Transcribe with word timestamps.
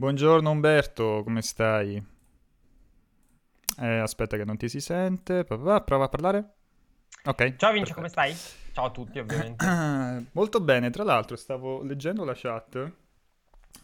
Buongiorno 0.00 0.48
Umberto, 0.48 1.22
come 1.24 1.42
stai? 1.42 2.00
Eh, 3.80 3.98
aspetta 3.98 4.36
che 4.36 4.44
non 4.44 4.56
ti 4.56 4.68
si 4.68 4.80
sente. 4.80 5.42
Prova 5.42 5.74
a 5.74 6.08
parlare. 6.08 6.52
Ok. 7.24 7.56
Ciao 7.56 7.72
Vince, 7.72 7.94
come 7.94 8.08
stai? 8.08 8.32
Ciao 8.72 8.84
a 8.84 8.90
tutti, 8.92 9.18
ovviamente. 9.18 9.66
Molto 10.30 10.60
bene, 10.60 10.90
tra 10.90 11.02
l'altro 11.02 11.34
stavo 11.34 11.82
leggendo 11.82 12.22
la 12.22 12.32
chat. 12.36 12.78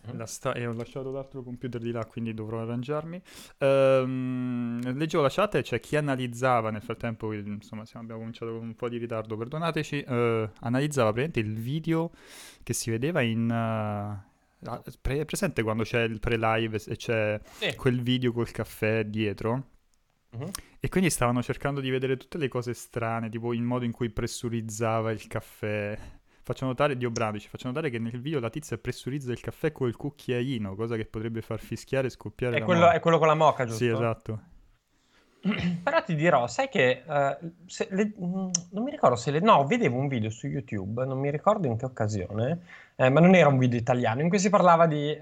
Mm. 0.09 0.17
La 0.17 0.27
sta- 0.27 0.53
e 0.53 0.65
ho 0.69 0.73
lasciato 0.73 1.11
l'altro 1.11 1.43
computer 1.43 1.81
di 1.81 1.91
là, 1.91 2.05
quindi 2.05 2.33
dovrò 2.33 2.63
arrangiarmi. 2.63 3.21
Ehm, 3.59 4.97
leggevo 4.97 5.21
la 5.25 5.31
chat 5.31 5.57
e 5.57 5.63
c'è 5.63 5.81
chi 5.81 5.97
analizzava 5.97 6.71
nel 6.71 6.83
frattempo, 6.83 7.33
insomma, 7.33 7.83
abbiamo 7.95 8.21
cominciato 8.21 8.53
con 8.53 8.63
un 8.63 8.77
po' 8.77 8.89
di 8.89 8.99
ritardo, 8.99 9.37
perdonateci. 9.37 10.03
Eh, 10.03 10.51
analizzava 10.61 11.13
praticamente 11.13 11.41
il 11.41 11.61
video 11.61 12.13
che 12.63 12.73
si 12.73 12.91
vedeva 12.91 13.21
in. 13.21 13.51
Uh, 13.51 14.33
Pre- 15.01 15.25
presente 15.25 15.63
quando 15.63 15.83
c'è 15.83 16.03
il 16.03 16.21
pre-live 16.21 16.81
e 16.87 16.97
c'è 16.97 17.41
sì. 17.43 17.75
quel 17.77 18.01
video 18.01 18.33
col 18.33 18.51
caffè 18.51 19.05
dietro? 19.05 19.73
Uh-huh. 20.33 20.51
E 20.81 20.89
quindi 20.89 21.11
stavano 21.11 21.43
cercando 21.43 21.81
di 21.81 21.91
vedere 21.91 22.17
tutte 22.17 22.39
le 22.39 22.49
cose 22.49 22.75
strane, 22.75 23.29
tipo 23.29 23.53
il 23.55 23.63
modo 23.63 23.85
in 23.85 23.93
cui 23.93 24.11
pressurizzava 24.11 25.11
il 25.13 25.27
caffè. 25.27 25.99
Faccio 26.43 26.67
notare, 26.67 26.97
Dio 26.97 27.11
Bradici, 27.11 27.49
faccio 27.49 27.69
notare 27.69 27.89
che 27.89 27.99
nel 27.99 28.21
video 28.21 28.39
la 28.41 28.51
tizia 28.51 28.77
pressurizza 28.77 29.33
il 29.33 29.41
caffè 29.41 29.73
col 29.73 29.97
cucchiaino, 29.97 30.75
cosa 30.75 30.97
che 30.97 31.07
potrebbe 31.07 31.41
far 31.41 31.59
fischiare 31.59 32.09
e 32.09 32.11
scoppiare 32.11 32.59
è 32.59 32.63
quello, 32.63 32.91
è 32.91 33.01
quello 33.01 33.19
con 33.19 33.29
la 33.29 33.35
moca, 33.35 33.65
giusto? 33.65 33.83
Sì, 33.83 33.89
esatto. 33.89 34.43
Però 35.83 36.03
ti 36.03 36.15
dirò, 36.15 36.47
sai 36.47 36.69
che 36.69 37.03
uh, 37.05 37.13
le, 37.91 38.13
mm, 38.19 38.51
non 38.71 38.83
mi 38.83 38.91
ricordo 38.91 39.17
se 39.17 39.31
le, 39.31 39.41
no, 39.41 39.67
vedevo 39.67 39.99
un 39.99 40.09
video 40.09 40.31
su 40.31 40.47
YouTube, 40.47 41.05
non 41.05 41.19
mi 41.19 41.31
ricordo 41.31 41.67
in 41.67 41.77
che 41.77 41.85
occasione, 41.85 42.61
eh, 42.97 43.11
ma 43.11 43.21
non 43.21 43.35
era 43.35 43.49
un 43.49 43.59
video 43.59 43.79
italiano, 43.79 44.23
in 44.23 44.29
cui 44.29 44.39
si 44.39 44.49
parlava 44.49 44.87
di, 44.87 45.17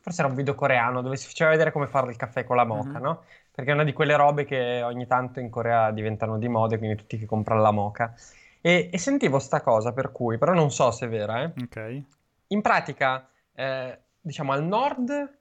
forse 0.00 0.20
era 0.20 0.28
un 0.28 0.36
video 0.36 0.54
coreano, 0.54 1.02
dove 1.02 1.16
si 1.16 1.26
faceva 1.26 1.50
vedere 1.50 1.72
come 1.72 1.86
fare 1.86 2.10
il 2.10 2.16
caffè 2.16 2.44
con 2.44 2.56
la 2.56 2.64
moca, 2.64 2.90
mm-hmm. 2.90 3.02
no? 3.02 3.22
Perché 3.50 3.70
è 3.70 3.74
una 3.74 3.84
di 3.84 3.92
quelle 3.92 4.16
robe 4.16 4.44
che 4.44 4.82
ogni 4.82 5.06
tanto 5.06 5.40
in 5.40 5.50
Corea 5.50 5.90
diventano 5.90 6.38
di 6.38 6.48
moda, 6.48 6.78
quindi 6.78 6.96
tutti 6.96 7.18
che 7.18 7.26
comprano 7.26 7.60
la 7.60 7.70
moca. 7.70 8.14
E, 8.60 8.90
e, 8.92 8.98
sentivo 8.98 9.38
sta 9.38 9.60
cosa, 9.60 9.92
per 9.92 10.10
cui, 10.10 10.38
però 10.38 10.52
non 10.52 10.70
so 10.70 10.90
se 10.90 11.06
è 11.06 11.08
vera, 11.08 11.42
eh. 11.42 11.52
Ok. 11.62 12.02
In 12.48 12.62
pratica, 12.62 13.28
eh, 13.54 13.98
diciamo, 14.20 14.52
al 14.52 14.64
nord 14.64 15.38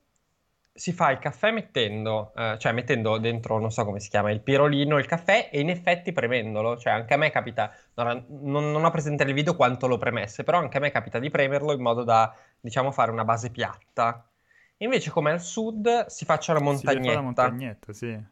si 0.76 0.92
fa 0.92 1.12
il 1.12 1.20
caffè 1.20 1.52
mettendo, 1.52 2.34
eh, 2.36 2.58
cioè 2.58 2.72
mettendo 2.72 3.20
dentro, 3.20 3.60
non 3.60 3.72
so 3.72 3.86
come 3.86 4.00
si 4.00 4.10
chiama, 4.10 4.32
il 4.32 4.42
pirolino, 4.42 4.98
il 4.98 5.06
caffè 5.06 5.50
e 5.52 5.60
in 5.60 5.70
effetti 5.70 6.12
premendolo. 6.12 6.78
Cioè 6.78 6.94
anche 6.94 7.14
a 7.14 7.18
me 7.18 7.30
capita, 7.30 7.72
non, 7.96 8.26
non 8.72 8.84
ho 8.84 8.90
presente 8.90 9.24
nel 9.24 9.34
video 9.36 9.56
quanto 9.56 9.88
lo 9.88 9.98
premesse, 9.98 10.44
però 10.44 10.58
anche 10.58 10.78
a 10.78 10.80
me 10.80 10.92
capita 10.92 11.20
di 11.20 11.30
premerlo 11.30 11.74
in 11.74 11.82
modo 11.82 12.04
da, 12.04 12.36
diciamo, 12.60 12.92
fare 12.92 13.12
una 13.12 13.24
base 13.24 13.52
piatta. 13.52 14.28
Invece 14.78 15.12
come 15.12 15.32
al 15.32 15.42
sud 15.42 16.08
si 16.08 16.26
faccia 16.26 16.54
la 16.54 16.60
montagnetta. 16.60 17.04
Si 17.04 17.08
fa 17.08 17.14
la 17.14 17.22
montagnetta, 17.22 17.94
sì. 17.94 18.32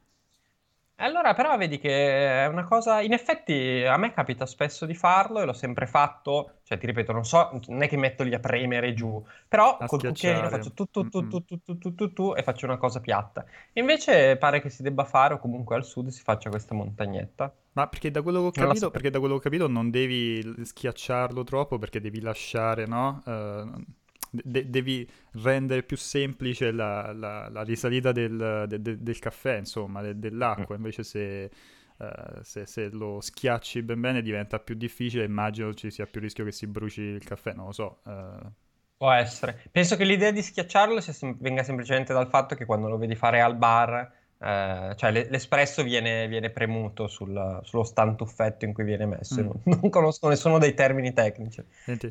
Allora, 1.01 1.33
però 1.33 1.57
vedi 1.57 1.79
che 1.79 2.43
è 2.43 2.47
una 2.47 2.63
cosa. 2.63 3.01
In 3.01 3.11
effetti, 3.13 3.83
a 3.83 3.97
me 3.97 4.13
capita 4.13 4.45
spesso 4.45 4.85
di 4.85 4.93
farlo 4.93 5.39
e 5.41 5.45
l'ho 5.45 5.53
sempre 5.53 5.87
fatto. 5.87 6.59
Cioè, 6.63 6.77
ti 6.77 6.85
ripeto, 6.85 7.11
non 7.11 7.25
so, 7.25 7.59
non 7.67 7.81
è 7.81 7.87
che 7.87 7.97
metto 7.97 8.23
lì 8.23 8.33
a 8.33 8.39
premere 8.39 8.93
giù, 8.93 9.21
però 9.47 9.77
a 9.77 9.85
col 9.87 9.99
cucchiaino 9.99 10.47
faccio 10.47 10.71
tu 10.71 10.85
tu 10.85 11.09
tu, 11.09 11.27
tu 11.27 11.43
tu 11.43 11.59
tu 11.61 11.77
tu 11.77 11.95
tu 11.95 12.13
tu 12.13 12.33
e 12.35 12.43
faccio 12.43 12.65
una 12.65 12.77
cosa 12.77 12.99
piatta. 12.99 13.43
Invece 13.73 14.37
pare 14.37 14.61
che 14.61 14.69
si 14.69 14.83
debba 14.83 15.03
fare, 15.03 15.33
o 15.33 15.39
comunque 15.39 15.75
al 15.75 15.83
sud 15.83 16.09
si 16.09 16.21
faccia 16.21 16.49
questa 16.49 16.75
montagnetta. 16.75 17.53
Ma 17.73 17.87
perché 17.87 18.11
da 18.11 18.21
quello 18.21 18.39
che 18.49 18.61
ho 18.61 18.67
capito, 18.67 18.91
perché 18.91 19.09
da 19.09 19.19
quello 19.19 19.33
che 19.33 19.39
ho 19.39 19.43
capito 19.43 19.67
non 19.67 19.89
devi 19.89 20.63
schiacciarlo 20.63 21.43
troppo 21.43 21.77
perché 21.79 21.99
devi 21.99 22.21
lasciare, 22.21 22.85
no? 22.85 23.21
Uh, 23.25 23.83
de- 24.31 24.69
devi 24.69 25.07
rendere 25.33 25.83
più 25.83 25.97
semplice 25.97 26.71
la, 26.71 27.11
la, 27.11 27.49
la 27.49 27.61
risalita 27.63 28.11
del, 28.11 28.65
de- 28.67 28.81
de- 28.81 29.03
del 29.03 29.19
caffè, 29.19 29.57
insomma, 29.57 30.01
dell'acqua. 30.13 30.75
Mm. 30.75 30.77
Invece 30.77 31.03
se, 31.03 31.51
uh, 31.97 32.41
se, 32.41 32.65
se, 32.65 32.89
lo 32.89 33.19
schiacci 33.19 33.83
ben 33.83 33.99
bene 33.99 34.21
diventa 34.21 34.59
più 34.59 34.75
difficile, 34.75 35.25
immagino 35.25 35.73
ci 35.73 35.91
sia 35.91 36.05
più 36.05 36.21
rischio 36.21 36.45
che 36.45 36.51
si 36.51 36.65
bruci 36.65 37.01
il 37.01 37.23
caffè, 37.23 37.53
non 37.53 37.65
lo 37.65 37.71
so. 37.73 38.01
Uh... 38.05 38.51
Può 38.97 39.11
essere. 39.11 39.59
Penso 39.71 39.95
che 39.97 40.05
l'idea 40.05 40.31
di 40.31 40.41
schiacciarlo 40.41 41.01
sem- 41.01 41.37
venga 41.39 41.63
semplicemente 41.63 42.13
dal 42.13 42.27
fatto 42.29 42.55
che 42.55 42.65
quando 42.65 42.87
lo 42.87 42.97
vedi 42.97 43.15
fare 43.15 43.41
al 43.41 43.57
bar 43.57 44.19
eh, 44.43 44.93
cioè 44.95 45.11
l'espresso 45.11 45.83
viene, 45.83 46.27
viene 46.27 46.49
premuto 46.49 47.07
sul, 47.07 47.59
sullo 47.63 47.83
stantuffetto 47.83 48.65
in 48.65 48.73
cui 48.73 48.83
viene 48.83 49.05
messo. 49.05 49.41
Mm. 49.41 49.45
Non, 49.45 49.61
non, 49.81 49.89
conosco 49.91 50.27
nessuno 50.27 50.57
dei 50.57 50.73
termini 50.73 51.13
tecnici. 51.13 51.63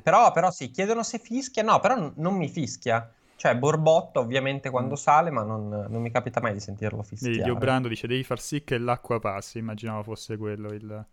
Però, 0.02 0.30
però, 0.30 0.50
sì, 0.50 0.70
chiedono 0.70 1.02
se 1.02 1.18
fischia. 1.18 1.64
No, 1.64 1.80
però 1.80 2.12
non 2.14 2.36
mi 2.36 2.48
fischia. 2.48 3.12
Cioè, 3.34 3.56
borbotta 3.56 4.20
ovviamente 4.20 4.70
quando 4.70 4.92
mm. 4.92 4.96
sale, 4.96 5.30
ma 5.30 5.42
non, 5.42 5.68
non, 5.88 6.00
mi 6.00 6.10
capita 6.12 6.40
mai 6.40 6.52
di 6.52 6.60
sentirlo 6.60 7.02
fischiare. 7.02 7.42
Dio 7.42 7.56
Brando 7.56 7.88
dice, 7.88 8.06
devi 8.06 8.22
far 8.22 8.38
sì 8.38 8.62
che 8.62 8.78
l'acqua 8.78 9.18
passi. 9.18 9.58
Immaginavo 9.58 10.02
fosse 10.04 10.36
quello 10.36 10.72
il 10.72 11.04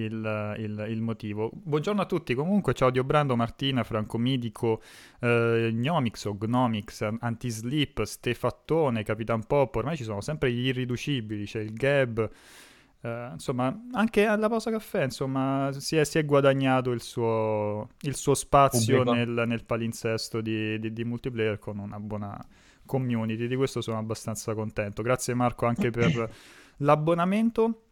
il, 0.00 0.54
il, 0.58 0.86
il, 0.88 1.00
motivo. 1.00 1.50
Buongiorno 1.52 2.02
a 2.02 2.06
tutti, 2.06 2.34
comunque 2.34 2.72
ciao 2.72 2.90
Diobrando, 2.90 3.36
Martina, 3.36 3.84
Franco 3.84 4.18
Midico, 4.18 4.82
eh, 5.20 5.70
Gnomix 5.72 6.24
o 6.24 6.36
Gnomix, 6.36 7.08
Antisleep, 7.20 8.02
Stefattone, 8.02 9.02
Capitan 9.02 9.44
Pop, 9.46 9.74
ormai 9.76 9.96
ci 9.96 10.04
sono 10.04 10.20
sempre 10.20 10.52
gli 10.52 10.66
irriducibili, 10.66 11.44
c'è 11.44 11.60
il 11.60 11.72
Gab, 11.72 12.30
eh, 13.02 13.28
insomma 13.32 13.86
anche 13.92 14.26
alla 14.26 14.48
pausa 14.48 14.70
caffè 14.70 15.04
insomma 15.04 15.70
si 15.72 15.96
è, 15.96 16.04
si 16.04 16.18
è 16.18 16.24
guadagnato 16.24 16.90
il 16.90 17.00
suo, 17.00 17.88
il 18.00 18.14
suo 18.14 18.34
spazio 18.34 19.02
nel, 19.04 19.44
nel, 19.46 19.64
palinsesto 19.64 20.40
di, 20.40 20.78
di, 20.78 20.92
di 20.92 21.04
multiplayer 21.04 21.58
con 21.58 21.78
una 21.78 21.98
buona 21.98 22.38
community, 22.90 23.46
di 23.46 23.54
questo 23.54 23.80
sono 23.80 23.98
abbastanza 23.98 24.52
contento. 24.54 25.02
Grazie 25.02 25.34
Marco 25.34 25.66
anche 25.66 25.90
per 25.90 26.30
l'abbonamento. 26.78 27.84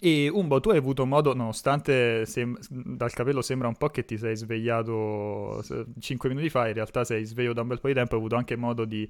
E 0.00 0.28
Umbo, 0.28 0.60
tu 0.60 0.70
hai 0.70 0.76
avuto 0.76 1.06
modo, 1.06 1.34
nonostante 1.34 2.24
sem- 2.26 2.58
dal 2.68 3.12
capello 3.12 3.42
sembra 3.42 3.68
un 3.68 3.76
po' 3.76 3.88
che 3.88 4.04
ti 4.04 4.16
sei 4.18 4.36
svegliato 4.36 5.62
5 5.98 6.28
minuti 6.28 6.50
fa, 6.50 6.68
in 6.68 6.74
realtà 6.74 7.04
sei 7.04 7.24
sveglio 7.24 7.52
da 7.52 7.62
un 7.62 7.68
bel 7.68 7.80
po' 7.80 7.88
di 7.88 7.94
tempo, 7.94 8.14
hai 8.14 8.20
avuto 8.20 8.36
anche 8.36 8.54
modo 8.54 8.84
di, 8.84 9.08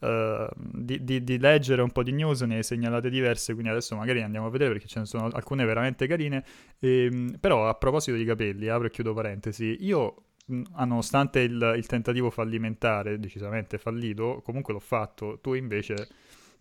uh, 0.00 0.46
di, 0.56 1.02
di, 1.04 1.24
di, 1.24 1.38
leggere 1.38 1.80
un 1.80 1.90
po' 1.90 2.02
di 2.02 2.12
news, 2.12 2.42
ne 2.42 2.56
hai 2.56 2.62
segnalate 2.62 3.08
diverse, 3.08 3.52
quindi 3.52 3.70
adesso 3.70 3.96
magari 3.96 4.22
andiamo 4.22 4.46
a 4.46 4.50
vedere 4.50 4.72
perché 4.72 4.88
ce 4.88 4.98
ne 4.98 5.06
sono 5.06 5.28
alcune 5.28 5.64
veramente 5.64 6.06
carine. 6.06 6.44
E, 6.78 7.04
ehm, 7.04 7.36
però 7.40 7.68
a 7.68 7.74
proposito 7.74 8.16
di 8.16 8.24
capelli, 8.24 8.68
apro 8.68 8.88
e 8.88 8.90
chiudo 8.90 9.14
parentesi, 9.14 9.76
io 9.80 10.16
nonostante 10.48 11.40
il, 11.40 11.74
il 11.76 11.86
tentativo 11.86 12.30
fallimentare, 12.30 13.18
decisamente 13.18 13.78
fallito, 13.78 14.42
comunque 14.44 14.72
l'ho 14.72 14.80
fatto, 14.80 15.38
tu 15.40 15.54
invece 15.54 16.08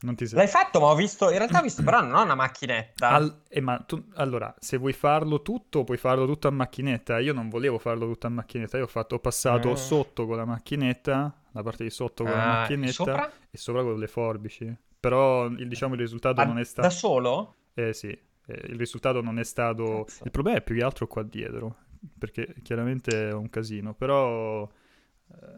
non 0.01 0.15
ti 0.15 0.27
sei... 0.27 0.37
L'hai 0.37 0.47
fatto, 0.47 0.79
ma 0.79 0.87
ho 0.87 0.95
visto. 0.95 1.29
In 1.29 1.37
realtà 1.37 1.59
ho 1.59 1.61
visto, 1.61 1.81
però 1.85 2.01
non 2.01 2.13
ho 2.13 2.23
una 2.23 2.35
macchinetta. 2.35 3.09
Al... 3.09 3.41
Eh, 3.47 3.61
ma 3.61 3.77
tu... 3.79 4.03
Allora, 4.15 4.53
se 4.59 4.77
vuoi 4.77 4.93
farlo 4.93 5.41
tutto, 5.41 5.83
puoi 5.83 5.97
farlo 5.97 6.25
tutto 6.25 6.47
a 6.47 6.51
macchinetta. 6.51 7.19
Io 7.19 7.33
non 7.33 7.49
volevo 7.49 7.77
farlo 7.77 8.05
tutto 8.05 8.27
a 8.27 8.29
macchinetta. 8.29 8.77
Io 8.77 8.83
ho, 8.83 8.87
fatto... 8.87 9.15
ho 9.15 9.19
passato 9.19 9.71
mm. 9.71 9.75
sotto 9.75 10.25
con 10.25 10.37
la 10.37 10.45
macchinetta, 10.45 11.41
la 11.51 11.63
parte 11.63 11.83
di 11.83 11.89
sotto 11.89 12.23
con 12.23 12.33
uh, 12.33 12.35
la 12.35 12.45
macchinetta, 12.45 12.91
sopra? 12.91 13.31
e 13.49 13.57
sopra 13.57 13.81
con 13.83 13.97
le 13.97 14.07
forbici. 14.07 14.77
Però 14.99 15.45
il, 15.45 15.67
diciamo, 15.67 15.93
il 15.93 15.99
risultato 15.99 16.41
ah, 16.41 16.45
non 16.45 16.59
è 16.59 16.63
stato. 16.63 16.87
Da 16.87 16.93
solo? 16.93 17.55
Eh 17.73 17.93
sì. 17.93 18.07
Eh, 18.07 18.61
il 18.67 18.75
risultato 18.75 19.21
non 19.21 19.39
è 19.39 19.43
stato. 19.43 20.03
Cazzo. 20.05 20.23
Il 20.23 20.31
problema 20.31 20.57
è 20.57 20.61
più 20.61 20.75
che 20.75 20.83
altro 20.83 21.07
qua 21.07 21.23
dietro. 21.23 21.77
Perché 22.17 22.55
chiaramente 22.61 23.29
è 23.29 23.33
un 23.33 23.49
casino. 23.49 23.93
Però 23.93 24.69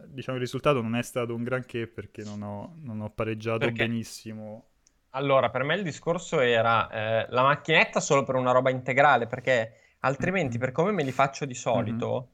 diciamo 0.07 0.37
il 0.37 0.43
risultato 0.43 0.81
non 0.81 0.95
è 0.95 1.03
stato 1.03 1.35
un 1.35 1.43
granché 1.43 1.87
perché 1.87 2.23
non 2.23 2.41
ho, 2.41 2.75
non 2.81 3.01
ho 3.01 3.09
pareggiato 3.09 3.59
perché? 3.59 3.85
benissimo. 3.85 4.65
Allora, 5.11 5.49
per 5.49 5.63
me 5.63 5.75
il 5.75 5.83
discorso 5.83 6.39
era 6.39 6.89
eh, 6.89 7.27
la 7.29 7.43
macchinetta 7.43 7.99
solo 7.99 8.23
per 8.23 8.35
una 8.35 8.51
roba 8.51 8.69
integrale, 8.69 9.27
perché 9.27 9.95
altrimenti, 9.99 10.57
mm-hmm. 10.57 10.59
per 10.59 10.71
come 10.71 10.91
me 10.91 11.03
li 11.03 11.11
faccio 11.11 11.45
di 11.45 11.53
solito, 11.53 12.29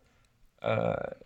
mm-hmm. 0.65 0.79
eh, 0.79 1.17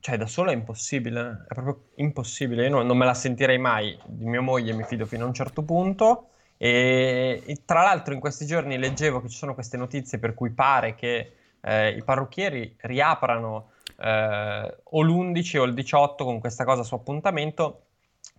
cioè 0.00 0.16
da 0.16 0.26
solo 0.26 0.50
è 0.50 0.54
impossibile, 0.54 1.44
è 1.48 1.54
proprio 1.54 1.90
impossibile. 1.96 2.64
Io 2.64 2.70
non, 2.70 2.86
non, 2.86 2.96
me 2.96 3.04
la 3.04 3.14
sentirei 3.14 3.58
mai. 3.58 3.98
Di 4.04 4.26
mia 4.26 4.40
moglie 4.40 4.72
mi 4.72 4.84
fido 4.84 5.06
fino 5.06 5.24
a 5.24 5.28
un 5.28 5.34
certo 5.34 5.62
punto. 5.62 6.30
E, 6.56 7.42
e, 7.46 7.62
tra 7.64 7.82
l'altro, 7.82 8.12
in 8.12 8.20
questi 8.20 8.44
giorni 8.44 8.76
leggevo 8.76 9.22
che 9.22 9.28
ci 9.28 9.36
sono 9.36 9.54
queste 9.54 9.76
notizie 9.76 10.18
per 10.18 10.34
cui 10.34 10.50
pare 10.50 10.94
che 10.94 11.32
eh, 11.60 11.90
i 11.90 12.02
parrucchieri 12.02 12.76
riaprano 12.80 13.70
eh, 14.00 14.76
o 14.82 15.02
l'11 15.02 15.58
o 15.58 15.64
il 15.64 15.74
18 15.74 16.24
con 16.24 16.38
questa 16.40 16.64
cosa 16.64 16.82
su 16.82 16.94
appuntamento. 16.94 17.82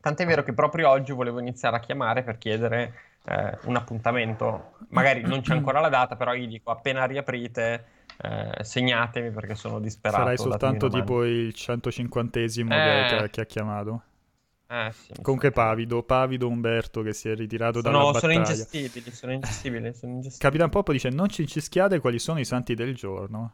Tant'è 0.01 0.25
vero 0.25 0.43
che 0.43 0.53
proprio 0.53 0.89
oggi 0.89 1.11
volevo 1.11 1.39
iniziare 1.39 1.75
a 1.75 1.79
chiamare 1.79 2.23
per 2.23 2.37
chiedere 2.37 2.93
eh, 3.25 3.57
un 3.63 3.75
appuntamento. 3.75 4.75
Magari 4.89 5.21
non 5.21 5.41
c'è 5.41 5.53
ancora 5.53 5.79
la 5.81 5.89
data, 5.89 6.15
però 6.15 6.33
gli 6.33 6.47
dico 6.47 6.71
appena 6.71 7.05
riaprite. 7.05 7.85
Eh, 8.21 8.63
segnatemi 8.63 9.31
perché 9.31 9.55
sono 9.55 9.79
disperato. 9.79 10.23
Sarai 10.23 10.37
soltanto 10.37 10.89
tipo 10.89 11.23
il 11.23 11.53
150esimo 11.55 12.67
che, 12.67 13.17
che, 13.17 13.29
che 13.29 13.41
ha 13.41 13.45
chiamato. 13.45 14.03
Eh, 14.71 14.91
sì, 14.91 15.13
Comunque 15.21 15.51
Pavido, 15.51 16.03
Pavido 16.03 16.47
Umberto 16.47 17.01
che 17.01 17.13
si 17.13 17.27
è 17.27 17.33
ritirato 17.33 17.81
sono, 17.81 17.97
dalla 17.97 18.11
battaglia. 18.11 18.19
Sono 18.19 18.33
ingestibili, 18.33 19.11
sono 19.11 19.31
ingestibili, 19.31 19.93
sono 19.93 20.11
ingestibili. 20.13 20.37
Capitan 20.37 20.69
Pop 20.69 20.91
dice 20.91 21.09
non 21.09 21.29
ci 21.29 21.41
incischiate 21.41 21.99
quali 21.99 22.19
sono 22.19 22.39
i 22.39 22.45
santi 22.45 22.75
del 22.75 22.93
giorno. 22.93 23.53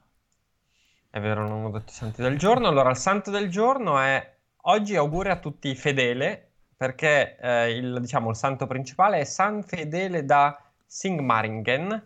È 1.15 1.21
vero, 1.21 1.47
non 1.47 1.63
ho 1.63 1.69
detto 1.69 1.91
i 1.91 1.95
santi 1.95 2.21
del 2.21 2.37
giorno. 2.37 2.67
Allora, 2.67 2.89
il 2.89 2.97
santo 2.97 3.31
del 3.31 3.49
giorno 3.49 4.01
è 4.01 4.35
oggi 4.63 4.97
auguri 4.97 5.29
a 5.29 5.37
tutti 5.37 5.73
fedele, 5.73 6.49
perché 6.75 7.37
eh, 7.39 7.71
il, 7.71 8.01
diciamo, 8.01 8.31
il 8.31 8.35
santo 8.35 8.67
principale 8.67 9.19
è 9.19 9.23
San 9.23 9.63
Fedele 9.63 10.25
da 10.25 10.61
Singmaringen, 10.85 12.05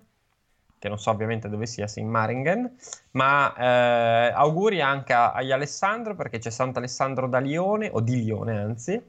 che 0.78 0.88
non 0.90 1.00
so 1.00 1.10
ovviamente 1.10 1.50
dove 1.50 1.66
sia 1.66 1.88
Singmaringen, 1.88 2.78
ma 3.14 3.56
eh, 3.56 4.32
auguri 4.32 4.80
anche 4.80 5.14
agli 5.14 5.52
Alessandro, 5.52 6.14
perché 6.14 6.38
c'è 6.38 6.52
Sant'Alessandro 6.52 7.28
da 7.28 7.40
Lione, 7.40 7.90
o 7.92 8.02
di 8.02 8.24
Lione 8.24 8.60
anzi, 8.60 9.02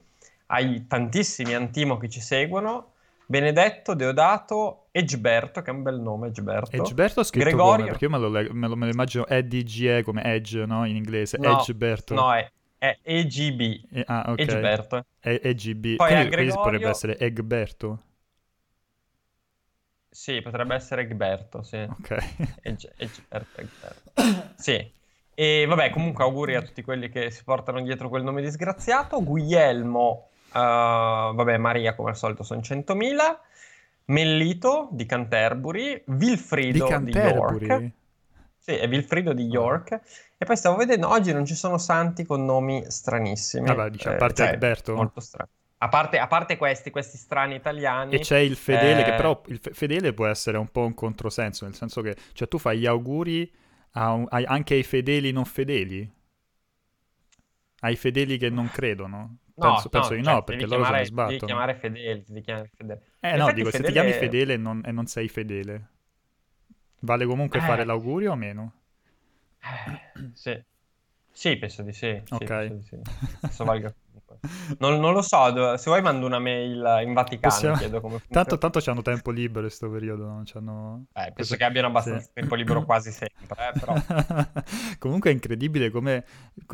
ai 0.46 0.86
tantissimi 0.86 1.52
Antimo 1.52 1.98
che 1.98 2.08
ci 2.08 2.22
seguono, 2.22 2.92
Benedetto, 3.30 3.94
Deodato, 3.94 4.88
Egberto, 4.90 5.62
che 5.62 5.70
è 5.70 5.72
un 5.72 5.84
bel 5.84 6.00
nome, 6.00 6.32
Egberto. 6.34 6.84
Egberto 6.84 7.22
scritto 7.22 7.44
Gregorio... 7.44 7.76
come? 7.76 7.90
Perché 7.90 8.04
io 8.06 8.10
me 8.10 8.18
lo, 8.18 8.28
me 8.28 8.66
lo, 8.66 8.74
me 8.74 8.86
lo 8.86 8.90
immagino 8.90 9.24
EDGE 9.24 10.02
come 10.02 10.24
Edge, 10.24 10.66
no? 10.66 10.84
In 10.84 10.96
inglese, 10.96 11.38
no, 11.38 11.64
Egberto. 11.64 12.12
No, 12.12 12.34
è, 12.34 12.50
è 12.76 12.98
EGB. 13.00 13.84
E, 13.92 14.02
ah, 14.04 14.24
ok. 14.30 14.38
Egberto. 14.40 15.04
È 15.20 15.40
EGB. 15.44 15.94
Poi 15.94 16.08
quindi, 16.08 16.28
Gregorio... 16.28 16.60
potrebbe 16.60 16.88
essere 16.88 17.18
Egberto. 17.18 18.02
Sì, 20.10 20.42
potrebbe 20.42 20.74
essere 20.74 21.02
Egberto, 21.02 21.62
sì. 21.62 21.76
Ok. 21.76 22.10
Eg- 22.62 22.92
Egberto, 22.96 23.60
Egberto. 23.60 24.12
sì. 24.58 24.92
E 25.34 25.66
vabbè, 25.68 25.90
comunque 25.90 26.24
auguri 26.24 26.56
a 26.56 26.62
tutti 26.62 26.82
quelli 26.82 27.08
che 27.08 27.30
si 27.30 27.44
portano 27.44 27.80
dietro 27.80 28.08
quel 28.08 28.24
nome 28.24 28.42
disgraziato. 28.42 29.22
Guglielmo 29.22 30.30
Uh, 30.52 31.34
vabbè, 31.34 31.56
Maria 31.58 31.94
come 31.94 32.10
al 32.10 32.16
solito 32.16 32.42
sono 32.42 32.60
100.000. 32.60 33.38
Mellito 34.06 34.88
di 34.90 35.06
Canterbury, 35.06 36.02
Vilfrido 36.06 36.84
di, 36.84 36.90
Canterbury. 36.90 37.58
di 37.58 37.66
York. 37.66 37.90
Sì, 38.58 38.72
è 38.72 38.88
Vilfrido 38.88 39.32
di 39.32 39.44
York. 39.44 39.92
Oh. 39.92 40.00
E 40.36 40.44
poi 40.44 40.56
stavo 40.56 40.76
vedendo, 40.76 41.08
oggi 41.08 41.32
non 41.32 41.44
ci 41.44 41.54
sono 41.54 41.78
santi 41.78 42.24
con 42.24 42.44
nomi 42.44 42.84
stranissimi. 42.88 43.66
Vabbè, 43.66 43.90
diciamo, 43.90 44.16
a 44.16 44.18
parte 44.18 44.42
eh, 44.42 44.44
cioè, 44.44 44.54
Alberto. 44.54 44.94
Molto 44.94 45.20
strano. 45.20 45.50
A 45.82 45.88
parte, 45.88 46.18
a 46.18 46.26
parte, 46.26 46.56
questi, 46.56 46.90
questi 46.90 47.16
strani 47.16 47.54
italiani. 47.54 48.14
E 48.14 48.18
c'è 48.18 48.38
il 48.38 48.56
fedele, 48.56 49.00
eh... 49.00 49.04
che 49.04 49.14
però 49.14 49.40
il 49.46 49.60
fedele 49.60 50.12
può 50.12 50.26
essere 50.26 50.58
un 50.58 50.68
po' 50.68 50.84
un 50.84 50.92
controsenso, 50.92 51.64
nel 51.64 51.74
senso 51.74 52.02
che 52.02 52.16
cioè, 52.32 52.48
tu 52.48 52.58
fai 52.58 52.78
gli 52.78 52.86
auguri 52.86 53.50
a 53.92 54.12
un, 54.12 54.26
a, 54.28 54.42
anche 54.46 54.74
ai 54.74 54.82
fedeli 54.82 55.32
non 55.32 55.44
fedeli. 55.46 56.10
Ai 57.80 57.96
fedeli 57.96 58.36
che 58.36 58.50
non 58.50 58.68
credono. 58.70 59.36
No, 59.60 59.72
penso, 59.72 59.88
penso 59.90 60.10
no, 60.10 60.16
di 60.16 60.24
cioè, 60.24 60.32
no, 60.32 60.42
perché 60.44 60.66
loro 60.66 60.82
chiamare, 60.82 60.94
se 60.94 61.00
ne 61.00 61.06
sbattono. 61.06 61.30
Devi 61.30 61.44
chiamare 61.46 61.74
fedele, 61.74 62.24
devi 62.26 62.40
chiamare 62.40 62.70
fedele. 62.74 63.02
Eh 63.20 63.36
no, 63.36 63.52
dico, 63.52 63.70
fedele... 63.70 63.70
se 63.70 63.82
ti 63.82 63.92
chiami 63.92 64.12
fedele 64.12 64.56
non, 64.56 64.82
e 64.84 64.90
non 64.92 65.06
sei 65.06 65.28
fedele, 65.28 65.88
vale 67.00 67.26
comunque 67.26 67.58
eh. 67.58 67.62
fare 67.62 67.84
l'augurio 67.84 68.32
o 68.32 68.36
meno? 68.36 68.72
Eh, 69.60 70.30
sì. 70.32 70.62
Sì, 71.32 71.56
penso 71.56 71.82
di 71.82 71.92
sì. 71.92 72.22
Ok. 72.30 72.66
Sì, 72.66 72.74
di 72.74 72.82
sì. 72.82 72.98
Penso 73.40 73.64
valga 73.64 73.94
non, 74.78 74.98
non, 75.00 75.12
lo 75.12 75.22
so, 75.22 75.76
se 75.76 75.90
vuoi 75.90 76.02
mando 76.02 76.26
una 76.26 76.38
mail 76.38 77.02
in 77.04 77.12
Vaticano, 77.12 77.52
Possiamo... 77.52 77.76
chiedo 77.76 78.00
come. 78.00 78.20
Tanto, 78.28 78.58
tanto 78.58 78.80
hanno 78.86 79.02
tempo 79.02 79.30
libero 79.30 79.60
in 79.60 79.66
questo 79.66 79.90
periodo, 79.90 80.26
no? 80.26 80.42
C'hanno... 80.44 81.06
Eh, 81.12 81.20
penso 81.20 81.32
Questo... 81.34 81.56
che 81.56 81.64
abbiano 81.64 81.88
abbastanza 81.88 82.24
sì. 82.26 82.30
tempo 82.34 82.54
libero 82.54 82.84
quasi 82.84 83.10
sempre, 83.12 83.72
eh. 83.74 84.96
Comunque 84.98 85.30
è 85.30 85.32
incredibile 85.32 85.90
come, 85.90 86.24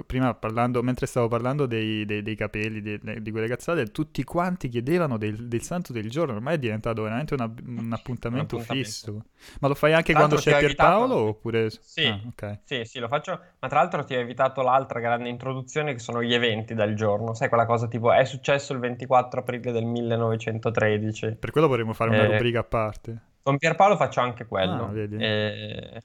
prima 0.07 0.35
parlando, 0.35 0.83
mentre 0.83 1.07
stavo 1.07 1.29
parlando 1.29 1.67
dei, 1.67 2.05
dei, 2.05 2.23
dei 2.23 2.35
capelli, 2.35 2.81
di, 2.81 3.23
di 3.23 3.31
quelle 3.31 3.49
cazzate, 3.49 3.87
tutti 3.87 4.23
quanti 4.25 4.69
chiedevano 4.69 5.17
del, 5.19 5.49
del, 5.49 5.63
santo 5.63 5.93
del 5.93 6.09
giorno, 6.11 6.35
ormai 6.35 6.55
è 6.55 6.59
diventato 6.59 7.03
veramente 7.03 7.35
una, 7.35 7.45
un, 7.45 7.93
appuntamento 7.93 8.57
un, 8.57 8.61
appuntamento 8.61 8.61
fisso. 8.61 9.25
Ma 9.61 9.69
lo 9.69 9.75
fai 9.75 9.93
anche 9.93 10.13
quando 10.13 10.37
c'è 10.37 10.59
Pierpaolo 10.59 11.05
evitato... 11.05 11.29
oppure... 11.29 11.71
Sì, 11.71 12.07
ah, 12.07 12.21
okay. 12.29 12.61
sì, 12.65 12.85
sì, 12.85 12.99
lo 12.99 13.09
faccio, 13.09 13.41
ma 13.59 13.69
tra 13.69 13.81
l'altro 13.81 14.05
ti 14.05 14.15
ho 14.15 14.19
evitato 14.19 14.63
l'altra 14.63 15.01
grande 15.01 15.29
introduzione 15.29 15.93
che 15.93 15.99
sono 15.99 16.23
gli 16.23 16.35
eventi 16.35 16.75
del 16.75 16.95
giorno, 16.95 17.35
sai 17.35 17.49
quella 17.57 17.67
cosa 17.67 17.89
tipo 17.89 18.13
è 18.13 18.25
successo 18.25 18.75
il 18.75 18.79
24 18.81 19.41
aprile 19.41 19.73
del 19.73 19.87
1913. 19.87 21.37
Per 21.41 21.51
quello 21.51 21.67
vorremmo 21.67 21.95
fare 21.95 22.11
una 22.11 22.25
eh, 22.25 22.33
rubrica 22.33 22.61
a 22.61 22.65
parte. 22.65 23.21
Con 23.43 23.57
Pierpaolo 23.57 23.97
faccio 23.97 24.21
anche 24.21 24.45
quello. 24.47 24.91
Ah, 24.93 24.99
eh, 24.99 26.03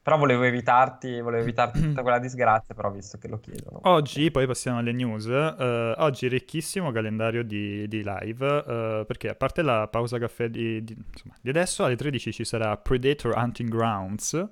però 0.00 0.18
volevo 0.18 0.44
evitarti, 0.44 1.20
volevo 1.20 1.42
evitarti 1.42 1.80
tutta 1.80 2.02
quella 2.02 2.18
disgrazia, 2.18 2.74
però 2.74 2.90
visto 2.90 3.18
che 3.18 3.28
lo 3.28 3.40
chiedono. 3.40 3.80
Oggi, 3.82 4.30
poi 4.30 4.46
passiamo 4.46 4.78
alle 4.78 4.92
news, 4.92 5.26
uh, 5.26 6.00
oggi 6.02 6.28
ricchissimo 6.28 6.92
calendario 6.92 7.42
di, 7.42 7.88
di 7.88 8.02
live, 8.04 8.46
uh, 8.46 9.06
perché 9.06 9.28
a 9.28 9.34
parte 9.34 9.62
la 9.62 9.88
pausa 9.88 10.18
caffè 10.18 10.48
di, 10.48 10.84
di, 10.84 10.94
insomma, 10.94 11.34
di 11.40 11.48
adesso, 11.48 11.84
alle 11.84 11.96
13 11.96 12.32
ci 12.32 12.44
sarà 12.44 12.76
Predator 12.76 13.34
Hunting 13.36 13.70
Grounds, 13.70 14.48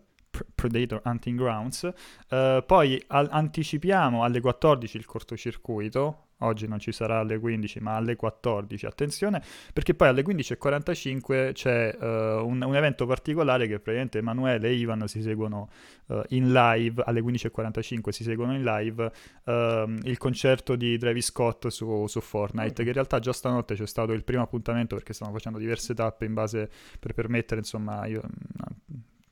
Predator 0.55 1.01
Hunting 1.05 1.39
Grounds. 1.39 1.91
Uh, 2.29 2.65
poi 2.65 3.03
al- 3.09 3.29
anticipiamo 3.31 4.25
alle 4.25 4.41
14 4.41 4.97
il 4.97 5.07
cortocircuito. 5.07 6.27
Oggi 6.43 6.67
non 6.67 6.79
ci 6.79 6.91
sarà 6.91 7.19
alle 7.19 7.39
15, 7.39 7.81
ma 7.81 7.97
alle 7.97 8.17
14. 8.17 8.87
Attenzione, 8.87 9.43
perché 9.75 9.95
poi 9.95 10.09
alle 10.09 10.23
15.45 10.23 11.53
c'è 11.53 11.95
uh, 12.01 12.07
un, 12.47 12.63
un, 12.63 12.75
evento 12.75 13.05
particolare 13.05 13.67
che 13.67 13.79
praticamente 13.79 14.19
Emanuele 14.19 14.69
e 14.69 14.73
Ivan 14.73 15.07
si 15.07 15.21
seguono 15.21 15.69
uh, 16.07 16.23
in 16.29 16.51
live. 16.51 17.03
Alle 17.05 17.21
15.45 17.21 18.09
si 18.09 18.23
seguono 18.23 18.55
in 18.55 18.65
live 18.65 19.13
ehm, 19.45 20.01
il 20.05 20.17
concerto 20.17 20.77
di 20.77 20.97
Travis 20.97 21.27
Scott 21.27 21.67
su, 21.69 22.07
su 22.07 22.21
Fortnite. 22.21 22.83
Che 22.83 22.89
in 22.89 22.95
realtà 22.95 23.19
già 23.19 23.35
stanotte 23.35 23.75
c'è 23.75 23.87
stato 23.87 24.13
il 24.13 24.25
primo 24.25 24.43
appuntamento 24.43 24.95
perché 24.95 25.13
stanno 25.13 25.33
facendo 25.33 25.59
diverse 25.59 25.93
tappe 25.93 26.25
in 26.25 26.33
base 26.33 26.71
per 26.99 27.13
permettere, 27.13 27.61
insomma, 27.61 28.07
io 28.07 28.23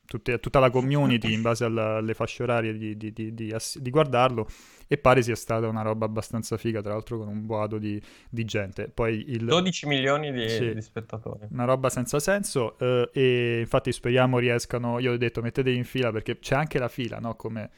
tutte, 0.09 0.39
tutta 0.39 0.57
la 0.57 0.71
community 0.71 1.31
in 1.31 1.43
base 1.43 1.63
alla, 1.65 1.97
alle 1.97 2.15
fasce 2.15 2.41
orarie 2.41 2.75
di, 2.75 2.97
di, 2.97 3.13
di, 3.13 3.31
di, 3.31 3.89
guardarlo 3.91 4.47
e 4.87 4.97
pare 4.97 5.21
sia 5.21 5.35
stata 5.35 5.67
una 5.67 5.83
roba 5.83 6.05
abbastanza 6.05 6.57
figa, 6.57 6.81
tra 6.81 6.93
l'altro 6.93 7.19
con 7.19 7.27
un 7.27 7.45
boato 7.45 7.77
di, 7.77 8.01
gente. 8.31 8.89
Poi 8.91 9.23
il... 9.27 9.45
12 9.45 9.85
milioni 9.85 10.31
di, 10.31 10.49
sì, 10.49 10.75
spettatori. 10.81 11.45
Una 11.51 11.65
roba 11.65 11.89
senza 11.89 12.19
senso 12.19 12.75
eh, 12.79 13.07
e 13.13 13.59
infatti 13.59 13.91
speriamo 13.91 14.39
riescano, 14.39 14.97
io 14.97 15.11
ho 15.11 15.17
detto 15.17 15.43
mettetevi 15.43 15.77
in 15.77 15.85
fila 15.85 16.11
perché 16.11 16.39
c'è 16.39 16.55
anche 16.55 16.79
la 16.79 16.89
fila, 16.89 17.19
no? 17.19 17.35
Come... 17.35 17.69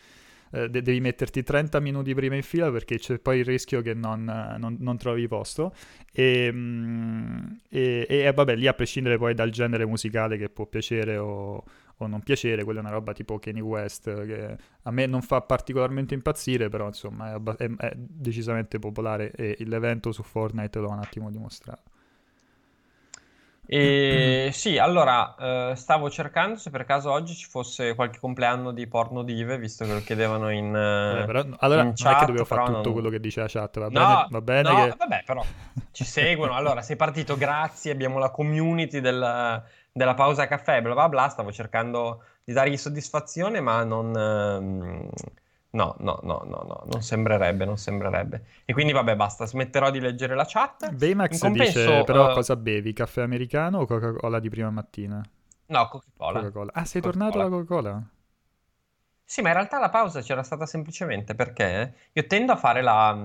Eh, 0.54 0.70
de- 0.70 0.82
devi 0.82 1.00
metterti 1.00 1.44
30 1.44 1.80
minuti 1.80 2.14
prima 2.14 2.36
in 2.36 2.44
fila 2.44 2.70
perché 2.70 2.98
c'è 2.98 3.20
poi 3.20 3.40
il 3.40 3.46
rischio 3.46 3.82
che 3.82 3.94
non, 3.94 4.26
non, 4.58 4.76
non 4.80 4.98
trovi 4.98 5.26
posto 5.26 5.74
e, 6.12 6.50
mm, 6.52 7.38
e, 7.70 8.06
e, 8.06 8.32
vabbè 8.34 8.58
lì 8.58 8.68
a 8.68 8.74
prescindere 8.74 9.18
poi 9.18 9.34
dal 9.34 9.50
genere 9.50 9.86
musicale 9.86 10.36
che 10.36 10.50
può 10.50 10.66
piacere 10.66 11.16
o, 11.16 11.64
o 12.04 12.08
non 12.08 12.22
piacere, 12.22 12.64
quella 12.64 12.80
è 12.80 12.84
una 12.84 12.92
roba 12.92 13.14
tipo 13.14 13.40
Kanye 13.40 13.62
West 13.62 14.26
che 14.26 14.58
a 14.84 14.92
me 14.92 15.06
non 15.06 15.22
fa 15.22 15.42
particolarmente 15.42 16.14
impazzire, 16.14 16.70
però 16.70 16.88
insomma 16.88 17.30
è, 17.30 17.34
abba- 17.34 17.56
è, 17.58 17.70
è 17.70 17.94
decisamente 17.96 18.80
popolare 18.80 19.32
e 19.32 19.56
l'evento 19.66 20.12
su 20.12 20.24
Fortnite 20.24 20.80
lo 20.80 20.90
ha 20.90 20.94
un 20.94 21.00
attimo 21.00 21.30
dimostrato. 21.30 21.92
E 23.74 24.50
sì, 24.54 24.78
allora 24.78 25.36
eh, 25.72 25.76
stavo 25.76 26.10
cercando 26.10 26.58
se 26.58 26.70
per 26.72 26.84
caso 26.84 27.10
oggi 27.10 27.34
ci 27.36 27.48
fosse 27.48 27.96
qualche 27.96 28.20
compleanno 28.20 28.72
di 28.74 28.86
porno 28.88 29.24
dive, 29.24 29.58
visto 29.58 29.86
che 29.86 29.94
lo 29.94 30.02
chiedevano 30.02 30.50
in, 30.50 30.76
eh, 30.76 31.24
però, 31.26 31.46
allora, 31.60 31.84
in 31.84 31.94
chat. 31.96 32.06
Non 32.06 32.16
è 32.16 32.20
che 32.20 32.26
dovevo 32.26 32.46
fare 32.46 32.66
tutto 32.66 32.82
non... 32.82 32.92
quello 32.92 33.10
che 33.10 33.20
dice 33.22 33.40
la 33.40 33.48
chat, 33.48 33.80
va 33.80 33.88
no, 33.88 33.92
bene, 33.92 34.28
va 34.30 34.42
bene 34.42 34.70
no, 34.70 34.76
che... 34.76 34.96
vabbè, 34.98 35.24
però 35.26 35.46
ci 35.92 36.04
seguono. 36.04 36.54
Allora, 36.54 36.82
sei 36.82 36.98
partito, 36.98 37.38
grazie, 37.38 37.92
abbiamo 37.92 38.20
la 38.20 38.30
community 38.30 39.00
del, 39.00 39.64
della 39.92 40.14
pausa 40.14 40.48
caffè, 40.48 40.82
bla 40.82 40.94
bla 40.94 41.10
bla, 41.10 41.30
stavo 41.30 41.52
cercando 41.52 42.24
di 42.44 42.54
dargli 42.54 42.78
soddisfazione, 42.78 43.60
ma 43.60 43.84
non... 43.84 44.16
Ehm, 44.16 45.10
no, 45.72 45.96
no, 46.00 46.20
no, 46.24 46.44
no, 46.46 46.64
no, 46.68 46.84
non 46.86 47.02
sembrerebbe, 47.02 47.66
non 47.66 47.78
sembrerebbe. 47.78 48.46
E 48.66 48.74
quindi 48.74 48.94
vabbè, 48.94 49.16
basta, 49.16 49.46
smetterò 49.46 49.90
di 49.90 50.00
leggere 50.00 50.36
la 50.36 50.46
chat. 50.48 50.92
Baymax 50.92 51.40
compenso, 51.40 51.80
dice, 51.80 52.04
però 52.04 52.32
uh... 52.32 52.34
cosa 52.34 52.56
bevi? 52.56 52.94
Caffè 52.94 53.22
americano 53.22 53.80
o 53.80 53.86
Coca-Cola 53.86 54.40
di 54.40 54.50
prima 54.50 54.70
mattina? 54.70 55.22
No, 55.68 55.88
Coca-Cola. 55.88 56.40
Coca-Cola. 56.40 56.72
Ah, 56.74 56.86
sei 56.86 57.02
Coca-Cola. 57.02 57.30
tornato 57.30 57.40
alla 57.40 57.64
Coca-Cola? 57.64 58.04
Sì, 59.24 59.42
ma 59.42 59.48
in 59.48 59.54
realtà 59.54 59.80
la 59.80 59.90
pausa 59.90 60.20
c'era 60.20 60.44
stata 60.44 60.66
semplicemente 60.66 61.36
perché 61.36 61.94
io 62.12 62.28
tendo 62.28 62.52
a 62.52 62.58
fare 62.58 62.82
la, 62.82 63.18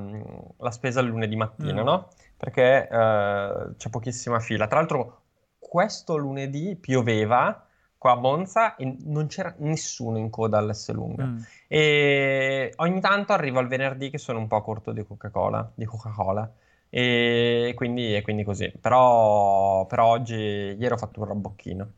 la 0.56 0.70
spesa 0.70 1.00
il 1.00 1.08
lunedì 1.08 1.34
mattina, 1.34 1.82
mm. 1.82 1.84
no? 1.84 2.08
Perché 2.36 2.86
uh, 2.88 3.74
c'è 3.76 3.90
pochissima 3.90 4.38
fila. 4.38 4.68
Tra 4.68 4.78
l'altro 4.78 5.22
questo 5.68 6.16
lunedì 6.16 6.76
pioveva 6.76 7.66
qua 7.98 8.12
a 8.12 8.16
Monza 8.16 8.76
e 8.76 8.96
non 9.04 9.26
c'era 9.26 9.52
nessuno 9.58 10.16
in 10.16 10.30
coda 10.30 10.58
all'S 10.58 10.92
lunga. 10.92 11.24
Mm. 11.24 11.38
E 11.66 12.72
ogni 12.76 13.00
tanto 13.00 13.32
arrivo 13.32 13.58
al 13.58 13.66
venerdì 13.66 14.10
che 14.10 14.18
sono 14.18 14.38
un 14.38 14.46
po' 14.46 14.62
corto 14.62 14.92
di 14.92 15.04
Coca-Cola, 15.04 15.72
di 15.74 15.84
Coca-Cola. 15.84 16.50
E 16.88 17.72
quindi, 17.74 18.14
e 18.14 18.22
quindi 18.22 18.44
così. 18.44 18.72
Però, 18.80 19.84
però 19.86 20.06
oggi, 20.06 20.34
ieri 20.34 20.92
ho 20.92 20.96
fatto 20.96 21.20
un 21.20 21.26
rabocchino. 21.26 21.92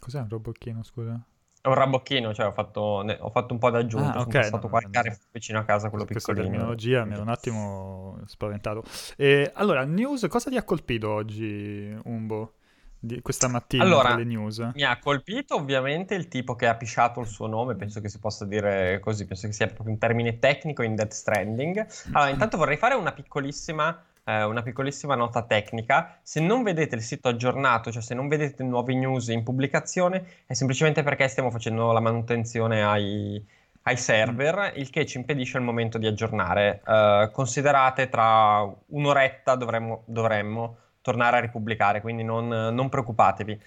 Cos'è 0.00 0.18
un 0.18 0.28
rabocchino, 0.28 0.82
scusa? 0.82 1.24
È 1.62 1.68
un 1.68 1.74
rabocchino, 1.74 2.32
cioè 2.32 2.46
ho 2.46 2.52
fatto, 2.52 3.02
ne, 3.02 3.18
ho 3.20 3.30
fatto 3.30 3.52
un 3.52 3.58
po' 3.58 3.70
d'aggiunta. 3.70 4.14
Ah, 4.14 4.20
ok. 4.20 4.32
Sono 4.32 4.44
stato 4.44 4.62
no, 4.62 4.68
qualche 4.70 5.08
no, 5.08 5.16
vicino 5.30 5.58
a 5.58 5.64
casa, 5.64 5.90
quello 5.90 6.06
Questa 6.06 6.32
piccolino. 6.32 6.52
terminologia 6.52 7.04
mi 7.04 7.14
ha 7.14 7.20
un 7.20 7.28
attimo 7.28 8.18
spaventato. 8.26 8.82
E, 9.16 9.50
allora, 9.54 9.84
news, 9.84 10.26
cosa 10.28 10.48
ti 10.48 10.56
ha 10.56 10.62
colpito 10.62 11.10
oggi, 11.10 11.94
Umbo? 12.04 12.54
di 13.02 13.22
questa 13.22 13.48
mattina 13.48 13.82
allora, 13.82 14.14
le 14.14 14.24
news? 14.24 14.58
Mi 14.74 14.84
ha 14.84 14.98
colpito 14.98 15.54
ovviamente 15.54 16.14
il 16.14 16.28
tipo 16.28 16.54
che 16.54 16.66
ha 16.66 16.76
pisciato 16.76 17.20
il 17.20 17.26
suo 17.26 17.46
nome, 17.46 17.74
penso 17.74 18.00
che 18.00 18.10
si 18.10 18.18
possa 18.18 18.44
dire 18.44 19.00
così, 19.00 19.26
penso 19.26 19.46
che 19.46 19.54
sia 19.54 19.66
proprio 19.66 19.92
un 19.92 19.98
termine 19.98 20.38
tecnico 20.38 20.82
in 20.82 20.94
Death 20.94 21.12
Stranding. 21.12 21.86
Allora, 22.12 22.30
intanto 22.30 22.58
vorrei 22.58 22.76
fare 22.76 22.94
una 22.94 23.12
piccolissima 23.12 23.98
eh, 24.38 24.44
una 24.44 24.62
piccolissima 24.62 25.14
nota 25.14 25.42
tecnica. 25.42 26.18
Se 26.22 26.40
non 26.40 26.62
vedete 26.62 26.94
il 26.94 27.02
sito 27.02 27.28
aggiornato, 27.28 27.90
cioè 27.90 28.02
se 28.02 28.14
non 28.14 28.28
vedete 28.28 28.62
nuove 28.62 28.94
news 28.94 29.28
in 29.28 29.42
pubblicazione, 29.42 30.24
è 30.46 30.52
semplicemente 30.54 31.02
perché 31.02 31.28
stiamo 31.28 31.50
facendo 31.50 31.92
la 31.92 32.00
manutenzione 32.00 32.84
ai, 32.84 33.44
ai 33.82 33.96
server, 33.96 34.72
il 34.76 34.90
che 34.90 35.06
ci 35.06 35.18
impedisce 35.18 35.58
il 35.58 35.64
momento 35.64 35.98
di 35.98 36.06
aggiornare. 36.06 36.82
Uh, 36.84 37.30
considerate 37.30 38.08
tra 38.08 38.62
un'oretta 38.86 39.54
dovremmo, 39.56 40.02
dovremmo, 40.06 40.76
tornare 41.02 41.38
a 41.38 41.40
ripubblicare, 41.40 42.00
quindi 42.02 42.22
non, 42.22 42.48
non 42.48 42.88
preoccupatevi. 42.88 43.60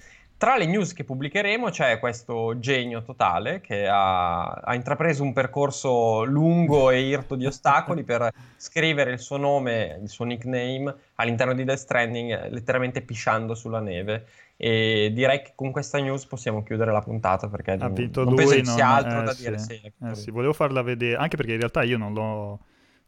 Tra 0.43 0.57
le 0.57 0.65
news 0.65 0.91
che 0.91 1.05
pubblicheremo 1.05 1.69
c'è 1.69 2.00
questo 2.00 2.59
genio 2.59 3.01
totale 3.01 3.62
che 3.62 3.88
ha, 3.88 4.43
ha, 4.43 4.75
intrapreso 4.75 5.23
un 5.23 5.31
percorso 5.31 6.25
lungo 6.25 6.89
e 6.89 7.00
irto 7.00 7.35
di 7.35 7.45
ostacoli 7.45 8.03
per 8.03 8.29
scrivere 8.57 9.13
il 9.13 9.19
suo 9.19 9.38
nome, 9.38 10.00
il 10.01 10.09
suo 10.09 10.25
nickname 10.25 10.93
all'interno 11.15 11.53
di 11.53 11.63
Death 11.63 11.77
Stranding, 11.77 12.50
letteralmente 12.50 13.01
pisciando 13.03 13.55
sulla 13.55 13.79
neve. 13.79 14.25
E 14.57 15.12
direi 15.13 15.41
che 15.43 15.53
con 15.55 15.71
questa 15.71 16.00
news 16.00 16.25
possiamo 16.25 16.62
chiudere 16.62 16.91
la 16.91 17.01
puntata 17.01 17.47
perché 17.47 17.71
ha 17.71 17.77
non, 17.77 17.93
vinto 17.93 18.25
non 18.25 18.33
lui, 18.33 18.45
penso 18.45 18.75
non, 18.75 18.81
altro 18.81 19.21
eh, 19.21 19.23
da 19.23 19.31
sì, 19.31 19.43
dire. 19.43 19.57
Sì, 19.59 19.93
eh, 20.03 20.15
sì, 20.15 20.29
volevo 20.29 20.51
farla 20.51 20.81
vedere, 20.81 21.15
anche 21.15 21.38
perché 21.38 21.53
in 21.53 21.59
realtà 21.59 21.83
io 21.83 21.97
non 21.97 22.12
l'ho, 22.13 22.59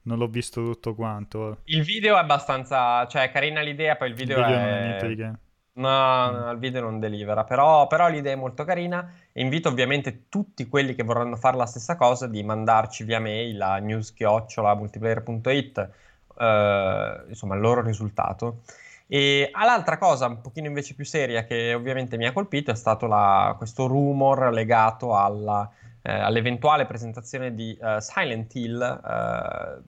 non 0.04 0.18
l'ho 0.18 0.28
visto 0.28 0.64
tutto 0.64 0.96
quanto. 0.96 1.58
Il 1.66 1.84
video 1.84 2.16
è 2.16 2.20
abbastanza, 2.20 3.06
cioè 3.08 3.24
è 3.24 3.32
carina 3.32 3.60
l'idea, 3.60 3.98
poi 3.98 4.08
il 4.08 4.16
video, 4.16 4.40
il 4.40 4.46
video 5.06 5.32
è... 5.32 5.36
No, 5.78 6.32
no, 6.32 6.52
il 6.52 6.58
video 6.58 6.80
non 6.80 7.00
delivera, 7.00 7.44
però, 7.44 7.86
però, 7.88 8.08
l'idea 8.08 8.32
è 8.32 8.38
molto 8.38 8.64
carina 8.64 9.12
e 9.34 9.42
invito 9.42 9.68
ovviamente 9.68 10.30
tutti 10.30 10.70
quelli 10.70 10.96
che 10.96 11.04
vorranno 11.04 11.36
fare 11.36 11.58
la 11.58 11.66
stessa 11.66 11.98
cosa 11.98 12.28
di 12.28 12.42
mandarci 12.44 13.04
via 13.04 13.20
mail 13.20 13.62
a 13.62 13.78
news-multiplayer.it 13.80 15.90
eh, 16.38 17.24
insomma 17.28 17.56
il 17.56 17.62
loro 17.62 17.82
risultato. 17.82 18.62
E 19.08 19.52
l'altra 19.54 19.98
cosa 19.98 20.28
un 20.28 20.40
pochino 20.40 20.68
invece 20.68 20.96
più 20.96 21.04
seria 21.04 21.44
che 21.44 21.74
ovviamente 21.74 22.16
mi 22.16 22.26
ha 22.26 22.32
colpito 22.32 22.72
è 22.72 22.76
stato 22.76 23.06
la, 23.06 23.54
questo 23.58 23.88
rumor 23.88 24.54
legato 24.54 25.14
alla, 25.16 25.70
eh, 26.02 26.12
all'eventuale 26.12 26.86
presentazione 26.86 27.54
di 27.54 27.78
uh, 27.80 28.00
Silent 28.00 28.56
Hill 28.56 28.82
eh, 28.82 29.82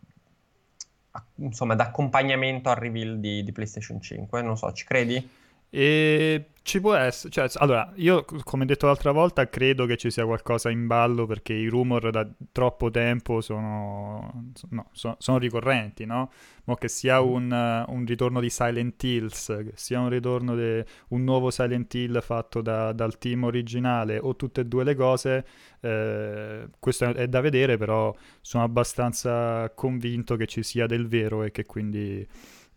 insomma 1.36 1.76
d'accompagnamento 1.76 2.70
al 2.70 2.76
reveal 2.76 3.20
di, 3.20 3.44
di 3.44 3.52
PlayStation 3.52 4.00
5 4.02 4.42
non 4.44 4.58
so 4.58 4.72
ci 4.74 4.86
credi? 4.86 5.28
E 5.70 6.50
ci 6.68 6.82
può 6.82 6.94
essere, 6.96 7.32
cioè, 7.32 7.48
allora, 7.56 7.94
io 7.96 8.26
come 8.44 8.66
detto 8.66 8.88
l'altra 8.88 9.12
volta 9.12 9.48
credo 9.48 9.86
che 9.86 9.96
ci 9.96 10.12
sia 10.12 10.26
qualcosa 10.26 10.70
in 10.70 10.86
ballo 10.86 11.26
perché 11.26 11.54
i 11.54 11.68
rumor 11.68 12.10
da 12.10 12.28
troppo 12.52 12.92
tempo 12.92 13.40
sono, 13.40 14.52
no, 14.72 14.90
sono, 14.92 15.16
sono 15.18 15.38
ricorrenti, 15.38 16.06
no? 16.06 16.30
Mo 16.66 16.76
che 16.76 16.90
sia 16.90 17.22
mm. 17.22 17.26
un, 17.26 17.86
un, 17.88 18.06
ritorno 18.06 18.42
di 18.42 18.50
Silent 18.50 19.02
Hills, 19.02 19.46
che 19.46 19.72
sia 19.76 20.02
un 20.02 20.10
ritorno 20.10 20.58
di 20.58 20.84
un 21.10 21.24
nuovo 21.24 21.52
Silent 21.52 21.94
Hill 21.94 22.20
fatto 22.20 22.62
da, 22.62 22.92
dal 22.92 23.18
team 23.18 23.46
originale 23.46 24.18
o 24.18 24.36
tutte 24.36 24.60
e 24.62 24.66
due 24.66 24.84
le 24.84 24.96
cose, 24.96 25.46
eh, 25.80 26.68
questo 26.80 27.06
è, 27.06 27.14
è 27.14 27.28
da 27.30 27.40
vedere, 27.40 27.78
però 27.78 28.14
sono 28.42 28.66
abbastanza 28.66 29.72
convinto 29.74 30.36
che 30.36 30.48
ci 30.48 30.64
sia 30.64 30.86
del 30.86 31.08
vero 31.08 31.44
e 31.44 31.52
che 31.52 31.66
quindi... 31.66 32.28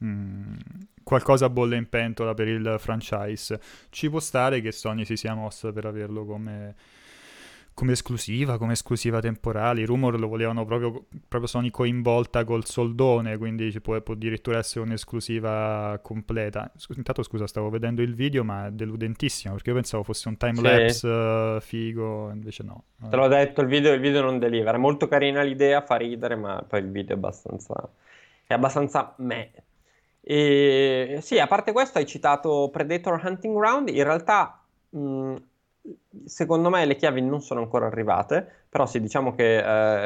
Mm, 0.02 0.54
qualcosa 1.02 1.50
bolle 1.50 1.76
in 1.76 1.88
pentola 1.88 2.33
per 2.33 2.49
il 2.49 2.76
franchise. 2.78 3.61
Ci 3.90 4.09
può 4.09 4.19
stare 4.19 4.61
che 4.61 4.73
Sony 4.73 5.04
si 5.04 5.16
sia 5.16 5.35
mossa 5.35 5.73
per 5.73 5.85
averlo 5.85 6.25
come, 6.25 6.75
come 7.75 7.92
esclusiva, 7.92 8.57
come 8.57 8.73
esclusiva 8.73 9.21
temporale. 9.21 9.83
I 9.83 9.85
rumor 9.85 10.19
lo 10.19 10.28
volevano 10.28 10.64
proprio, 10.64 11.04
proprio 11.28 11.47
Sony 11.47 11.71
coinvolta 11.71 12.45
col 12.45 12.64
soldone, 12.64 13.37
quindi 13.37 13.71
ci 13.71 13.83
può, 13.83 14.00
può 14.00 14.14
addirittura 14.14 14.57
essere 14.57 14.85
un'esclusiva 14.87 15.99
completa. 16.02 16.73
Intanto 16.97 17.23
scusa, 17.23 17.47
stavo 17.47 17.69
vedendo 17.69 18.00
il 18.00 18.14
video, 18.14 18.42
ma 18.42 18.69
è 18.69 18.71
deludentissimo, 18.71 19.52
perché 19.52 19.69
io 19.69 19.76
pensavo 19.76 20.02
fosse 20.02 20.28
un 20.28 20.38
timelapse 20.38 20.92
sì. 20.92 21.07
uh, 21.07 21.61
figo, 21.61 22.30
invece 22.30 22.62
no. 22.62 22.85
Te 23.07 23.16
l'ho 23.16 23.28
detto, 23.28 23.61
il 23.61 23.66
video, 23.66 23.92
il 23.92 24.00
video 24.00 24.23
non 24.23 24.38
delivera. 24.38 24.78
È 24.78 24.80
molto 24.80 25.09
carina 25.09 25.42
l'idea, 25.42 25.83
fa 25.83 25.97
ridere, 25.97 26.37
ma 26.37 26.64
poi 26.66 26.80
il 26.80 26.90
video 26.90 27.16
è 27.16 27.19
abbastanza... 27.19 27.75
è 28.47 28.54
abbastanza 28.54 29.14
meh. 29.19 29.50
E 30.32 31.18
sì, 31.22 31.40
a 31.40 31.49
parte 31.49 31.72
questo, 31.72 31.99
hai 31.99 32.06
citato 32.06 32.68
Predator 32.70 33.20
Hunting 33.25 33.56
Ground. 33.56 33.88
In 33.88 34.04
realtà, 34.04 34.62
mh, 34.90 35.34
secondo 36.25 36.70
me, 36.70 36.84
le 36.84 36.94
chiavi 36.94 37.20
non 37.20 37.40
sono 37.40 37.62
ancora 37.62 37.87
arrivate. 37.87 38.46
Però, 38.68 38.87
sì, 38.87 39.00
diciamo 39.00 39.34
che 39.34 39.56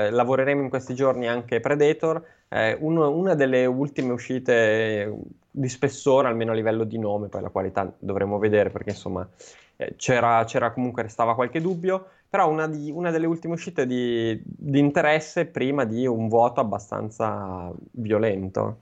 eh, 0.07 0.11
lavoreremo 0.11 0.63
in 0.63 0.71
questi 0.71 0.95
giorni 0.95 1.29
anche 1.29 1.61
Predator. 1.61 2.25
Eh, 2.49 2.75
uno, 2.81 3.11
una 3.11 3.35
delle 3.35 3.67
ultime 3.67 4.13
uscite 4.13 5.15
di 5.51 5.69
spessore, 5.69 6.29
almeno 6.29 6.53
a 6.53 6.55
livello 6.55 6.85
di 6.85 6.99
nome, 6.99 7.29
poi 7.29 7.43
la 7.43 7.51
qualità 7.51 7.93
dovremo 7.99 8.39
vedere 8.39 8.71
perché 8.71 8.91
insomma 8.91 9.29
eh, 9.77 9.95
c'era, 9.97 10.43
c'era, 10.45 10.73
comunque, 10.73 11.03
restava 11.03 11.35
qualche 11.35 11.61
dubbio. 11.61 12.07
Però, 12.31 12.49
una, 12.49 12.67
di, 12.67 12.91
una 12.91 13.11
delle 13.11 13.27
ultime 13.27 13.53
uscite 13.53 13.87
di, 13.87 14.41
di 14.43 14.79
interesse 14.79 15.45
prima 15.45 15.85
di 15.85 16.07
un 16.07 16.29
vuoto 16.29 16.61
abbastanza 16.61 17.71
violento. 17.91 18.79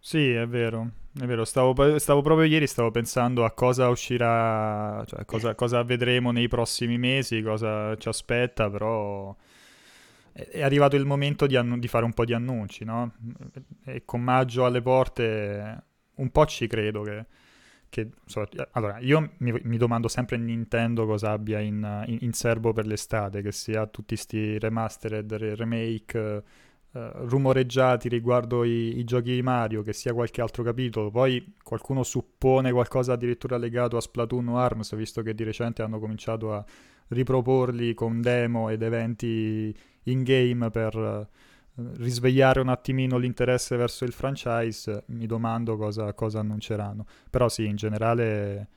Sì, 0.00 0.30
è 0.30 0.46
vero, 0.46 0.90
è 1.20 1.24
vero. 1.26 1.44
Stavo, 1.44 1.98
stavo 1.98 2.22
proprio 2.22 2.46
ieri, 2.46 2.66
stavo 2.66 2.90
pensando 2.90 3.44
a 3.44 3.50
cosa 3.50 3.88
uscirà, 3.88 5.04
cioè 5.06 5.24
cosa, 5.24 5.54
cosa 5.54 5.82
vedremo 5.82 6.30
nei 6.30 6.48
prossimi 6.48 6.98
mesi, 6.98 7.42
cosa 7.42 7.96
ci 7.96 8.08
aspetta, 8.08 8.70
però 8.70 9.36
è 10.32 10.62
arrivato 10.62 10.96
il 10.96 11.04
momento 11.04 11.46
di, 11.46 11.56
annu- 11.56 11.80
di, 11.80 11.88
fare 11.88 12.04
un 12.04 12.12
po' 12.12 12.24
di 12.24 12.32
annunci, 12.32 12.84
no? 12.84 13.12
E 13.84 14.04
con 14.04 14.22
maggio 14.22 14.64
alle 14.64 14.80
porte 14.80 15.82
un 16.14 16.30
po' 16.30 16.46
ci 16.46 16.66
credo 16.68 17.02
che... 17.02 17.26
che 17.88 18.08
so, 18.24 18.48
allora, 18.72 18.98
io 18.98 19.32
mi, 19.38 19.52
mi, 19.64 19.76
domando 19.76 20.06
sempre 20.08 20.36
Nintendo 20.36 21.06
cosa 21.06 21.32
abbia 21.32 21.58
in, 21.58 22.04
in, 22.06 22.18
in 22.20 22.32
serbo 22.32 22.72
per 22.72 22.86
l'estate, 22.86 23.42
che 23.42 23.52
sia 23.52 23.86
tutti 23.86 24.14
questi 24.14 24.58
remastered, 24.58 25.32
remake 25.32 26.42
eh, 26.90 27.10
rumoreggiati 27.14 28.08
riguardo 28.08 28.64
i, 28.64 28.98
i, 28.98 29.04
giochi 29.04 29.34
di 29.34 29.42
Mario, 29.42 29.82
che 29.82 29.92
sia 29.92 30.14
qualche 30.14 30.40
altro 30.40 30.62
capitolo. 30.62 31.10
Poi 31.10 31.54
qualcuno 31.62 32.02
suppone 32.02 32.72
qualcosa 32.72 33.12
addirittura 33.12 33.58
legato 33.58 33.98
a 33.98 34.00
Splatoon 34.00 34.48
o 34.48 34.58
ARMS, 34.58 34.96
visto 34.96 35.20
che 35.20 35.34
di 35.34 35.44
recente 35.44 35.82
hanno 35.82 35.98
cominciato 35.98 36.54
a 36.54 36.64
riproporli 37.08 37.92
con 37.92 38.22
demo 38.22 38.70
ed 38.70 38.82
eventi 38.82 39.74
in 40.04 40.22
game 40.22 40.70
per 40.70 40.96
uh, 40.96 41.26
risvegliare 41.96 42.60
un 42.60 42.68
attimino 42.68 43.18
l'interesse 43.18 43.76
verso 43.76 44.04
il 44.04 44.12
franchise. 44.12 45.04
Mi 45.08 45.26
domando 45.26 45.76
cosa, 45.76 46.14
cosa 46.14 46.40
annunceranno. 46.40 47.04
Però 47.28 47.50
sì, 47.50 47.66
in 47.66 47.76
generale 47.76 48.68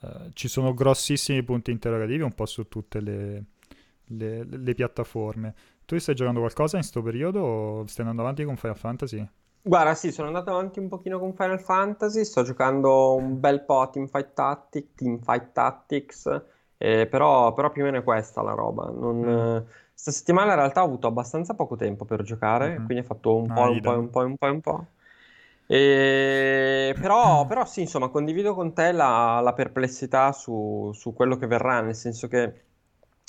uh, 0.00 0.30
ci 0.34 0.48
sono 0.48 0.74
grossissimi 0.74 1.42
punti 1.42 1.70
interrogativi 1.70 2.22
un 2.22 2.34
po' 2.34 2.44
su 2.44 2.68
tutte 2.68 3.00
le, 3.00 3.44
le, 4.08 4.44
le 4.44 4.74
piattaforme. 4.74 5.54
Tu 5.86 5.98
stai 5.98 6.14
giocando 6.14 6.40
qualcosa 6.40 6.76
in 6.76 6.82
questo 6.82 7.02
periodo 7.02 7.40
o 7.40 7.86
stai 7.86 8.04
andando 8.04 8.22
avanti 8.22 8.44
con 8.44 8.56
Final 8.56 8.76
Fantasy? 8.76 9.28
Guarda, 9.62 9.94
sì, 9.94 10.12
sono 10.12 10.28
andato 10.28 10.50
avanti 10.50 10.78
un 10.78 10.88
pochino 10.88 11.18
con 11.18 11.34
Final 11.34 11.60
Fantasy, 11.60 12.24
sto 12.24 12.42
giocando 12.42 13.14
un 13.14 13.40
bel 13.40 13.62
po' 13.64 13.88
Teamfight 13.90 14.32
Tactics, 14.34 14.88
Teamfight 14.94 15.52
Tactics 15.52 16.42
eh, 16.84 17.06
però, 17.06 17.52
però, 17.54 17.70
più 17.70 17.82
o 17.82 17.84
meno 17.86 17.98
è 17.98 18.02
questa 18.02 18.42
la 18.42 18.52
roba. 18.52 18.90
Non, 18.90 19.18
mm. 19.20 19.56
Sta 19.94 20.10
settimana 20.10 20.50
in 20.50 20.58
realtà 20.58 20.82
ho 20.82 20.86
avuto 20.86 21.06
abbastanza 21.06 21.54
poco 21.54 21.76
tempo 21.76 22.04
per 22.04 22.22
giocare, 22.22 22.68
mm-hmm. 22.70 22.84
quindi 22.84 23.04
ho 23.04 23.06
fatto 23.06 23.36
un, 23.36 23.50
ah, 23.50 23.54
po', 23.54 23.70
un 23.70 23.80
po', 23.80 23.90
un 23.90 24.10
po', 24.10 24.20
un 24.20 24.36
po', 24.36 24.46
un 24.46 24.60
po'. 24.60 24.86
E, 25.66 26.94
però, 27.00 27.46
però, 27.48 27.64
sì, 27.64 27.82
insomma, 27.82 28.08
condivido 28.08 28.54
con 28.54 28.74
te 28.74 28.92
la, 28.92 29.40
la 29.40 29.52
perplessità 29.54 30.32
su, 30.32 30.90
su, 30.92 31.14
quello 31.14 31.36
che 31.36 31.46
verrà, 31.46 31.80
nel 31.80 31.94
senso 31.94 32.28
che 32.28 32.62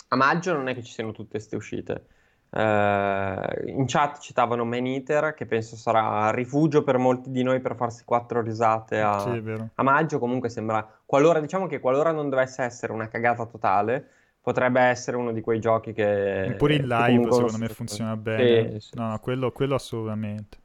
a 0.09 0.15
maggio 0.17 0.53
non 0.53 0.67
è 0.67 0.73
che 0.73 0.83
ci 0.83 0.91
siano 0.91 1.11
tutte 1.11 1.31
queste 1.31 1.55
uscite. 1.55 2.07
Uh, 2.49 3.67
in 3.67 3.83
chat 3.85 4.19
citavano 4.19 4.63
Man 4.63 4.85
Eater, 4.85 5.33
che 5.33 5.45
penso 5.45 5.75
sarà 5.75 6.31
rifugio 6.31 6.83
per 6.83 6.97
molti 6.97 7.29
di 7.29 7.43
noi 7.43 7.59
per 7.59 7.75
farsi 7.75 8.05
quattro 8.05 8.41
risate 8.41 9.01
a, 9.01 9.19
sì, 9.19 9.43
a 9.73 9.83
maggio. 9.83 10.19
Comunque 10.19 10.47
sembra, 10.49 10.87
qualora, 11.05 11.41
diciamo 11.41 11.67
che 11.67 11.79
qualora 11.79 12.11
non 12.11 12.29
dovesse 12.29 12.63
essere 12.63 12.93
una 12.93 13.09
cagata 13.09 13.45
totale, 13.45 14.07
potrebbe 14.39 14.79
essere 14.79 15.17
uno 15.17 15.33
di 15.33 15.41
quei 15.41 15.59
giochi 15.59 15.91
che... 15.91 16.53
Pure 16.57 16.75
in 16.75 16.87
live 16.87 17.31
secondo 17.31 17.57
me 17.57 17.67
funziona 17.67 18.15
bene. 18.15 18.79
Sì, 18.79 18.89
sì, 18.89 18.97
no, 18.99 19.09
no, 19.09 19.19
quello, 19.19 19.51
quello 19.51 19.75
assolutamente. 19.75 20.57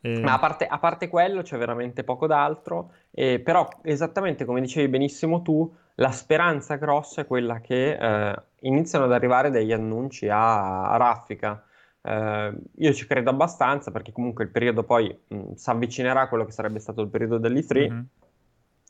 E... 0.00 0.18
Ma 0.20 0.32
a 0.32 0.38
parte, 0.38 0.66
a 0.66 0.78
parte, 0.78 1.08
quello 1.08 1.42
c'è 1.42 1.56
veramente 1.56 2.02
poco 2.02 2.26
d'altro, 2.26 2.90
eh, 3.12 3.38
però 3.38 3.68
esattamente 3.82 4.44
come 4.44 4.60
dicevi 4.60 4.88
benissimo 4.88 5.42
tu, 5.42 5.72
la 5.96 6.10
speranza 6.10 6.76
grossa 6.76 7.20
è 7.20 7.26
quella 7.26 7.60
che 7.60 7.92
eh, 7.92 8.42
iniziano 8.62 9.04
ad 9.04 9.12
arrivare 9.12 9.50
degli 9.50 9.72
annunci 9.72 10.28
a, 10.28 10.90
a 10.90 10.96
raffica. 10.96 11.64
Eh, 12.02 12.52
io 12.76 12.92
ci 12.92 13.06
credo 13.06 13.30
abbastanza 13.30 13.90
perché 13.90 14.12
comunque 14.12 14.44
il 14.44 14.50
periodo 14.50 14.82
poi 14.82 15.16
si 15.54 15.70
avvicinerà 15.70 16.22
a 16.22 16.28
quello 16.28 16.44
che 16.44 16.50
sarebbe 16.50 16.80
stato 16.80 17.00
il 17.00 17.08
periodo 17.08 17.38
dell'E3 17.38 17.90
mm-hmm. 17.90 18.00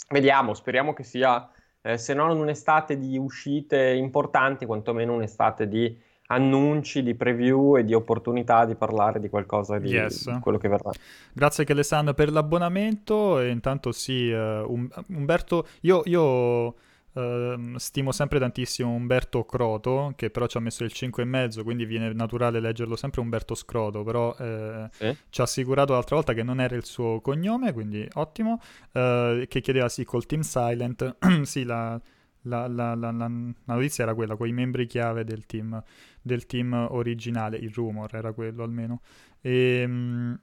vediamo, 0.08 0.54
speriamo 0.54 0.94
che 0.94 1.02
sia, 1.02 1.50
eh, 1.82 1.98
se 1.98 2.14
non 2.14 2.30
un'estate 2.30 2.98
di 2.98 3.18
uscite 3.18 3.90
importanti, 3.90 4.64
quantomeno 4.64 5.12
un'estate 5.14 5.68
di 5.68 5.94
annunci, 6.28 7.02
di 7.02 7.14
preview 7.14 7.76
e 7.76 7.84
di 7.84 7.92
opportunità 7.92 8.64
di 8.64 8.74
parlare 8.74 9.20
di 9.20 9.28
qualcosa 9.28 9.78
di, 9.78 9.90
yes. 9.90 10.38
quello 10.40 10.56
che 10.56 10.68
verrà. 10.68 10.90
Grazie 11.34 11.66
Alessandro 11.68 12.14
per 12.14 12.32
l'abbonamento 12.32 13.38
e 13.40 13.50
intanto 13.50 13.92
sì, 13.92 14.30
uh, 14.30 14.64
um, 14.66 14.88
Umberto, 15.08 15.66
io, 15.82 16.00
io 16.06 16.74
Uh, 17.14 17.76
stimo 17.76 18.10
sempre 18.10 18.38
tantissimo 18.38 18.90
Umberto 18.90 19.44
Croto, 19.44 20.14
che 20.16 20.30
però 20.30 20.46
ci 20.46 20.56
ha 20.56 20.60
messo 20.60 20.82
il 20.82 20.92
5,5, 20.94 21.62
quindi 21.62 21.84
viene 21.84 22.12
naturale 22.14 22.58
leggerlo 22.58 22.96
sempre 22.96 23.20
Umberto 23.20 23.54
Scroto, 23.54 24.02
però 24.02 24.34
eh, 24.38 24.88
sì. 24.90 25.16
ci 25.28 25.40
ha 25.42 25.44
assicurato 25.44 25.92
l'altra 25.92 26.16
volta 26.16 26.32
che 26.32 26.42
non 26.42 26.58
era 26.58 26.74
il 26.74 26.86
suo 26.86 27.20
cognome, 27.20 27.74
quindi 27.74 28.08
ottimo, 28.14 28.60
uh, 28.92 29.46
che 29.46 29.60
chiedeva 29.60 29.90
sì 29.90 30.04
col 30.04 30.24
Team 30.24 30.40
Silent, 30.40 31.16
sì 31.42 31.64
la, 31.64 32.00
la, 32.42 32.66
la, 32.66 32.94
la, 32.94 33.30
notizia 33.64 34.04
era 34.04 34.14
quella, 34.14 34.34
con 34.34 34.48
i 34.48 34.52
membri 34.52 34.86
chiave 34.86 35.24
del 35.24 35.44
team, 35.44 35.82
del 36.22 36.46
team 36.46 36.72
originale, 36.72 37.58
il 37.58 37.72
rumor 37.74 38.14
era 38.14 38.32
quello 38.32 38.62
almeno. 38.62 39.02
E, 39.42 39.84
um, 39.84 40.38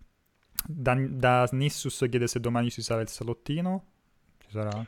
da, 0.68 0.94
da 0.94 1.50
Nissus 1.52 2.06
chiede 2.10 2.28
se 2.28 2.40
domani 2.40 2.70
ci 2.70 2.84
sarà 2.84 3.02
il 3.02 3.10
salottino, 3.10 3.86
ci 4.38 4.50
sarà... 4.52 4.86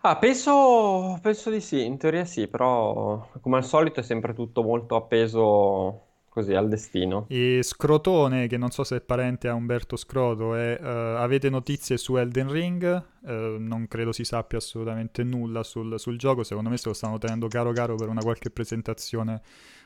Ah, 0.00 0.16
penso, 0.18 1.18
penso 1.20 1.50
di 1.50 1.60
sì, 1.60 1.84
in 1.84 1.98
teoria 1.98 2.24
sì, 2.24 2.46
però 2.46 3.28
come 3.40 3.56
al 3.56 3.64
solito 3.64 4.00
è 4.00 4.02
sempre 4.02 4.34
tutto 4.34 4.62
molto 4.62 4.94
appeso 4.94 6.02
così 6.36 6.52
al 6.52 6.68
destino. 6.68 7.24
E 7.28 7.60
Scrotone, 7.62 8.46
che 8.46 8.58
non 8.58 8.70
so 8.70 8.84
se 8.84 8.96
è 8.96 9.00
parente 9.00 9.48
a 9.48 9.54
Umberto 9.54 9.96
Scroto, 9.96 10.54
è, 10.54 10.78
uh, 10.78 11.16
avete 11.16 11.48
notizie 11.48 11.96
su 11.96 12.16
Elden 12.16 12.52
Ring? 12.52 13.04
Uh, 13.22 13.56
non 13.58 13.86
credo 13.88 14.12
si 14.12 14.22
sappia 14.22 14.58
assolutamente 14.58 15.24
nulla 15.24 15.62
sul, 15.62 15.98
sul, 15.98 16.18
gioco, 16.18 16.44
secondo 16.44 16.68
me 16.68 16.76
se 16.76 16.88
lo 16.88 16.94
stanno 16.94 17.16
tenendo 17.16 17.48
caro 17.48 17.72
caro 17.72 17.94
per 17.94 18.08
una 18.08 18.20
qualche 18.20 18.50
presentazione 18.50 19.40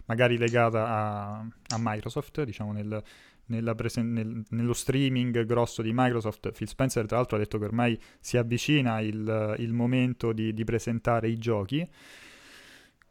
magari 0.07 0.37
legata 0.39 0.89
a, 0.89 1.39
a 1.39 1.77
Microsoft, 1.79 2.43
diciamo 2.43 2.73
nel, 2.73 3.01
presen- 3.75 4.13
nel, 4.13 4.45
nello 4.51 4.73
streaming 4.73 5.45
grosso 5.45 5.83
di 5.83 5.91
Microsoft, 5.93 6.53
Phil 6.53 6.69
Spencer 6.69 7.07
tra 7.07 7.17
l'altro 7.17 7.37
ha 7.37 7.39
detto 7.39 7.59
che 7.59 7.65
ormai 7.65 8.01
si 8.21 8.37
avvicina 8.37 9.01
il, 9.01 9.57
il 9.59 9.73
momento 9.73 10.33
di, 10.33 10.55
di, 10.55 10.65
presentare 10.65 11.29
i 11.29 11.39
giochi, 11.39 11.89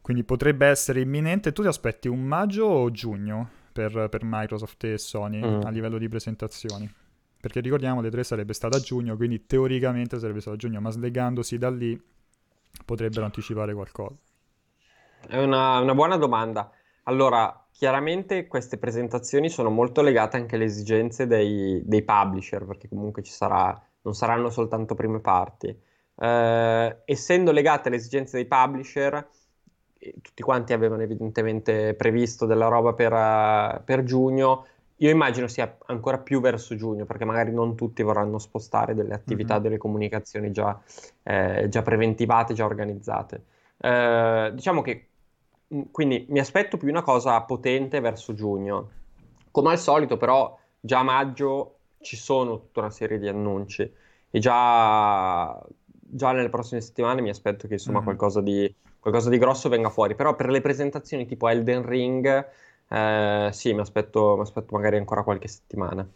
quindi 0.00 0.24
potrebbe 0.24 0.66
essere 0.66 1.00
imminente. 1.00 1.52
Tu 1.52 1.62
ti 1.62 1.68
aspetti 1.68 2.08
un 2.08 2.22
maggio 2.22 2.64
o 2.64 2.90
giugno 2.90 3.50
per, 3.72 4.08
per 4.08 4.20
Microsoft 4.24 4.84
e 4.84 4.98
Sony 4.98 5.40
mm. 5.40 5.60
a 5.64 5.70
livello 5.70 5.98
di 5.98 6.08
presentazioni? 6.08 6.92
Perché 7.40 7.60
ricordiamo, 7.60 8.00
le 8.00 8.10
tre 8.10 8.22
sarebbe 8.22 8.52
stata 8.52 8.76
a 8.76 8.80
giugno, 8.80 9.16
quindi 9.16 9.46
teoricamente 9.46 10.18
sarebbe 10.18 10.40
stato 10.40 10.56
a 10.56 10.58
giugno, 10.58 10.80
ma 10.80 10.90
slegandosi 10.90 11.56
da 11.56 11.70
lì 11.70 11.98
potrebbero 12.84 13.24
anticipare 13.24 13.72
qualcosa. 13.72 14.16
È 15.26 15.38
una, 15.38 15.78
una 15.78 15.94
buona 15.94 16.16
domanda. 16.16 16.70
Allora, 17.04 17.66
chiaramente 17.80 18.46
queste 18.46 18.76
presentazioni 18.76 19.48
sono 19.48 19.70
molto 19.70 20.02
legate 20.02 20.36
anche 20.36 20.56
alle 20.56 20.66
esigenze 20.66 21.26
dei, 21.26 21.80
dei 21.82 22.02
publisher, 22.02 22.66
perché 22.66 22.88
comunque 22.88 23.22
ci 23.22 23.32
sarà, 23.32 23.74
non 24.02 24.14
saranno 24.14 24.50
soltanto 24.50 24.94
prime 24.94 25.20
parti. 25.20 25.74
Eh, 26.14 26.96
essendo 27.06 27.52
legate 27.52 27.88
alle 27.88 27.96
esigenze 27.96 28.36
dei 28.36 28.44
publisher, 28.44 29.26
tutti 30.20 30.42
quanti 30.42 30.74
avevano 30.74 31.00
evidentemente 31.00 31.94
previsto 31.94 32.44
della 32.44 32.68
roba 32.68 32.92
per, 32.92 33.12
uh, 33.14 33.82
per, 33.82 34.02
giugno. 34.02 34.66
Io 34.96 35.08
immagino 35.08 35.48
sia 35.48 35.78
ancora 35.86 36.18
più 36.18 36.42
verso 36.42 36.76
giugno, 36.76 37.06
perché 37.06 37.24
magari 37.24 37.50
non 37.50 37.76
tutti 37.76 38.02
vorranno 38.02 38.38
spostare 38.38 38.94
delle 38.94 39.14
attività, 39.14 39.54
mm-hmm. 39.54 39.62
delle 39.62 39.78
comunicazioni 39.78 40.52
già, 40.52 40.78
eh, 41.22 41.66
già, 41.70 41.80
preventivate, 41.80 42.52
già 42.52 42.66
organizzate. 42.66 43.42
Eh, 43.78 44.50
diciamo 44.52 44.82
che 44.82 45.09
quindi 45.90 46.26
mi 46.28 46.40
aspetto 46.40 46.76
più 46.76 46.88
una 46.88 47.02
cosa 47.02 47.40
potente 47.42 48.00
verso 48.00 48.34
giugno. 48.34 48.90
Come 49.50 49.70
al 49.70 49.78
solito, 49.78 50.16
però, 50.16 50.58
già 50.80 51.00
a 51.00 51.04
maggio 51.04 51.76
ci 52.00 52.16
sono 52.16 52.58
tutta 52.58 52.80
una 52.80 52.90
serie 52.90 53.18
di 53.18 53.28
annunci 53.28 53.82
e 54.30 54.38
già, 54.38 55.58
già 55.88 56.32
nelle 56.32 56.48
prossime 56.48 56.80
settimane 56.80 57.20
mi 57.20 57.30
aspetto 57.30 57.68
che 57.68 57.74
insomma 57.74 58.00
mm. 58.00 58.04
qualcosa, 58.04 58.40
di, 58.40 58.72
qualcosa, 58.98 59.28
di, 59.28 59.38
grosso 59.38 59.68
venga 59.68 59.90
fuori. 59.90 60.14
Però 60.14 60.34
per 60.34 60.48
le 60.48 60.60
presentazioni 60.60 61.26
tipo 61.26 61.48
Elden 61.48 61.86
Ring, 61.86 62.46
eh, 62.88 63.48
sì, 63.52 63.72
mi 63.72 63.80
aspetto, 63.80 64.34
mi 64.36 64.42
aspetto 64.42 64.74
magari 64.74 64.96
ancora 64.96 65.22
qualche 65.22 65.48
settimana. 65.48 66.06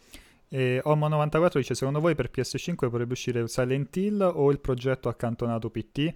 E 0.48 0.80
Omo94 0.84 1.56
dice: 1.56 1.74
Secondo 1.74 2.00
voi 2.00 2.14
per 2.14 2.30
PS5 2.32 2.74
potrebbe 2.74 3.12
uscire 3.12 3.46
Silent 3.48 3.96
Hill 3.96 4.20
o 4.20 4.50
il 4.50 4.60
progetto 4.60 5.08
accantonato 5.08 5.70
PT? 5.70 6.14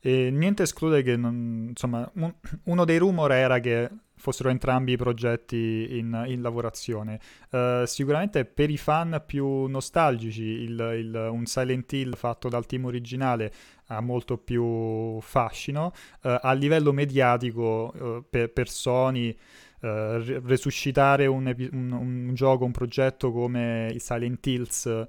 E 0.00 0.30
niente 0.30 0.62
esclude 0.62 1.02
che, 1.02 1.16
non, 1.16 1.66
insomma, 1.70 2.10
un, 2.14 2.32
uno 2.64 2.84
dei 2.84 2.98
rumor 2.98 3.32
era 3.32 3.58
che 3.58 3.90
fossero 4.18 4.50
entrambi 4.50 4.92
i 4.92 4.96
progetti 4.96 5.96
in, 5.98 6.24
in 6.26 6.42
lavorazione. 6.42 7.20
Uh, 7.50 7.84
sicuramente 7.84 8.44
per 8.44 8.68
i 8.68 8.76
fan 8.76 9.22
più 9.24 9.66
nostalgici 9.66 10.42
il, 10.42 10.94
il, 10.98 11.28
un 11.30 11.46
Silent 11.46 11.90
Hill 11.92 12.14
fatto 12.14 12.48
dal 12.48 12.66
team 12.66 12.84
originale 12.84 13.52
ha 13.86 14.00
molto 14.00 14.36
più 14.36 15.18
fascino. 15.20 15.92
Uh, 16.22 16.36
a 16.40 16.52
livello 16.52 16.92
mediatico 16.92 17.92
uh, 17.94 18.24
per, 18.28 18.52
per, 18.52 18.68
Sony 18.68 19.36
resuscitare 19.80 21.26
un, 21.26 21.54
un, 21.70 21.92
un, 21.92 22.34
gioco, 22.34 22.64
un 22.64 22.72
progetto 22.72 23.30
come 23.30 23.88
i 23.94 24.00
Silent 24.00 24.44
Hills 24.44 25.06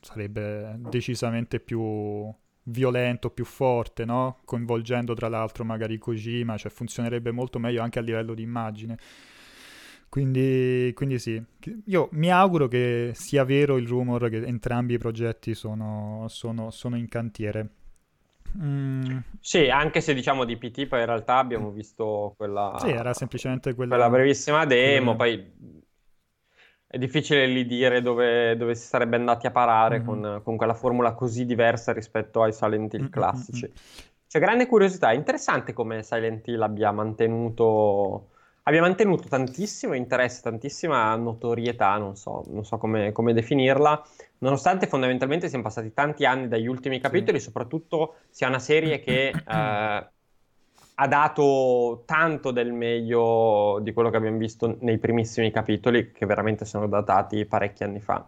sarebbe 0.00 0.74
decisamente 0.78 1.60
più 1.60 2.34
violento, 2.68 3.30
più 3.30 3.44
forte, 3.44 4.04
no? 4.04 4.38
coinvolgendo 4.44 5.14
tra 5.14 5.28
l'altro 5.28 5.64
magari 5.64 5.98
Kojima, 5.98 6.56
cioè 6.56 6.70
funzionerebbe 6.70 7.30
molto 7.30 7.58
meglio 7.58 7.82
anche 7.82 7.98
a 7.98 8.02
livello 8.02 8.34
di 8.34 8.42
immagine. 8.42 8.98
Quindi, 10.08 10.92
quindi, 10.94 11.18
sì, 11.18 11.42
io 11.86 12.08
mi 12.12 12.30
auguro 12.30 12.68
che 12.68 13.10
sia 13.14 13.44
vero 13.44 13.76
il 13.76 13.86
rumor 13.86 14.30
che 14.30 14.44
entrambi 14.44 14.94
i 14.94 14.98
progetti 14.98 15.52
sono, 15.52 16.24
sono, 16.28 16.70
sono 16.70 16.96
in 16.96 17.08
cantiere. 17.08 17.68
Mm. 18.58 19.18
Sì, 19.40 19.68
anche 19.68 20.00
se 20.00 20.14
diciamo 20.14 20.44
di 20.44 20.56
PT 20.56 20.86
poi 20.86 21.00
in 21.00 21.06
realtà 21.06 21.36
abbiamo 21.36 21.70
visto 21.70 22.34
quella... 22.36 22.76
Sì, 22.78 22.88
era 22.88 23.12
semplicemente 23.12 23.74
quella... 23.74 23.96
quella 23.96 24.10
brevissima 24.10 24.64
demo, 24.64 25.16
quella... 25.16 25.42
poi 25.42 25.84
è 26.88 26.98
difficile 26.98 27.46
lì 27.46 27.66
dire 27.66 28.00
dove, 28.00 28.56
dove, 28.56 28.74
si 28.74 28.86
sarebbe 28.86 29.16
andati 29.16 29.46
a 29.46 29.50
parare 29.50 29.98
mm-hmm. 29.98 30.06
con, 30.06 30.40
con, 30.44 30.56
quella 30.56 30.74
formula 30.74 31.14
così 31.14 31.44
diversa 31.44 31.92
rispetto 31.92 32.42
ai 32.42 32.52
Silent 32.52 32.94
Hill 32.94 33.10
classici. 33.10 33.64
Mm-hmm. 33.64 33.74
C'è 34.28 34.38
grande 34.38 34.66
curiosità, 34.66 35.10
è 35.10 35.14
interessante 35.14 35.72
come 35.72 36.02
Silent 36.02 36.46
Hill 36.46 36.62
abbia 36.62 36.92
mantenuto, 36.92 38.30
abbia 38.64 38.80
mantenuto 38.80 39.28
tantissimo 39.28 39.94
interesse, 39.94 40.42
tantissima 40.42 41.14
notorietà, 41.16 41.96
non 41.96 42.16
so, 42.16 42.44
non 42.48 42.64
so 42.64 42.78
come, 42.78 43.12
come, 43.12 43.32
definirla, 43.32 44.02
nonostante 44.38 44.86
fondamentalmente 44.86 45.48
siano 45.48 45.64
passati 45.64 45.92
tanti 45.92 46.24
anni 46.24 46.48
dagli 46.48 46.66
ultimi 46.66 47.00
capitoli, 47.00 47.38
sì. 47.38 47.46
soprattutto 47.46 48.16
sia 48.30 48.48
una 48.48 48.58
serie 48.58 49.00
che 49.00 49.28
eh, 49.46 50.10
ha 50.98 51.06
dato 51.08 52.02
tanto 52.06 52.50
del 52.50 52.72
meglio 52.72 53.78
di 53.82 53.92
quello 53.92 54.10
che 54.10 54.16
abbiamo 54.16 54.38
visto 54.38 54.76
nei 54.80 54.98
primissimi 54.98 55.50
capitoli, 55.50 56.12
che 56.12 56.26
veramente 56.26 56.64
sono 56.64 56.86
datati 56.88 57.44
parecchi 57.44 57.82
anni 57.84 58.00
fa. 58.00 58.26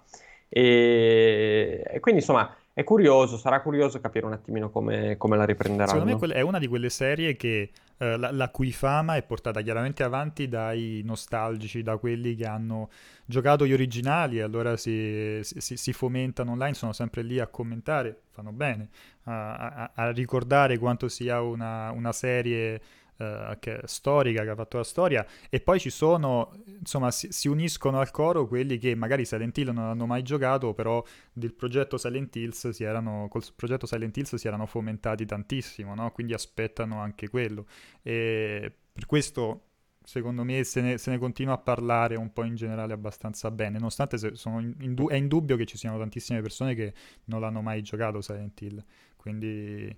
E, 0.48 1.82
e 1.86 2.00
quindi 2.00 2.20
insomma 2.20 2.54
è 2.78 2.84
curioso, 2.84 3.36
sarà 3.36 3.60
curioso 3.60 3.98
capire 3.98 4.24
un 4.24 4.34
attimino 4.34 4.70
come, 4.70 5.16
come 5.16 5.36
la 5.36 5.44
riprenderanno. 5.44 5.98
Secondo 5.98 6.28
me 6.28 6.32
è 6.32 6.42
una 6.42 6.60
di 6.60 6.68
quelle 6.68 6.90
serie 6.90 7.34
che 7.34 7.72
eh, 7.96 8.16
la, 8.16 8.30
la, 8.30 8.50
cui 8.50 8.70
fama 8.70 9.16
è 9.16 9.24
portata 9.24 9.62
chiaramente 9.62 10.04
avanti 10.04 10.46
dai 10.46 11.02
nostalgici, 11.04 11.82
da 11.82 11.96
quelli 11.96 12.36
che 12.36 12.46
hanno 12.46 12.88
giocato 13.24 13.66
gli 13.66 13.72
originali 13.72 14.38
e 14.38 14.42
allora 14.42 14.76
si, 14.76 15.40
si, 15.42 15.76
si 15.76 15.92
fomentano 15.92 16.52
online, 16.52 16.74
sono 16.74 16.92
sempre 16.92 17.22
lì 17.22 17.40
a 17.40 17.48
commentare, 17.48 18.16
fanno 18.30 18.52
bene, 18.52 18.90
a, 19.24 19.56
a, 19.56 19.90
a 19.94 20.12
ricordare 20.12 20.78
quanto 20.78 21.08
sia 21.08 21.40
una, 21.40 21.90
una 21.90 22.12
serie 22.12 22.80
uh, 23.18 23.58
che, 23.58 23.80
storica 23.84 24.42
che 24.42 24.50
ha 24.50 24.54
fatto 24.54 24.78
la 24.78 24.84
storia 24.84 25.26
e 25.50 25.60
poi 25.60 25.78
ci 25.78 25.90
sono, 25.90 26.52
insomma, 26.78 27.10
si, 27.10 27.28
si, 27.30 27.48
uniscono 27.48 28.00
al 28.00 28.10
coro 28.10 28.46
quelli 28.46 28.78
che 28.78 28.94
magari 28.94 29.24
Silent 29.24 29.56
Hill 29.58 29.70
non 29.72 29.84
hanno 29.84 30.06
mai 30.06 30.22
giocato, 30.22 30.74
però 30.74 31.02
del 31.32 31.54
progetto 31.54 31.98
Silent 31.98 32.34
Hills 32.36 32.70
si 32.70 32.84
erano, 32.84 33.28
col 33.28 33.42
progetto 33.54 33.86
Silent 33.86 34.16
Hills 34.16 34.36
si 34.36 34.46
erano 34.46 34.66
fomentati 34.66 35.24
tantissimo, 35.26 35.94
no? 35.94 36.10
Quindi 36.12 36.32
aspettano 36.34 37.00
anche 37.00 37.28
quello. 37.28 37.66
E 38.02 38.72
per 38.92 39.06
questo 39.06 39.62
secondo 40.08 40.42
me 40.42 40.64
se 40.64 40.80
ne, 40.80 40.96
se 40.96 41.10
ne, 41.10 41.18
continua 41.18 41.52
a 41.52 41.58
parlare 41.58 42.16
un 42.16 42.32
po' 42.32 42.42
in 42.42 42.54
generale 42.54 42.94
abbastanza 42.94 43.50
bene, 43.50 43.76
nonostante 43.76 44.16
in, 44.16 44.74
in 44.80 44.94
du- 44.94 45.10
è 45.10 45.16
indubbio 45.16 45.54
che 45.56 45.66
ci 45.66 45.76
siano 45.76 45.98
tantissime 45.98 46.40
persone 46.40 46.74
che 46.74 46.94
non 47.24 47.40
l'hanno 47.40 47.60
mai 47.60 47.82
giocato 47.82 48.22
Silent 48.22 48.58
Hill, 48.58 48.82
quindi 49.16 49.94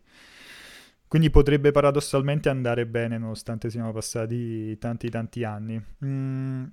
quindi 1.10 1.28
potrebbe 1.30 1.72
paradossalmente 1.72 2.48
andare 2.48 2.86
bene 2.86 3.18
nonostante 3.18 3.68
siano 3.68 3.92
passati 3.92 4.78
tanti 4.78 5.10
tanti 5.10 5.42
anni. 5.42 5.82
Mm, 6.04 6.64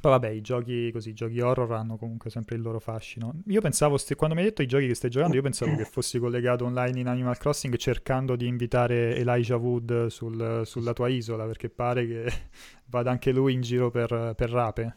Poi 0.00 0.10
vabbè, 0.10 0.30
i 0.30 0.40
giochi 0.40 0.90
così, 0.92 1.10
i 1.10 1.14
giochi 1.14 1.40
horror 1.40 1.72
hanno 1.72 1.96
comunque 1.96 2.28
sempre 2.28 2.56
il 2.56 2.62
loro 2.62 2.80
fascino. 2.80 3.34
Io 3.46 3.60
pensavo, 3.60 3.96
st- 3.96 4.16
quando 4.16 4.34
mi 4.34 4.42
hai 4.42 4.48
detto 4.48 4.62
i 4.62 4.66
giochi 4.66 4.88
che 4.88 4.94
stai 4.94 5.10
giocando, 5.10 5.36
io 5.36 5.42
pensavo 5.42 5.76
che 5.76 5.84
fossi 5.84 6.18
collegato 6.18 6.64
online 6.64 6.98
in 7.00 7.06
Animal 7.06 7.38
Crossing 7.38 7.76
cercando 7.76 8.34
di 8.34 8.48
invitare 8.48 9.14
Elijah 9.16 9.56
Wood 9.56 10.06
sul, 10.08 10.62
sulla 10.64 10.92
tua 10.92 11.08
isola, 11.08 11.46
perché 11.46 11.70
pare 11.70 12.06
che 12.06 12.32
vada 12.86 13.10
anche 13.12 13.30
lui 13.30 13.52
in 13.52 13.60
giro 13.60 13.90
per, 13.92 14.34
per 14.36 14.50
rape. 14.50 14.94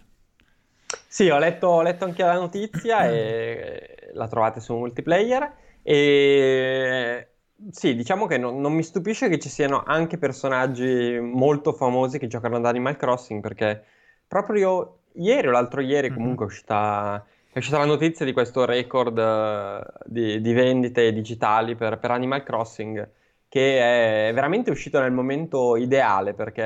Sì, 1.07 1.29
ho 1.29 1.37
letto, 1.37 1.67
ho 1.67 1.81
letto 1.81 2.05
anche 2.05 2.23
la 2.23 2.33
notizia 2.33 3.07
e 3.09 4.09
la 4.13 4.27
trovate 4.27 4.59
su 4.59 4.75
multiplayer. 4.75 5.53
E 5.83 7.27
sì, 7.69 7.95
diciamo 7.95 8.25
che 8.27 8.37
non, 8.37 8.59
non 8.59 8.73
mi 8.73 8.83
stupisce 8.83 9.29
che 9.29 9.37
ci 9.39 9.49
siano 9.49 9.83
anche 9.83 10.17
personaggi 10.17 11.19
molto 11.19 11.73
famosi 11.73 12.17
che 12.17 12.27
giocano 12.27 12.57
ad 12.57 12.65
Animal 12.65 12.95
Crossing, 12.95 13.41
perché 13.41 13.83
proprio 14.27 14.99
ieri 15.13 15.47
o 15.47 15.51
l'altro 15.51 15.81
ieri 15.81 16.09
Mhm. 16.09 16.11
comunque 16.11 16.45
è 16.45 16.47
uscita, 16.47 17.25
è 17.51 17.57
uscita 17.57 17.77
la 17.77 17.85
notizia 17.85 18.25
di 18.25 18.33
questo 18.33 18.65
record 18.65 19.17
eh, 19.17 19.83
di, 20.05 20.41
di 20.41 20.53
vendite 20.53 21.11
digitali 21.13 21.75
per, 21.75 21.99
per 21.99 22.11
Animal 22.11 22.43
Crossing, 22.43 23.09
che 23.47 24.29
è 24.29 24.33
veramente 24.33 24.71
uscito 24.71 24.99
nel 24.99 25.11
momento 25.11 25.75
ideale, 25.75 26.33
perché 26.33 26.63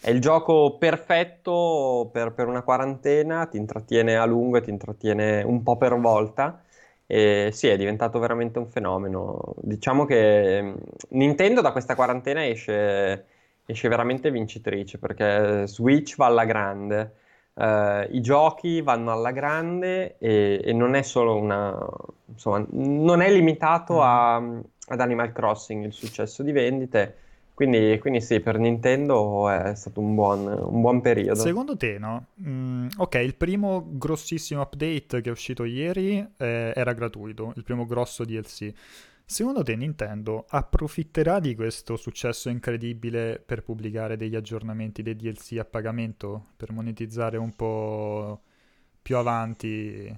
è 0.00 0.10
il 0.10 0.20
gioco 0.20 0.78
perfetto 0.78 2.08
per, 2.12 2.32
per 2.32 2.48
una 2.48 2.62
quarantena, 2.62 3.46
ti 3.46 3.56
intrattiene 3.56 4.16
a 4.16 4.24
lungo 4.24 4.56
e 4.56 4.62
ti 4.62 4.70
intrattiene 4.70 5.42
un 5.42 5.62
po' 5.62 5.76
per 5.76 5.98
volta. 5.98 6.62
E 7.12 7.50
sì, 7.52 7.68
è 7.68 7.76
diventato 7.76 8.18
veramente 8.18 8.58
un 8.58 8.68
fenomeno. 8.70 9.54
Diciamo 9.58 10.06
che 10.06 10.62
mh, 10.62 10.74
Nintendo 11.10 11.60
da 11.60 11.70
questa 11.72 11.94
quarantena 11.94 12.46
esce, 12.46 13.26
esce 13.66 13.88
veramente 13.88 14.30
vincitrice 14.30 14.98
perché 14.98 15.66
Switch 15.66 16.16
va 16.16 16.26
alla 16.26 16.44
grande, 16.46 17.14
eh, 17.54 18.08
i 18.12 18.20
giochi 18.22 18.80
vanno 18.80 19.12
alla 19.12 19.30
grande 19.30 20.16
e, 20.18 20.60
e 20.64 20.72
non 20.72 20.94
è 20.94 21.02
solo 21.02 21.36
una... 21.36 21.78
insomma, 22.26 22.64
non 22.70 23.20
è 23.20 23.30
limitato 23.30 24.00
a- 24.02 24.36
ad 24.36 25.00
Animal 25.00 25.32
Crossing 25.32 25.84
il 25.84 25.92
successo 25.92 26.42
di 26.42 26.52
vendite. 26.52 27.16
Quindi, 27.62 27.96
quindi 28.00 28.20
sì, 28.20 28.40
per 28.40 28.58
Nintendo 28.58 29.48
è 29.48 29.76
stato 29.76 30.00
un 30.00 30.16
buon, 30.16 30.46
un 30.48 30.80
buon 30.80 31.00
periodo. 31.00 31.38
Secondo 31.38 31.76
te, 31.76 31.96
no? 31.96 32.26
Mm, 32.44 32.88
ok, 32.96 33.14
il 33.14 33.36
primo 33.36 33.86
grossissimo 33.88 34.62
update 34.62 35.20
che 35.20 35.28
è 35.28 35.30
uscito 35.30 35.62
ieri 35.62 36.18
eh, 36.38 36.72
era 36.74 36.92
gratuito, 36.92 37.52
il 37.54 37.62
primo 37.62 37.86
grosso 37.86 38.24
DLC. 38.24 38.72
Secondo 39.24 39.62
te 39.62 39.76
Nintendo 39.76 40.44
approfitterà 40.48 41.38
di 41.38 41.54
questo 41.54 41.94
successo 41.94 42.48
incredibile 42.48 43.40
per 43.46 43.62
pubblicare 43.62 44.16
degli 44.16 44.34
aggiornamenti 44.34 45.02
dei 45.02 45.14
DLC 45.14 45.58
a 45.58 45.64
pagamento, 45.64 46.46
per 46.56 46.72
monetizzare 46.72 47.36
un 47.36 47.54
po' 47.54 48.40
più 49.00 49.16
avanti 49.16 50.12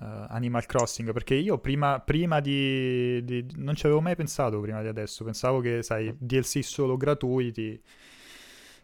eh, 0.00 0.26
Animal 0.28 0.66
Crossing? 0.66 1.12
Perché 1.12 1.34
io 1.34 1.58
prima, 1.58 2.00
prima 2.00 2.40
di, 2.40 3.24
di- 3.24 3.46
Non 3.56 3.74
ci 3.74 3.86
avevo 3.86 4.00
mai 4.00 4.16
pensato 4.16 4.60
prima 4.60 4.82
di 4.82 4.88
adesso, 4.88 5.24
pensavo 5.24 5.60
che, 5.60 5.82
sai, 5.82 6.14
DLC 6.18 6.62
solo 6.62 6.96
gratuiti 6.96 7.80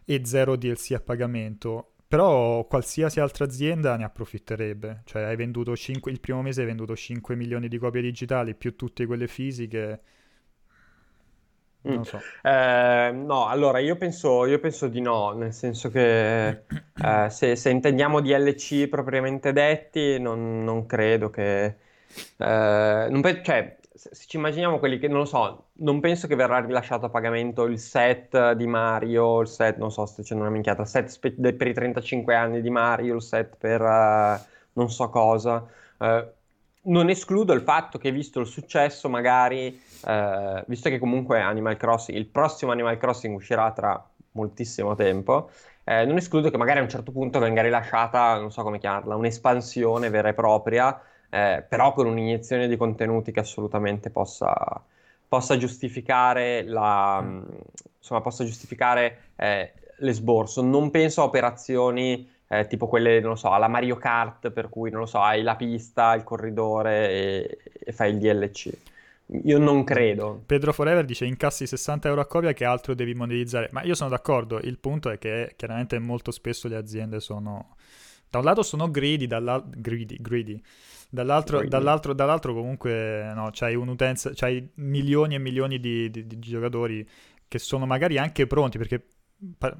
e 0.05 0.21
zero 0.25 0.55
DLC 0.55 0.91
a 0.91 0.99
pagamento. 0.99 1.93
Però 2.07 2.65
qualsiasi 2.67 3.19
altra 3.19 3.45
azienda 3.45 3.95
ne 3.97 4.03
approfitterebbe. 4.03 5.01
Cioè, 5.05 5.23
hai 5.23 5.35
venduto 5.35 5.75
5, 5.75 6.11
il 6.11 6.19
primo 6.19 6.41
mese 6.43 6.61
hai 6.61 6.67
venduto 6.67 6.95
5 6.95 7.35
milioni 7.35 7.67
di 7.67 7.77
copie 7.79 8.01
digitali 8.01 8.53
più 8.55 8.75
tutte 8.75 9.05
quelle 9.07 9.27
fisiche. 9.27 10.01
Mm. 11.87 12.01
So. 12.03 12.31
Eh, 12.41 13.11
no, 13.13 13.47
allora 13.47 13.79
io 13.79 13.97
penso, 13.97 14.45
io 14.45 14.59
penso 14.59 14.87
di 14.87 15.01
no, 15.01 15.31
nel 15.33 15.51
senso 15.53 15.89
che 15.89 16.47
eh, 16.97 17.29
se, 17.29 17.55
se 17.57 17.69
intendiamo 17.69 18.21
DLC 18.21 18.87
propriamente 18.87 19.51
detti, 19.51 20.17
non, 20.19 20.63
non 20.63 20.85
credo 20.85 21.29
che... 21.29 21.65
eh, 22.37 23.07
non 23.09 23.21
pe- 23.21 23.43
cioè, 23.43 23.77
se, 23.93 24.11
ci 24.27 24.37
immaginiamo 24.37 24.79
quelli 24.79 24.97
che, 24.97 25.07
non 25.09 25.19
lo 25.19 25.25
so, 25.25 25.71
non 25.79 25.99
penso 25.99 26.27
che 26.27 26.35
verrà 26.35 26.59
rilasciato 26.59 27.05
a 27.07 27.09
pagamento 27.09 27.65
il 27.65 27.79
set 27.79 28.53
di 28.53 28.65
Mario, 28.67 29.41
il 29.41 29.47
set, 29.47 29.77
non 29.77 29.91
so, 29.91 30.05
sto 30.05 30.21
dicendo 30.21 30.43
una 30.43 30.51
minchiata, 30.51 30.83
il 30.83 30.87
set 30.87 31.07
spe- 31.07 31.31
per 31.53 31.67
i 31.67 31.73
35 31.73 32.33
anni 32.35 32.61
di 32.61 32.69
Mario, 32.69 33.15
il 33.15 33.21
set 33.21 33.57
per 33.57 33.81
eh, 33.81 34.41
non 34.73 34.89
so 34.89 35.09
cosa. 35.09 35.67
Eh, 35.99 36.33
non 36.85 37.09
escludo 37.09 37.53
il 37.53 37.61
fatto 37.61 37.97
che, 37.97 38.11
visto 38.11 38.39
il 38.39 38.47
successo, 38.47 39.09
magari 39.09 39.81
eh, 40.05 40.63
visto 40.67 40.89
che 40.89 40.99
comunque 40.99 41.39
Animal 41.41 41.77
Crossing, 41.77 42.17
il 42.17 42.27
prossimo 42.27 42.71
Animal 42.71 42.97
Crossing 42.97 43.35
uscirà 43.35 43.71
tra 43.71 44.09
moltissimo 44.31 44.95
tempo, 44.95 45.49
eh, 45.83 46.05
non 46.05 46.17
escludo 46.17 46.49
che 46.49 46.57
magari 46.57 46.79
a 46.79 46.81
un 46.81 46.89
certo 46.89 47.11
punto 47.11 47.39
venga 47.39 47.61
rilasciata, 47.61 48.37
non 48.39 48.51
so 48.51 48.63
come 48.63 48.79
chiamarla, 48.79 49.15
un'espansione 49.15 50.09
vera 50.09 50.29
e 50.29 50.33
propria, 50.33 51.01
eh, 51.29 51.65
però 51.67 51.93
con 51.93 52.07
un'iniezione 52.07 52.67
di 52.67 52.77
contenuti 52.77 53.31
che 53.31 53.39
assolutamente 53.41 54.09
possa, 54.09 54.53
possa 55.27 55.57
giustificare 55.57 56.63
la, 56.63 57.21
mh, 57.21 57.45
insomma, 57.97 58.21
possa 58.21 58.45
giustificare 58.45 59.31
eh, 59.35 59.73
l'esborso. 59.97 60.61
Non 60.61 60.89
penso 60.91 61.21
a 61.21 61.25
operazioni 61.25 62.29
eh, 62.59 62.67
tipo 62.67 62.87
quelle, 62.87 63.19
non 63.19 63.31
lo 63.31 63.35
so, 63.35 63.51
alla 63.51 63.67
Mario 63.67 63.95
Kart, 63.97 64.51
per 64.51 64.69
cui, 64.69 64.89
non 64.89 65.01
lo 65.01 65.05
so, 65.05 65.19
hai 65.19 65.41
la 65.41 65.55
pista, 65.55 66.13
il 66.15 66.23
corridore 66.23 67.09
e, 67.09 67.57
e 67.85 67.91
fai 67.91 68.11
il 68.11 68.17
DLC. 68.17 68.71
Io 69.45 69.57
non 69.57 69.83
credo. 69.83 70.43
Pedro 70.45 70.73
Forever 70.73 71.05
dice 71.05 71.25
incassi 71.25 71.65
60 71.65 72.07
euro 72.09 72.21
a 72.21 72.25
copia 72.25 72.53
che 72.53 72.65
altro 72.65 72.93
devi 72.93 73.13
monetizzare. 73.13 73.69
Ma 73.71 73.81
io 73.83 73.95
sono 73.95 74.09
d'accordo, 74.09 74.59
il 74.59 74.77
punto 74.77 75.09
è 75.09 75.17
che 75.17 75.53
chiaramente 75.55 75.97
molto 75.99 76.31
spesso 76.31 76.67
le 76.67 76.75
aziende 76.75 77.19
sono... 77.19 77.75
Da 78.29 78.39
un 78.39 78.45
lato 78.45 78.63
sono 78.63 78.89
greedy, 78.89 79.27
dall'al- 79.27 79.63
greedy, 79.69 80.17
greedy. 80.19 80.61
Dall'altro, 81.09 81.63
dall'altro, 81.63 82.13
dall'altro 82.13 82.53
comunque 82.53 83.31
no, 83.35 83.49
c'hai 83.51 83.75
un'utenza, 83.75 84.31
c'hai 84.33 84.67
milioni 84.75 85.35
e 85.35 85.39
milioni 85.39 85.79
di, 85.79 86.09
di- 86.09 86.25
di 86.25 86.39
giocatori 86.39 87.07
che 87.47 87.59
sono 87.59 87.85
magari 87.85 88.17
anche 88.17 88.47
pronti 88.47 88.77
perché... 88.77 89.03
pa- 89.57 89.77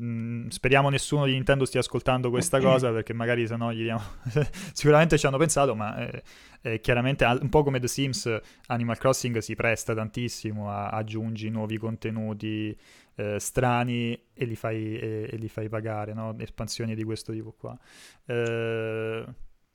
mm, 0.00 0.48
speriamo 0.48 0.88
nessuno 0.88 1.26
di 1.26 1.32
Nintendo 1.32 1.64
stia 1.64 1.80
ascoltando 1.80 2.30
questa 2.30 2.60
cosa 2.60 2.90
perché 2.92 3.12
magari 3.12 3.46
se 3.46 3.56
no 3.56 3.72
gli 3.72 3.82
diamo... 3.82 4.02
Sicuramente 4.72 5.18
ci 5.18 5.26
hanno 5.26 5.38
pensato, 5.38 5.74
ma 5.74 5.96
eh, 6.08 6.22
eh, 6.62 6.80
chiaramente 6.80 7.24
un 7.24 7.48
po' 7.48 7.62
come 7.62 7.80
The 7.80 7.88
Sims 7.88 8.40
Animal 8.66 8.98
Crossing 8.98 9.38
si 9.38 9.54
presta 9.54 9.94
tantissimo 9.94 10.70
a 10.70 10.88
aggiungi 10.90 11.48
nuovi 11.50 11.78
contenuti 11.78 12.76
eh, 13.16 13.40
strani 13.40 14.20
e 14.32 14.44
li 14.44 14.56
fai, 14.56 14.98
e, 14.98 15.28
e 15.30 15.36
li 15.36 15.48
fai 15.48 15.68
pagare, 15.68 16.14
no? 16.14 16.36
Espansioni 16.38 16.94
di 16.94 17.04
questo 17.04 17.32
tipo 17.32 17.52
qua. 17.52 17.76
Eh, 18.24 19.24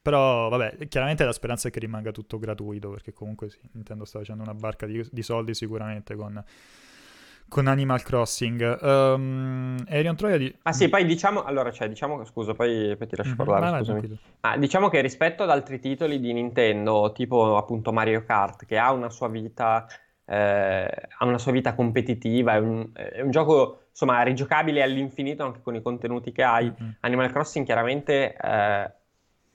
però, 0.03 0.49
vabbè, 0.49 0.87
chiaramente 0.89 1.23
la 1.23 1.31
speranza 1.31 1.69
è 1.69 1.71
che 1.71 1.79
rimanga 1.79 2.11
tutto 2.11 2.37
gratuito, 2.37 2.89
perché 2.89 3.13
comunque 3.13 3.49
sì, 3.49 3.59
Nintendo 3.71 4.03
sta 4.03 4.19
facendo 4.19 4.43
una 4.43 4.53
barca 4.53 4.85
di, 4.85 5.01
di 5.09 5.21
soldi 5.21 5.53
sicuramente 5.53 6.15
con, 6.15 6.43
con 7.53 7.67
Animal 7.67 8.01
Crossing. 8.01 8.79
Um, 8.81 9.77
Arion 9.87 10.15
Troia 10.15 10.37
di... 10.37 10.51
Ah 10.63 10.73
sì, 10.73 10.89
poi 10.89 11.05
diciamo, 11.05 11.43
allora, 11.43 11.71
cioè, 11.71 11.87
diciamo 11.87 12.25
scusa, 12.25 12.55
poi, 12.55 12.95
poi 12.97 13.07
ti 13.07 13.15
lascio 13.15 13.35
Mhm, 13.37 13.45
parlare, 13.45 13.83
tranquillo. 13.83 14.17
Ah, 14.41 14.57
diciamo 14.57 14.89
che 14.89 15.01
rispetto 15.01 15.43
ad 15.43 15.51
altri 15.51 15.79
titoli 15.79 16.19
di 16.19 16.33
Nintendo, 16.33 17.11
tipo 17.13 17.55
appunto 17.55 17.93
Mario 17.93 18.23
Kart, 18.25 18.65
che 18.65 18.79
ha 18.79 18.91
una 18.91 19.11
sua 19.11 19.27
vita, 19.27 19.85
eh, 20.25 21.07
ha 21.17 21.25
una 21.25 21.37
sua 21.37 21.51
vita 21.51 21.75
competitiva, 21.75 22.53
è 22.55 22.57
un, 22.57 22.89
è 22.91 23.21
un 23.21 23.29
gioco, 23.29 23.83
insomma, 23.91 24.23
rigiocabile 24.23 24.81
all'infinito 24.81 25.43
anche 25.43 25.61
con 25.61 25.75
i 25.75 25.81
contenuti 25.83 26.31
che 26.31 26.41
hai, 26.43 26.65
Mhm. 26.75 26.95
Animal 27.01 27.31
Crossing 27.31 27.65
chiaramente 27.65 28.35
eh, 28.35 28.91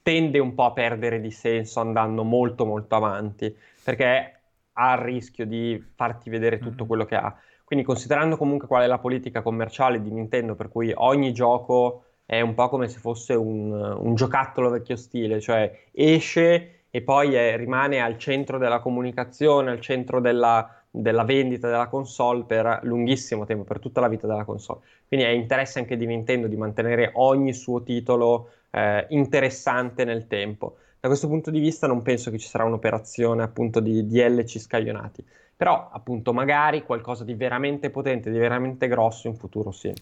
tende 0.01 0.39
un 0.39 0.53
po' 0.55 0.65
a 0.65 0.71
perdere 0.71 1.19
di 1.19 1.31
senso 1.31 1.81
andando 1.81 2.23
molto 2.23 2.65
molto 2.65 2.95
avanti, 2.95 3.53
perché 3.83 4.33
ha 4.71 4.93
il 4.93 4.99
rischio 4.99 5.45
di 5.45 5.83
farti 5.95 6.29
vedere 6.29 6.59
tutto 6.59 6.83
Mhm. 6.83 6.87
quello 6.87 7.05
che 7.05 7.15
ha. 7.15 7.35
Quindi 7.69 7.85
considerando 7.85 8.35
comunque 8.35 8.67
qual 8.67 8.81
è 8.81 8.87
la 8.87 8.97
politica 8.97 9.43
commerciale 9.43 10.01
di 10.01 10.09
Nintendo, 10.09 10.55
per 10.55 10.69
cui 10.69 10.91
ogni 10.95 11.31
gioco 11.33 12.05
è 12.25 12.41
un 12.41 12.55
po' 12.55 12.67
come 12.67 12.87
se 12.87 12.97
fosse 12.97 13.35
un, 13.35 13.71
un 13.71 14.15
giocattolo 14.15 14.71
vecchio 14.71 14.95
stile, 14.95 15.39
cioè 15.39 15.71
esce 15.91 16.85
e 16.89 17.01
poi 17.03 17.35
è- 17.35 17.55
rimane 17.57 18.01
al 18.01 18.17
centro 18.17 18.57
della 18.57 18.79
comunicazione, 18.79 19.69
al 19.69 19.81
centro 19.81 20.19
della, 20.19 20.83
della 20.89 21.23
vendita 21.23 21.69
della 21.69 21.87
console 21.89 22.43
per 22.45 22.79
lunghissimo 22.85 23.45
tempo, 23.45 23.63
per 23.65 23.77
tutta 23.77 24.01
la 24.01 24.07
vita 24.07 24.25
della 24.25 24.45
console. 24.45 24.79
Quindi 25.07 25.27
è 25.27 25.29
interesse 25.29 25.77
anche 25.77 25.95
di 25.95 26.07
Nintendo 26.07 26.47
di 26.47 26.57
mantenere 26.57 27.11
ogni 27.17 27.53
suo 27.53 27.83
titolo 27.83 28.49
eh, 28.71 29.05
interessante 29.09 30.05
nel 30.05 30.25
tempo. 30.25 30.77
Da 30.99 31.07
questo 31.07 31.27
punto 31.27 31.51
di 31.51 31.59
vista 31.59 31.85
non 31.85 32.01
penso 32.01 32.31
che 32.31 32.39
ci 32.39 32.47
sarà 32.47 32.63
un'operazione 32.63 33.43
appunto 33.43 33.79
di 33.79 34.07
DLC 34.07 34.57
scaglionati, 34.59 35.23
però 35.59 35.89
appunto 35.91 36.31
magari 36.31 36.83
qualcosa 36.83 37.25
di 37.25 37.33
veramente 37.33 37.89
potente, 37.89 38.31
di 38.31 38.37
veramente 38.37 38.87
grosso 38.87 39.27
in 39.27 39.35
futuro 39.35 39.71
sì. 39.71 39.93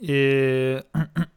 E... 0.00 0.84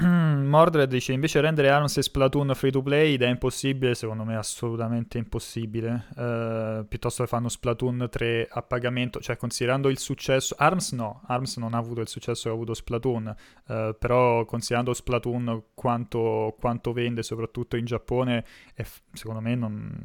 Mordred 0.50 0.90
dice 0.90 1.14
invece 1.14 1.40
rendere 1.40 1.70
ARMS 1.70 1.98
e 1.98 2.02
Splatoon 2.02 2.52
free 2.56 2.72
to 2.72 2.82
play 2.82 3.16
è 3.16 3.28
impossibile, 3.28 3.94
secondo 3.94 4.24
me 4.24 4.36
assolutamente 4.36 5.20
impossibile. 5.20 6.08
Uh, 6.16 6.88
piuttosto 6.88 7.22
che 7.22 7.30
fanno 7.30 7.48
Splatoon 7.48 8.08
3 8.10 8.48
a 8.50 8.64
pagamento, 8.64 9.20
cioè 9.20 9.38
considerando 9.38 9.90
il 9.90 10.00
successo. 10.00 10.56
ARMS 10.58 10.94
no, 10.94 11.22
ARMS 11.28 11.58
non 11.58 11.76
ha 11.76 11.78
avuto 11.78 12.02
il 12.02 12.08
successo 12.08 12.46
che 12.46 12.50
ha 12.50 12.54
avuto 12.54 12.74
Splatoon, 12.74 13.36
uh, 13.68 13.96
però 14.00 14.44
considerando 14.46 14.96
Splatoon 14.96 15.66
quanto, 15.76 16.56
quanto, 16.60 16.92
vende, 16.92 17.22
soprattutto 17.22 17.78
in 17.78 17.86
Giappone, 17.86 18.44
è, 18.74 18.84
secondo 19.14 19.42
me 19.42 19.54
non, 19.54 19.96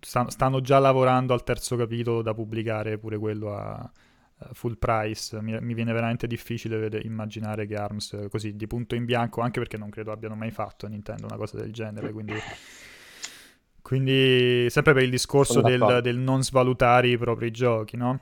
stanno 0.00 0.60
già 0.60 0.78
lavorando 0.78 1.32
al 1.32 1.42
terzo 1.42 1.76
capitolo 1.76 2.22
da 2.22 2.34
pubblicare 2.34 2.98
pure 2.98 3.18
quello 3.18 3.56
a 3.56 3.90
full 4.52 4.76
price. 4.78 5.40
Mi, 5.40 5.56
mi, 5.60 5.74
viene 5.74 5.92
veramente 5.92 6.26
difficile 6.26 6.78
vedere, 6.78 7.06
immaginare 7.06 7.66
che 7.66 7.76
ARMS 7.76 8.26
così 8.30 8.56
di 8.56 8.66
punto 8.66 8.94
in 8.94 9.04
bianco, 9.04 9.40
anche 9.40 9.58
perché 9.58 9.76
non 9.76 9.90
credo 9.90 10.12
abbiano 10.12 10.34
mai 10.34 10.50
fatto 10.50 10.86
a 10.86 10.88
Nintendo 10.88 11.26
una 11.26 11.36
cosa 11.36 11.58
del 11.58 11.72
genere. 11.72 12.12
Quindi, 12.12 12.34
quindi 13.82 14.68
sempre 14.70 14.94
per 14.94 15.02
il 15.02 15.10
discorso 15.10 15.60
del, 15.60 16.00
del, 16.02 16.16
non 16.16 16.42
svalutare 16.42 17.08
i 17.08 17.18
propri 17.18 17.50
giochi, 17.50 17.96
no? 17.96 18.20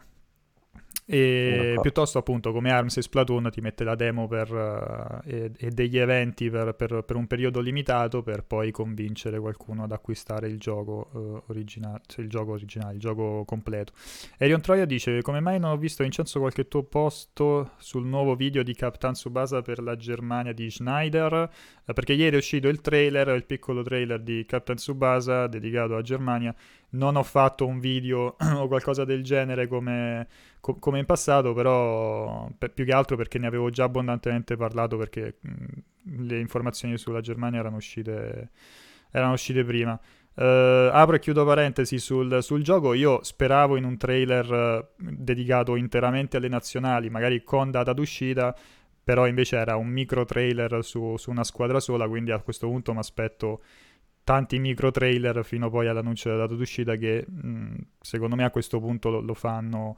E 1.11 1.79
piuttosto 1.81 2.18
appunto 2.18 2.53
come 2.53 2.71
ARMS 2.71 2.99
e 2.99 3.03
Splatoon 3.03 3.49
ti 3.51 3.62
mette 3.62 3.83
la 3.83 3.94
demo 3.94 4.29
per, 4.29 4.53
uh, 4.53 5.27
e, 5.27 5.51
e, 5.57 5.71
degli 5.71 5.97
eventi 5.97 6.51
per, 6.51 6.75
per, 6.75 7.03
per, 7.03 7.16
un 7.16 7.27
periodo 7.27 7.61
limitato 7.61 8.23
per 8.23 8.44
poi 8.44 8.71
convincere 8.71 9.40
qualcuno 9.40 9.85
ad 9.85 9.92
acquistare 9.92 10.49
il 10.49 10.59
gioco, 10.59 11.09
uh, 11.12 11.42
originale, 11.51 12.03
cioè 12.07 12.23
il 12.23 12.29
gioco 12.29 12.53
originale, 12.53 12.92
il 12.92 13.01
gioco 13.01 13.42
completo. 13.47 13.94
Erion 14.37 14.61
Troia 14.61 14.85
dice 14.85 15.23
come 15.23 15.40
mai 15.40 15.59
non 15.59 15.71
ho 15.71 15.79
visto 15.79 16.03
Vincenzo 16.03 16.40
qualche 16.40 16.68
tuo 16.68 16.83
posto 16.83 17.71
sul 17.79 18.05
nuovo 18.05 18.35
video 18.35 18.62
di 18.62 18.75
Captain 18.75 19.14
Subasa 19.14 19.62
per 19.62 19.81
la 19.81 19.97
Germania 19.97 20.53
di 20.53 20.71
Schneider? 20.71 21.51
Uh, 21.87 21.92
perché 21.94 22.12
ieri 22.12 22.35
è 22.35 22.38
uscito 22.38 22.68
il 22.68 22.83
trailer, 22.83 23.29
il 23.29 23.47
piccolo 23.47 23.83
trailer 23.83 24.21
di 24.21 24.44
Captain 24.44 24.77
Subasa 24.77 25.47
dedicato 25.47 25.94
alla 25.94 26.03
Germania 26.03 26.55
non 26.90 27.16
ho 27.16 27.22
fatto 27.22 27.66
un 27.66 27.81
video 27.81 28.37
o 28.57 28.66
qualcosa 28.68 29.05
del 29.05 29.22
genere 29.22 29.66
come, 29.66 30.27
co- 30.61 30.77
come 30.77 30.98
in 31.01 31.05
passato, 31.05 31.53
però 31.53 32.48
per, 32.57 32.72
più 32.72 32.85
che 32.85 32.92
altro 32.92 33.16
perché 33.16 33.38
ne 33.38 33.46
avevo 33.46 33.70
già 33.70 33.85
abbondantemente 33.85 34.57
parlato 34.57 34.96
perché 34.96 35.37
mh, 35.40 36.27
le 36.27 36.38
informazioni 36.38 36.96
sulla 36.96 37.20
Germania 37.20 37.61
erano 37.61 37.77
uscite, 37.77 38.51
erano 39.11 39.33
uscite 39.33 39.64
prima. 39.64 39.98
Uh, 40.35 40.88
apro 40.92 41.16
e 41.16 41.18
chiudo 41.18 41.44
parentesi 41.44 41.98
sul, 41.98 42.42
sul, 42.42 42.62
gioco. 42.62 42.94
Io 42.94 43.24
speravo 43.24 43.77
in 43.77 43.83
un 43.83 43.96
trailer 43.96 44.92
dedicato 44.96 45.74
interamente 45.74 46.37
alle 46.37 46.46
nazionali, 46.46 47.11
magari 47.11 47.42
con 47.42 47.72
data 47.72 47.92
d'uscita, 47.92 48.55
però 49.03 49.27
invece 49.27 49.57
era 49.57 49.74
un 49.74 49.88
micro 49.88 50.24
trailer 50.24 50.85
su, 50.85 51.16
su 51.16 51.31
una 51.31 51.42
squadra 51.42 51.81
sola, 51.81 52.07
quindi 52.07 52.31
a 52.31 52.38
questo 52.38 52.68
punto 52.68 52.92
mi 52.92 53.01
aspetto 53.01 53.62
tanti 54.29 54.59
micro 54.59 54.91
trailer 54.91 55.43
fino 55.43 55.71
poi 55.71 55.88
all'annuncio 55.88 56.29
della 56.29 56.43
data 56.43 56.55
d'uscita 56.55 56.97
che 56.97 57.25
mh, 57.27 57.77
secondo 57.99 58.37
me 58.37 58.45
a 58.45 58.51
questo 58.51 58.79
punto 58.79 59.09
lo, 59.09 59.21
lo 59.21 59.33
fanno 59.33 59.97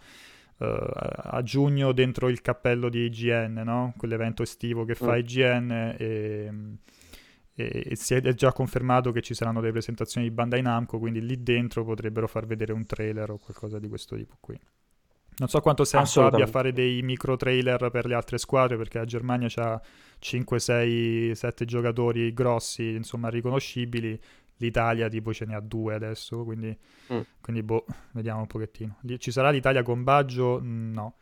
uh, 0.59 0.66
a 0.66 1.43
giugno 1.43 1.90
dentro 1.90 2.29
il 2.29 2.40
cappello 2.40 2.88
di 2.88 3.07
IGN, 3.07 3.61
no? 3.64 3.93
quell'evento 3.97 4.45
estivo 4.45 4.85
che 4.85 4.95
fa 4.95 5.14
mm. 5.14 5.19
IGN 5.19 5.71
e, 5.99 6.53
e, 7.55 7.87
e, 7.88 7.97
si 7.97 8.14
è 8.14 8.21
già 8.35 8.53
confermato 8.53 9.11
che 9.11 9.21
ci 9.21 9.35
saranno 9.35 9.59
delle 9.59 9.73
presentazioni 9.73 10.29
di 10.29 10.33
Bandai 10.33 10.62
Namco, 10.62 11.01
quindi 11.01 11.27
lì 11.27 11.43
dentro 11.43 11.85
potrebbero 11.85 12.29
far 12.29 12.47
vedere 12.47 12.73
un 12.73 12.87
trailer 12.87 13.31
o 13.31 13.37
qualcosa 13.37 13.81
di 13.81 13.88
questo 13.88 14.14
tipo 14.14 14.37
qui. 14.38 14.57
Non 15.40 15.48
so 15.48 15.62
quanto 15.62 15.85
senso 15.85 16.26
abbia 16.26 16.46
fare 16.46 16.70
dei 16.70 17.00
micro 17.00 17.35
trailer 17.35 17.88
per 17.90 18.05
le 18.05 18.14
altre 18.14 18.37
squadre, 18.37 18.76
perché 18.76 18.98
la 18.98 19.07
Germania 19.07 19.48
ha 19.57 19.81
5, 20.18 20.59
6, 20.59 21.35
7 21.35 21.64
giocatori 21.64 22.35
grossi, 22.35 22.90
insomma, 22.90 23.31
riconoscibili. 23.31 24.20
L'Italia 24.59 25.09
tipo 25.09 25.33
ce 25.33 25.46
ne 25.46 25.55
ha 25.55 25.61
due 25.61 25.94
adesso, 25.94 26.44
quindi, 26.44 26.76
mm. 27.11 27.20
quindi 27.40 27.62
boh, 27.62 27.87
vediamo 28.12 28.40
un 28.40 28.46
pochettino. 28.46 28.98
Ci 29.16 29.31
sarà 29.31 29.48
l'Italia 29.48 29.83
con 29.83 30.03
Baggio? 30.03 30.61
No. 30.62 31.14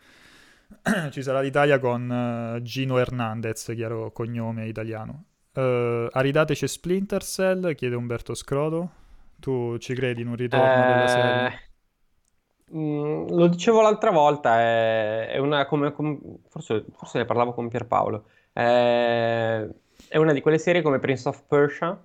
Ci 1.13 1.23
sarà 1.23 1.41
l'Italia 1.41 1.79
con 1.79 2.57
uh, 2.57 2.61
Gino 2.61 2.99
Hernandez, 2.99 3.71
chiaro 3.73 4.11
cognome 4.11 4.67
italiano. 4.67 5.27
Uh, 5.55 6.09
Aridateci 6.11 6.67
Splinter 6.67 7.23
Cell, 7.23 7.77
chiede 7.77 7.95
Umberto 7.95 8.35
Scrodo. 8.35 8.91
Tu 9.39 9.79
ci 9.79 9.95
credi 9.95 10.23
in 10.23 10.29
un 10.29 10.35
ritorno 10.35 10.73
eh... 10.73 10.87
della 10.93 11.07
serie? 11.07 11.68
Mm, 12.75 13.29
lo 13.31 13.47
dicevo 13.47 13.81
l'altra 13.81 14.11
volta, 14.11 14.61
è, 14.61 15.29
è 15.29 15.39
una 15.39 15.65
come, 15.67 15.93
come 15.93 16.19
forse, 16.49 16.85
forse, 16.93 17.19
ne 17.19 17.25
parlavo 17.25 17.55
con 17.55 17.69
Pierpaolo. 17.69 18.25
È, 18.53 19.67
è 20.09 20.17
una 20.17 20.33
di 20.33 20.41
quelle 20.41 20.59
serie 20.59 20.83
come 20.83 20.99
Prince 20.99 21.29
of 21.29 21.45
Persia, 21.47 21.99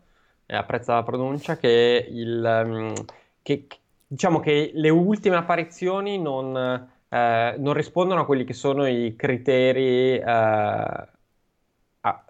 apprezza 0.48 0.94
la 0.94 1.04
pronuncia, 1.04 1.58
che, 1.58 2.08
il, 2.10 2.64
um, 2.66 2.94
che, 3.42 3.68
diciamo 4.08 4.40
che 4.40 4.72
le 4.74 4.90
ultime 4.90 5.36
apparizioni 5.36 6.20
non, 6.20 6.56
eh, 7.10 7.56
non, 7.58 7.74
rispondono 7.74 8.22
a 8.22 8.26
quelli 8.26 8.44
che 8.46 8.54
sono 8.54 8.88
i 8.88 9.16
criteri, 9.16 10.18
eh, 10.18 10.24
a, 10.26 11.06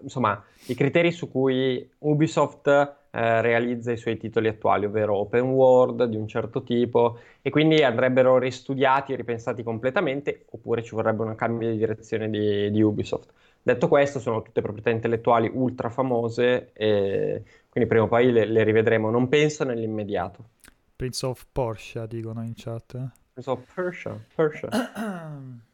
insomma, 0.00 0.42
i 0.66 0.74
criteri 0.74 1.12
su 1.12 1.30
cui 1.30 1.88
Ubisoft 1.98 2.96
eh, 3.14 3.40
realizza 3.42 3.92
i 3.92 3.96
suoi 3.96 4.16
titoli 4.16 4.48
attuali, 4.48 4.86
ovvero 4.86 5.14
open 5.14 5.42
world 5.42 6.04
di 6.04 6.16
un 6.16 6.26
certo 6.26 6.64
tipo, 6.64 7.20
e 7.42 7.50
quindi 7.50 7.80
andrebbero 7.84 8.38
ristudiati 8.38 9.12
e 9.12 9.16
ripensati 9.16 9.62
completamente, 9.62 10.46
oppure 10.50 10.82
ci 10.82 10.96
vorrebbe 10.96 11.22
un 11.22 11.36
cambio 11.36 11.70
di 11.70 11.78
direzione 11.78 12.28
di, 12.28 12.72
di 12.72 12.82
Ubisoft. 12.82 13.32
Detto 13.62 13.86
questo, 13.86 14.18
sono 14.18 14.42
tutte 14.42 14.60
proprietà 14.60 14.90
intellettuali 14.90 15.48
ultra 15.52 15.90
famose, 15.90 16.72
e 16.72 17.42
quindi 17.68 17.88
prima 17.88 18.04
o 18.04 18.08
poi 18.08 18.32
le, 18.32 18.46
le 18.46 18.64
rivedremo. 18.64 19.10
Non 19.10 19.28
penso 19.28 19.62
nell'immediato. 19.62 20.48
Prince 20.96 21.24
of 21.24 21.46
Porsche, 21.52 22.06
dicono 22.08 22.42
in 22.42 22.54
chat. 22.56 22.94
Eh? 22.94 23.08
Prince 23.32 23.50
of 23.50 23.74
Persia. 23.74 24.20
Persia. 24.34 24.68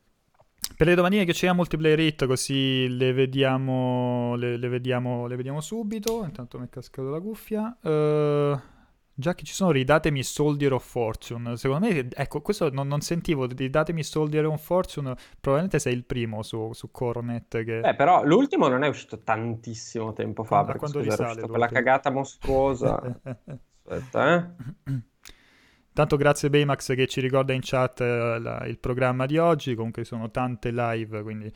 Per 0.80 0.88
le 0.88 0.94
domandine 0.94 1.26
che 1.26 1.34
c'è 1.34 1.46
a 1.46 1.52
multiplayer 1.52 2.00
hit, 2.00 2.24
così 2.24 2.88
le 2.96 3.12
vediamo, 3.12 4.34
le, 4.36 4.56
le 4.56 4.68
vediamo, 4.68 5.26
le 5.26 5.36
vediamo 5.36 5.60
subito. 5.60 6.24
Intanto 6.24 6.58
mi 6.58 6.64
è 6.64 6.68
cascato 6.70 7.10
la 7.10 7.20
cuffia. 7.20 7.76
Uh, 7.82 8.58
già 9.12 9.34
che 9.34 9.44
ci 9.44 9.52
sono, 9.52 9.72
ridatemi 9.72 10.22
Soldier 10.22 10.72
of 10.72 10.82
Fortune. 10.82 11.58
Secondo 11.58 11.86
me, 11.86 12.08
ecco, 12.08 12.40
questo 12.40 12.70
non, 12.70 12.88
non 12.88 13.02
sentivo. 13.02 13.44
Ridatemi 13.44 14.02
Soldier 14.02 14.46
of 14.46 14.64
Fortune. 14.64 15.14
Probabilmente 15.38 15.78
sei 15.78 15.92
il 15.92 16.06
primo 16.06 16.42
su, 16.42 16.72
su 16.72 16.90
Coronet. 16.90 17.62
Che... 17.62 17.80
Beh, 17.80 17.94
però 17.94 18.24
l'ultimo 18.24 18.68
non 18.68 18.82
è 18.82 18.88
uscito 18.88 19.18
tantissimo 19.18 20.14
tempo 20.14 20.44
fa. 20.44 20.64
Quando, 20.64 20.78
quando 20.78 21.02
scusa, 21.02 21.24
risale? 21.24 21.46
Quella 21.46 21.68
cagata 21.68 22.08
mostruosa. 22.08 23.20
Aspetta, 23.84 24.34
eh. 24.34 25.02
Tanto 26.00 26.16
grazie 26.16 26.48
Baymax 26.48 26.94
che 26.94 27.06
ci 27.06 27.20
ricorda 27.20 27.52
in 27.52 27.60
chat 27.62 28.00
eh, 28.00 28.38
la, 28.38 28.64
il 28.64 28.78
programma 28.78 29.26
di 29.26 29.36
oggi, 29.36 29.74
comunque 29.74 30.04
sono 30.04 30.30
tante 30.30 30.70
live, 30.70 31.20
quindi 31.20 31.52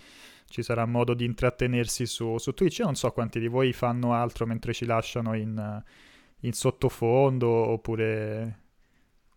ci 0.50 0.62
sarà 0.62 0.84
modo 0.84 1.14
di 1.14 1.24
intrattenersi 1.24 2.04
su, 2.04 2.36
su 2.36 2.52
Twitch. 2.52 2.80
Io 2.80 2.84
non 2.84 2.94
so 2.94 3.10
quanti 3.12 3.40
di 3.40 3.48
voi 3.48 3.72
fanno 3.72 4.12
altro 4.12 4.44
mentre 4.44 4.74
ci 4.74 4.84
lasciano 4.84 5.32
in, 5.32 5.82
in 6.40 6.52
sottofondo 6.52 7.48
oppure, 7.48 8.58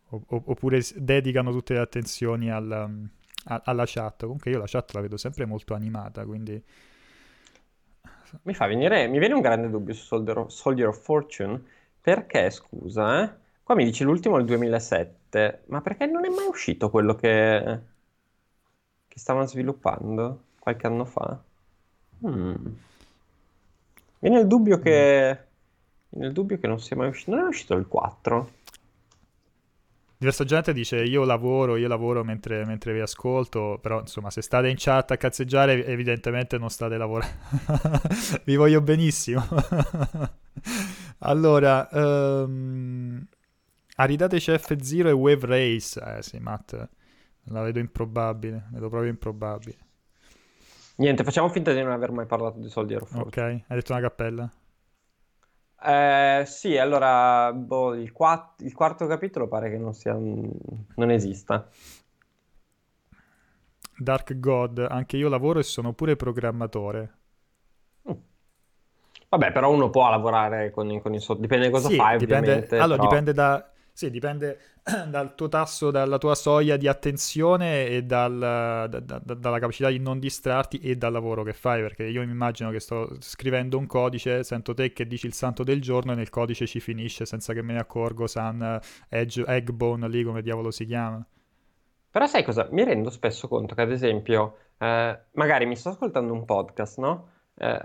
oppure 0.09 0.81
dedicano 0.97 1.53
tutte 1.53 1.75
le 1.75 1.79
attenzioni 1.79 2.51
alla, 2.51 2.91
alla 3.45 3.85
chat. 3.85 4.23
Comunque 4.23 4.51
io 4.51 4.57
la 4.57 4.67
chat 4.67 4.91
la 4.91 4.99
vedo 4.99 5.15
sempre 5.15 5.45
molto 5.45 5.73
animata, 5.73 6.25
quindi... 6.25 6.61
Mi 8.41 8.53
fa 8.53 8.67
venire, 8.67 9.07
mi 9.07 9.19
viene 9.19 9.35
un 9.35 9.41
grande 9.41 9.69
dubbio 9.69 9.93
su 9.93 10.03
Soldier 10.03 10.37
of, 10.39 10.49
Soldier 10.49 10.89
of 10.89 11.01
Fortune, 11.01 11.63
perché, 12.01 12.49
scusa, 12.49 13.23
eh? 13.23 13.45
Qua 13.67 13.75
mi 13.75 13.83
dici 13.83 14.05
l'ultimo 14.05 14.37
è 14.37 14.39
il 14.39 14.45
2007, 14.45 15.63
ma 15.65 15.81
perché 15.81 16.05
non 16.05 16.23
è 16.23 16.29
mai 16.29 16.47
uscito 16.47 16.89
quello 16.89 17.15
che, 17.15 17.79
che 19.05 19.19
stavano 19.19 19.45
sviluppando 19.45 20.43
qualche 20.57 20.87
anno 20.87 21.03
fa? 21.03 21.37
Hmm. 22.25 22.65
Viene 24.19 24.39
il 24.39 24.47
dubbio 24.47 24.79
che... 24.79 25.37
Il 26.11 26.31
dubbio 26.31 26.57
che 26.59 26.67
non 26.67 26.79
sia 26.79 26.95
mai 26.95 27.09
uscito. 27.09 27.31
Non 27.31 27.43
è 27.43 27.47
uscito 27.49 27.73
il 27.73 27.87
4? 27.89 28.51
Diversa 30.17 30.45
gente 30.45 30.71
dice 30.71 31.03
io 31.03 31.25
lavoro, 31.25 31.75
io 31.75 31.89
lavoro 31.89 32.23
mentre, 32.23 32.63
mentre, 32.63 32.93
vi 32.93 33.01
ascolto, 33.01 33.79
però 33.81 33.99
insomma 33.99 34.29
se 34.29 34.41
state 34.41 34.69
in 34.69 34.75
chat 34.77 35.11
a 35.11 35.17
cazzeggiare 35.17 35.85
evidentemente 35.87 36.57
non 36.57 36.69
state 36.69 36.95
lavorando. 36.95 37.35
vi 38.45 38.55
voglio 38.55 38.79
benissimo. 38.79 39.45
allora, 41.19 41.89
um, 41.91 43.27
Aridateci 43.99 44.51
F0 44.51 45.07
e 45.07 45.11
Wave 45.11 45.45
Race. 45.47 45.99
Eh 46.17 46.21
sì, 46.21 46.37
Matt, 46.39 46.87
la 47.45 47.61
vedo 47.61 47.79
improbabile, 47.79 48.67
vedo 48.71 48.89
proprio 48.89 49.09
improbabile. 49.09 49.77
Niente, 50.97 51.23
facciamo 51.23 51.49
finta 51.49 51.73
di 51.73 51.81
non 51.81 51.91
aver 51.91 52.11
mai 52.11 52.25
parlato 52.25 52.59
di 52.59 52.69
soldi 52.69 52.93
Aeroforce. 52.93 53.27
Ok, 53.27 53.37
hai 53.37 53.63
detto 53.67 53.91
una 53.91 54.01
cappella? 54.01 54.51
Eh, 55.79 56.43
sì, 56.45 56.77
allora 56.77 57.53
boh, 57.53 57.93
il, 57.95 58.11
quatt- 58.11 58.61
il, 58.61 58.73
quarto 58.73 59.05
capitolo 59.05 59.47
pare 59.47 59.69
che 59.69 59.77
non, 59.77 59.93
sia, 59.93 60.13
non 60.13 61.11
esista. 61.11 61.69
Dark 63.99 64.39
God, 64.39 64.85
anche 64.89 65.17
io 65.17 65.29
lavoro 65.29 65.59
e 65.59 65.63
sono 65.63 65.93
pure 65.93 66.15
programmatore. 66.15 67.15
Vabbè, 69.29 69.51
però 69.51 69.71
uno 69.71 69.89
può 69.89 70.09
lavorare 70.09 70.71
con, 70.71 71.01
con 71.01 71.13
i 71.13 71.19
soldi, 71.19 71.41
dipende 71.41 71.65
da 71.65 71.71
cosa 71.71 71.89
sì, 71.89 71.95
fai, 71.95 72.17
dipende, 72.17 72.49
ovviamente. 72.49 72.77
Allora, 72.77 72.97
però... 72.97 73.09
dipende 73.09 73.33
da... 73.33 73.71
Sì, 73.97 74.11
dipende 74.11 74.59
dal 75.09 75.33
tuo 75.33 75.49
tasso, 75.49 75.89
dalla 75.89 76.19
tua 76.19 76.35
soglia 76.35 76.77
di 76.77 76.87
attenzione 76.87 77.87
e 77.87 78.03
dal, 78.03 78.37
da, 78.37 78.99
da, 78.99 79.19
dalla 79.19 79.57
capacità 79.57 79.89
di 79.89 79.97
non 79.97 80.19
distrarti 80.19 80.77
e 80.77 80.95
dal 80.97 81.11
lavoro 81.11 81.41
che 81.41 81.53
fai, 81.53 81.81
perché 81.81 82.03
io 82.03 82.23
mi 82.23 82.29
immagino 82.29 82.69
che 82.69 82.79
sto 82.79 83.09
scrivendo 83.17 83.75
un 83.75 83.87
codice, 83.87 84.43
sento 84.43 84.75
te 84.75 84.93
che 84.93 85.07
dici 85.07 85.25
il 85.25 85.33
santo 85.33 85.63
del 85.63 85.81
giorno 85.81 86.11
e 86.11 86.15
nel 86.15 86.29
codice 86.29 86.67
ci 86.67 86.79
finisce 86.79 87.25
senza 87.25 87.53
che 87.53 87.63
me 87.63 87.73
ne 87.73 87.79
accorgo, 87.79 88.27
San 88.27 88.79
Edge, 89.09 89.43
Eggbone 89.47 90.07
lì 90.07 90.23
come 90.23 90.43
diavolo 90.43 90.69
si 90.69 90.85
chiama. 90.85 91.25
Però 92.11 92.27
sai 92.27 92.43
cosa? 92.43 92.67
Mi 92.69 92.83
rendo 92.83 93.09
spesso 93.09 93.47
conto 93.47 93.73
che 93.73 93.81
ad 93.81 93.91
esempio, 93.91 94.57
eh, 94.77 95.19
magari 95.31 95.65
mi 95.65 95.75
sto 95.75 95.89
ascoltando 95.89 96.33
un 96.33 96.45
podcast, 96.45 96.99
no? 96.99 97.29
Eh, 97.55 97.81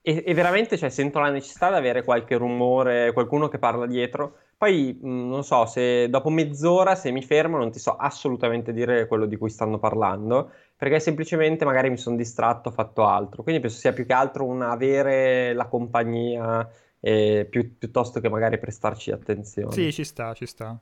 e, 0.00 0.32
veramente 0.32 0.78
cioè, 0.78 0.88
sento 0.88 1.18
la 1.18 1.28
necessità 1.28 1.68
di 1.68 1.76
avere 1.76 2.02
qualche 2.02 2.38
rumore, 2.38 3.12
qualcuno 3.12 3.48
che 3.48 3.58
parla 3.58 3.84
dietro 3.84 4.46
poi 4.58 4.98
mh, 5.00 5.08
non 5.08 5.44
so 5.44 5.66
se 5.66 6.10
dopo 6.10 6.30
mezz'ora, 6.30 6.96
se 6.96 7.12
mi 7.12 7.22
fermo, 7.22 7.56
non 7.56 7.70
ti 7.70 7.78
so 7.78 7.94
assolutamente 7.94 8.72
dire 8.72 9.06
quello 9.06 9.24
di 9.24 9.36
cui 9.36 9.50
stanno 9.50 9.78
parlando, 9.78 10.50
perché 10.76 10.98
semplicemente 10.98 11.64
magari 11.64 11.88
mi 11.90 11.96
sono 11.96 12.16
distratto, 12.16 12.70
ho 12.70 12.72
fatto 12.72 13.06
altro. 13.06 13.44
Quindi 13.44 13.60
penso 13.60 13.78
sia 13.78 13.92
più 13.92 14.04
che 14.04 14.12
altro 14.12 14.44
un 14.44 14.62
avere 14.62 15.52
la 15.54 15.66
compagnia 15.66 16.68
eh, 16.98 17.46
più, 17.48 17.78
piuttosto 17.78 18.18
che 18.18 18.28
magari 18.28 18.58
prestarci 18.58 19.12
attenzione. 19.12 19.70
Sì, 19.70 19.92
ci 19.92 20.02
sta, 20.02 20.34
ci 20.34 20.46
sta. 20.46 20.76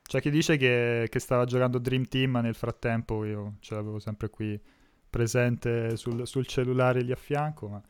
C'è 0.00 0.20
chi 0.20 0.30
dice 0.30 0.56
che, 0.56 1.08
che 1.10 1.18
stava 1.18 1.44
giocando 1.44 1.78
Dream 1.78 2.06
Team 2.06 2.38
nel 2.40 2.54
frattempo, 2.54 3.24
io 3.24 3.54
ce 3.58 3.74
l'avevo 3.74 3.98
sempre 3.98 4.30
qui 4.30 4.60
presente 5.10 5.96
sul, 5.96 6.24
sul 6.24 6.46
cellulare 6.46 7.02
lì 7.02 7.10
a 7.10 7.16
fianco, 7.16 7.68
ma... 7.68 7.82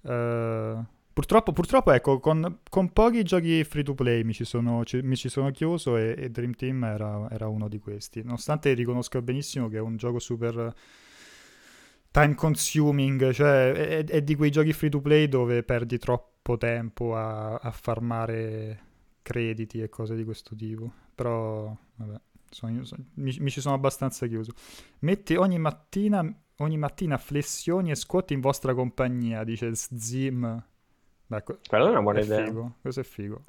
Uh, 0.00 0.86
Purtroppo, 1.18 1.52
purtroppo 1.52 1.90
ecco, 1.90 2.20
con, 2.20 2.60
con, 2.70 2.92
pochi 2.92 3.24
giochi 3.24 3.64
free 3.64 3.82
to 3.82 3.92
play 3.92 4.22
mi 4.22 4.32
ci 4.32 4.44
sono, 4.44 4.84
mi 5.02 5.16
ci 5.16 5.28
sono 5.28 5.50
chiuso 5.50 5.96
e, 5.96 6.14
e, 6.16 6.30
Dream 6.30 6.52
Team 6.52 6.84
era, 6.84 7.28
era, 7.28 7.48
uno 7.48 7.66
di 7.66 7.80
questi. 7.80 8.22
Nonostante 8.22 8.72
riconosco 8.72 9.20
benissimo 9.20 9.68
che 9.68 9.78
è 9.78 9.80
un 9.80 9.96
gioco 9.96 10.20
super 10.20 10.72
time 12.12 12.34
consuming, 12.36 13.32
cioè 13.32 13.72
è, 13.72 14.04
è 14.04 14.22
di 14.22 14.36
quei 14.36 14.52
giochi 14.52 14.72
free 14.72 14.90
to 14.90 15.00
play 15.00 15.26
dove 15.26 15.64
perdi 15.64 15.98
troppo 15.98 16.56
tempo 16.56 17.16
a, 17.16 17.56
a 17.56 17.70
farmare 17.72 18.82
crediti 19.20 19.80
e 19.80 19.88
cose 19.88 20.14
di 20.14 20.22
questo 20.22 20.54
tipo. 20.54 20.88
Però, 21.16 21.76
vabbè, 21.96 22.20
sono, 22.48 22.80
mi, 23.14 23.36
mi, 23.40 23.50
ci 23.50 23.60
sono 23.60 23.74
abbastanza 23.74 24.24
chiuso. 24.28 24.52
Metti 25.00 25.34
ogni 25.34 25.58
mattina, 25.58 26.24
ogni 26.58 26.78
mattina 26.78 27.18
flessioni 27.18 27.90
e 27.90 27.96
squat 27.96 28.30
in 28.30 28.38
vostra 28.38 28.72
compagnia, 28.72 29.42
dice 29.42 29.74
Zim. 29.74 30.62
Beh, 31.28 31.42
Quella 31.42 31.86
è 31.86 31.90
una 31.90 32.02
buona 32.02 32.20
è 32.20 32.24
idea. 32.24 32.44
Figo. 32.44 32.72
Questo 32.80 33.00
è 33.00 33.04
figo. 33.04 33.44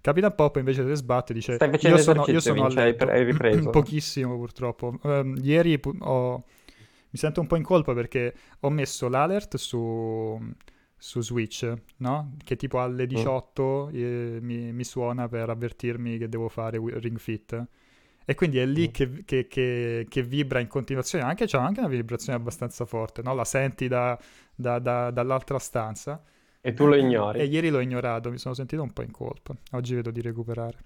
Capitan 0.00 0.34
Pop 0.34 0.56
invece 0.56 0.86
se 0.86 0.94
sbatte 0.94 1.34
dice 1.34 1.58
io 1.80 1.98
sono, 1.98 2.24
io 2.26 2.40
sono 2.40 2.64
a 2.64 2.68
letto 2.68 3.06
pochissimo 3.70 4.36
purtroppo 4.36 4.98
um, 5.02 5.36
ieri 5.42 5.78
ho... 5.98 6.36
mi 6.36 7.18
sento 7.18 7.40
un 7.40 7.46
po' 7.46 7.56
in 7.56 7.62
colpa 7.62 7.92
perché 7.92 8.34
ho 8.60 8.70
messo 8.70 9.08
l'alert 9.08 9.56
su, 9.56 10.40
su 10.96 11.20
Switch 11.20 11.70
no? 11.98 12.36
che 12.42 12.56
tipo 12.56 12.80
alle 12.80 13.06
18 13.06 13.90
mm. 13.92 13.94
eh, 13.94 14.38
mi, 14.40 14.72
mi, 14.72 14.84
suona 14.84 15.28
per 15.28 15.50
avvertirmi 15.50 16.16
che 16.16 16.30
devo 16.30 16.48
fare 16.48 16.80
Ring 16.82 17.18
Fit 17.18 17.62
e 18.24 18.34
quindi 18.34 18.58
è 18.58 18.64
lì 18.64 18.88
mm. 18.88 18.92
che, 18.92 19.24
che, 19.26 19.46
che, 19.48 20.06
che, 20.08 20.22
vibra 20.22 20.60
in 20.60 20.68
continuazione 20.68 21.24
anche 21.24 21.44
c'è 21.44 21.58
anche 21.58 21.80
una 21.80 21.90
vibrazione 21.90 22.38
abbastanza 22.38 22.86
forte 22.86 23.20
no? 23.20 23.34
la 23.34 23.44
senti 23.44 23.86
da, 23.86 24.18
da, 24.54 24.78
da, 24.78 25.10
dall'altra 25.10 25.58
stanza 25.58 26.22
e 26.60 26.72
tu 26.74 26.86
lo 26.86 26.94
ignori. 26.94 27.40
E 27.40 27.44
ieri 27.44 27.70
l'ho 27.70 27.80
ignorato, 27.80 28.30
mi 28.30 28.38
sono 28.38 28.54
sentito 28.54 28.82
un 28.82 28.92
po' 28.92 29.02
in 29.02 29.10
colpa. 29.10 29.54
Oggi 29.72 29.94
vedo 29.94 30.10
di 30.10 30.20
recuperare. 30.20 30.78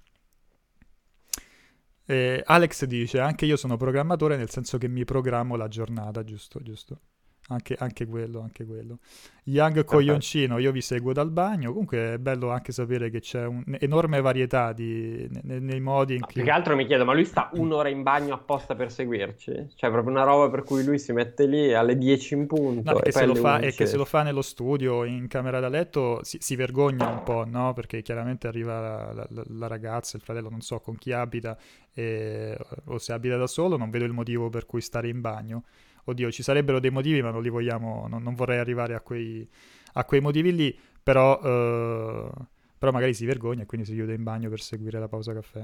E 2.06 2.42
Alex 2.44 2.84
dice, 2.84 3.18
anche 3.18 3.46
io 3.46 3.56
sono 3.56 3.76
programmatore 3.76 4.37
nel 4.37 4.50
senso 4.50 4.78
che 4.78 4.88
mi 4.88 5.04
programmo 5.04 5.56
la 5.56 5.68
giornata, 5.68 6.22
giusto, 6.22 6.60
giusto. 6.62 7.00
Anche, 7.48 7.76
anche, 7.78 8.07
quello, 8.07 8.40
anche 8.40 8.64
quello. 8.64 8.98
Young 9.44 9.85
Coglioncino, 9.85 10.57
io 10.57 10.72
vi 10.72 10.80
seguo 10.80 11.12
dal 11.12 11.30
bagno. 11.30 11.72
Comunque 11.72 12.14
è 12.14 12.18
bello 12.18 12.48
anche 12.48 12.72
sapere 12.72 13.11
che 13.11 13.20
c'è 13.20 13.44
un'enorme 13.44 14.22
varietà 14.22 14.72
di, 14.72 15.28
nei, 15.42 15.61
nei, 15.61 15.80
modi 15.80 16.14
in 16.14 16.20
no, 16.20 16.26
cui... 16.26 16.35
Più 16.37 16.44
che 16.44 16.50
altro 16.50 16.74
mi 16.74 16.87
chiedo, 16.87 17.04
ma 17.04 17.12
lui 17.12 17.26
sta 17.26 17.50
un'ora 17.52 17.90
in 17.90 18.02
bagno 18.02 18.33
apposta 18.33 18.74
per 18.74 18.90
seguirci? 18.90 19.72
Cioè 19.74 19.90
proprio 19.90 20.14
una 20.14 20.24
roba 20.24 20.48
per 20.48 20.62
cui 20.62 20.83
lui 20.85 20.98
si 20.98 21.12
mette 21.12 21.44
lì 21.44 21.74
alle 21.74 21.98
10 21.98 22.33
in 22.33 22.46
punto. 22.46 22.92
No, 22.92 23.02
e 23.02 23.12
se 23.12 23.26
lo 23.26 23.35
fa, 23.35 23.59
è 23.59 23.74
che 23.74 23.85
se 23.85 23.98
lo 23.98 24.07
fa 24.07 24.22
nello 24.22 24.40
studio, 24.40 25.04
in 25.04 25.28
camera 25.28 25.61
da 25.61 25.68
letto, 25.68 26.20
si, 26.22 26.38
si 26.40 26.57
vergogna 26.57 27.07
un 27.09 27.22
po', 27.24 27.44
no? 27.46 27.74
Perché 27.74 28.00
chiaramente 28.00 28.46
arriva 28.46 29.12
la, 29.12 29.26
la, 29.28 29.44
la, 29.48 29.66
ragazza, 29.66 30.16
il 30.16 30.22
fratello, 30.22 30.48
non 30.48 30.62
so 30.62 30.80
con 30.80 30.96
chi 30.96 31.12
abita, 31.12 31.59
e, 31.92 32.57
o 32.85 32.96
se 32.96 33.12
abita 33.12 33.37
da 33.37 33.46
solo, 33.46 33.76
non 33.76 33.90
vedo 33.90 34.07
il 34.07 34.12
motivo 34.12 34.48
per 34.48 34.64
cui 34.64 34.80
stare 34.80 35.09
in 35.09 35.20
bagno 35.20 35.64
oddio, 36.05 36.31
ci 36.31 36.43
sarebbero 36.43 36.81
dei 36.81 36.90
motivi, 36.90 37.23
ma 37.23 37.31
non 37.31 37.43
li 37.43 37.49
vogliamo, 37.49 38.07
non, 38.09 38.23
non 38.23 38.35
vorrei 38.35 38.59
arrivare 38.59 38.95
a 38.95 39.01
quei, 39.01 39.49
a 39.95 40.05
quei 40.05 40.21
motivi 40.21 40.55
lì, 40.55 40.79
però, 41.03 41.38
uh, 41.38 42.31
però 42.79 42.93
magari 42.93 43.14
si 43.14 43.25
vergogna 43.25 43.62
e 43.62 43.67
quindi 43.67 43.87
si 43.87 43.95
chiude 43.95 44.14
in 44.14 44.23
bagno 44.23 44.49
per 44.49 44.61
seguire 44.61 44.99
la 44.99 45.09
pausa 45.09 45.33
caffè. 45.33 45.62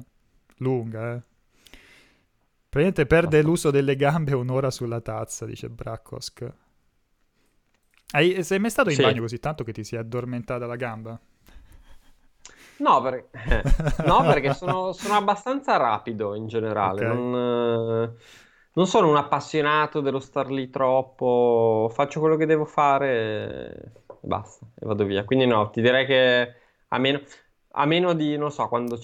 Lunga, 0.58 1.14
eh. 1.14 1.22
Praticamente 2.70 3.06
perde 3.06 3.42
l'uso 3.42 3.70
delle 3.70 3.96
gambe 3.96 4.32
un'ora 4.32 4.70
sulla 4.70 5.00
tazza, 5.00 5.44
dice 5.44 5.68
Brackosk. 5.68 6.52
Hai, 8.12 8.42
sei 8.44 8.58
mai 8.58 8.70
stato 8.70 8.90
in 8.90 8.96
sì. 8.96 9.02
bagno 9.02 9.20
così 9.20 9.38
tanto 9.38 9.64
che 9.64 9.72
ti 9.72 9.82
si 9.82 9.96
è 9.96 9.98
addormentata 9.98 10.66
la 10.66 10.76
gamba? 10.76 11.20
No, 12.78 13.00
per... 13.02 13.28
no 14.06 14.22
perché 14.22 14.54
sono, 14.54 14.92
sono, 14.92 15.14
abbastanza 15.14 15.76
rapido 15.76 16.34
in 16.34 16.46
generale. 16.46 17.06
Okay. 17.06 17.16
Non, 17.16 18.16
non 18.72 18.86
sono 18.86 19.08
un 19.08 19.16
appassionato 19.16 20.00
dello 20.00 20.20
star 20.20 20.50
lì 20.50 20.70
troppo, 20.70 21.90
faccio 21.92 22.20
quello 22.20 22.36
che 22.36 22.46
devo 22.46 22.64
fare 22.64 23.92
e 24.10 24.18
basta, 24.20 24.66
e 24.74 24.86
vado 24.86 25.04
via. 25.04 25.24
Quindi 25.24 25.46
no, 25.46 25.70
ti 25.70 25.80
direi 25.80 26.06
che 26.06 26.54
a 26.88 26.98
meno, 26.98 27.20
a 27.72 27.86
meno 27.86 28.12
di, 28.12 28.36
non 28.36 28.50
so, 28.50 28.68
quando, 28.68 28.98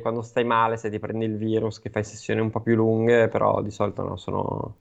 quando 0.00 0.22
stai 0.22 0.44
male, 0.44 0.76
se 0.76 0.90
ti 0.90 0.98
prendi 0.98 1.24
il 1.24 1.36
virus, 1.36 1.78
che 1.78 1.90
fai 1.90 2.04
sessioni 2.04 2.40
un 2.40 2.50
po' 2.50 2.60
più 2.60 2.74
lunghe, 2.74 3.28
però 3.28 3.60
di 3.62 3.70
solito 3.70 4.02
no, 4.02 4.16
sono, 4.16 4.76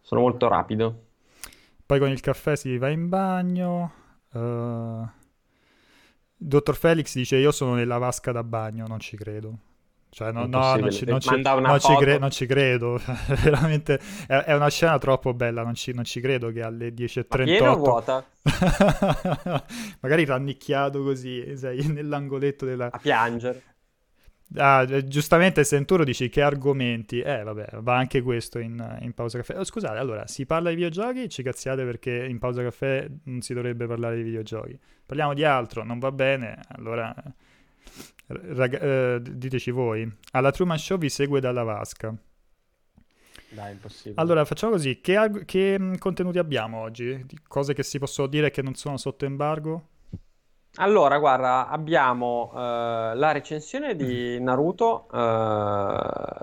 sono 0.00 0.20
molto 0.20 0.48
rapido. 0.48 1.02
Poi 1.86 1.98
con 1.98 2.08
il 2.10 2.20
caffè 2.20 2.56
si 2.56 2.76
va 2.78 2.88
in 2.88 3.08
bagno. 3.08 3.92
Uh... 4.32 5.06
Dottor 6.36 6.76
Felix 6.76 7.14
dice: 7.14 7.36
Io 7.36 7.52
sono 7.52 7.74
nella 7.74 7.98
vasca 7.98 8.32
da 8.32 8.42
bagno, 8.42 8.86
non 8.86 9.00
ci 9.00 9.16
credo. 9.16 9.58
Cioè, 10.14 10.30
no, 10.30 10.46
no 10.46 10.46
non, 10.46 10.74
ci, 10.76 10.80
non, 10.80 10.90
ci, 10.92 11.04
non, 11.06 11.20
ci 11.20 11.96
cre- 11.96 12.18
non, 12.18 12.30
ci, 12.30 12.46
credo, 12.46 13.00
veramente 13.42 13.98
è, 14.28 14.36
è, 14.36 14.54
una 14.54 14.70
scena 14.70 14.96
troppo 14.98 15.34
bella, 15.34 15.64
non 15.64 15.74
ci, 15.74 15.92
ci 16.04 16.20
credo 16.20 16.52
che 16.52 16.62
alle 16.62 16.94
10.38... 16.94 17.76
vuota? 17.76 18.24
Magari 19.98 20.24
rannicchiato 20.24 21.02
così, 21.02 21.56
sei 21.56 21.84
nell'angoletto 21.88 22.64
della... 22.64 22.92
A 22.92 22.98
piangere. 22.98 23.62
Ah, 24.54 24.86
eh, 24.88 25.04
giustamente 25.08 25.64
Senturo 25.64 26.04
dici 26.04 26.28
che 26.28 26.42
argomenti, 26.42 27.18
eh 27.18 27.42
vabbè, 27.42 27.78
va 27.80 27.96
anche 27.96 28.22
questo 28.22 28.60
in, 28.60 28.98
in 29.00 29.14
pausa 29.14 29.38
caffè. 29.38 29.58
Oh, 29.58 29.64
scusate, 29.64 29.98
allora, 29.98 30.28
si 30.28 30.46
parla 30.46 30.68
di 30.68 30.76
videogiochi, 30.76 31.28
ci 31.28 31.42
cazziate 31.42 31.84
perché 31.84 32.24
in 32.24 32.38
pausa 32.38 32.62
caffè 32.62 33.04
non 33.24 33.40
si 33.40 33.52
dovrebbe 33.52 33.88
parlare 33.88 34.14
di 34.14 34.22
videogiochi. 34.22 34.78
Parliamo 35.04 35.34
di 35.34 35.42
altro, 35.42 35.82
non 35.82 35.98
va 35.98 36.12
bene, 36.12 36.60
allora 36.68 37.12
Rag- 38.26 38.82
eh, 38.82 39.20
diteci 39.22 39.70
voi. 39.70 40.10
Alla 40.32 40.50
Truman 40.50 40.78
Show 40.78 40.98
vi 40.98 41.08
segue 41.08 41.40
dalla 41.40 41.62
vasca. 41.62 42.14
Dai, 43.50 43.72
impossibile. 43.72 44.20
Allora, 44.20 44.44
facciamo 44.44 44.72
così. 44.72 45.00
Che, 45.00 45.16
ag- 45.16 45.44
che 45.44 45.78
mh, 45.78 45.98
contenuti 45.98 46.38
abbiamo 46.38 46.80
oggi? 46.80 47.24
Cose 47.46 47.74
che 47.74 47.82
si 47.82 47.98
possono 47.98 48.26
dire 48.26 48.50
che 48.50 48.62
non 48.62 48.74
sono 48.74 48.96
sotto 48.96 49.24
embargo? 49.24 49.88
Allora, 50.76 51.18
guarda, 51.18 51.68
abbiamo 51.68 52.50
uh, 52.52 52.56
la 52.56 53.30
recensione 53.30 53.94
di 53.94 54.40
Naruto, 54.40 55.06
uh, 55.08 55.16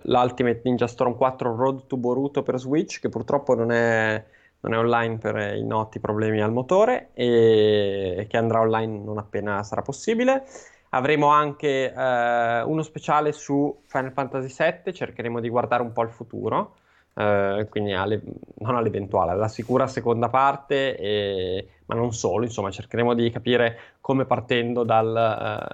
l'Ultimate 0.04 0.62
Ninja 0.64 0.88
Storm 0.88 1.18
4 1.18 1.54
Road 1.54 1.86
to 1.88 1.98
Boruto 1.98 2.42
per 2.42 2.58
Switch, 2.58 3.02
che 3.02 3.10
purtroppo 3.10 3.56
non 3.56 3.74
è, 3.74 4.24
non 4.62 4.74
è 4.74 4.78
online 4.78 5.18
per 5.18 5.56
i 5.58 5.66
noti 5.66 6.00
problemi 6.00 6.42
al 6.42 6.54
motore 6.54 7.10
e 7.14 8.26
che 8.30 8.38
andrà 8.38 8.62
online 8.62 9.04
non 9.04 9.18
appena 9.18 9.64
sarà 9.64 9.82
possibile. 9.82 10.46
Avremo 10.94 11.28
anche 11.28 11.94
eh, 11.94 12.62
uno 12.64 12.82
speciale 12.84 13.32
su 13.32 13.82
Final 13.86 14.12
Fantasy 14.12 14.54
VII, 14.84 14.94
cercheremo 14.94 15.40
di 15.40 15.50
guardare 15.50 15.84
un 15.84 15.94
po' 15.94 16.04
il 16.04 16.10
futuro, 16.10 16.76
eh, 17.16 17.68
quindi 17.70 17.94
alle, 17.94 18.22
non 18.60 18.76
all'eventuale, 18.76 19.32
alla 19.32 19.48
sicura 19.48 19.88
seconda 19.88 20.30
parte, 20.30 20.98
e, 20.98 21.68
ma 21.86 21.96
non 21.96 22.12
solo, 22.14 22.44
insomma 22.46 22.72
cercheremo 22.72 23.14
di 23.14 23.30
capire 23.32 23.78
come 24.02 24.26
partendo 24.26 24.84
dal, 24.84 25.16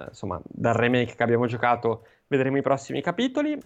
eh, 0.03 0.05
insomma, 0.09 0.39
dal 0.43 0.73
remake 0.75 1.15
che 1.15 1.23
abbiamo 1.23 1.47
giocato 1.47 2.05
vedremo 2.27 2.57
i 2.57 2.61
prossimi 2.61 3.01
capitoli. 3.01 3.59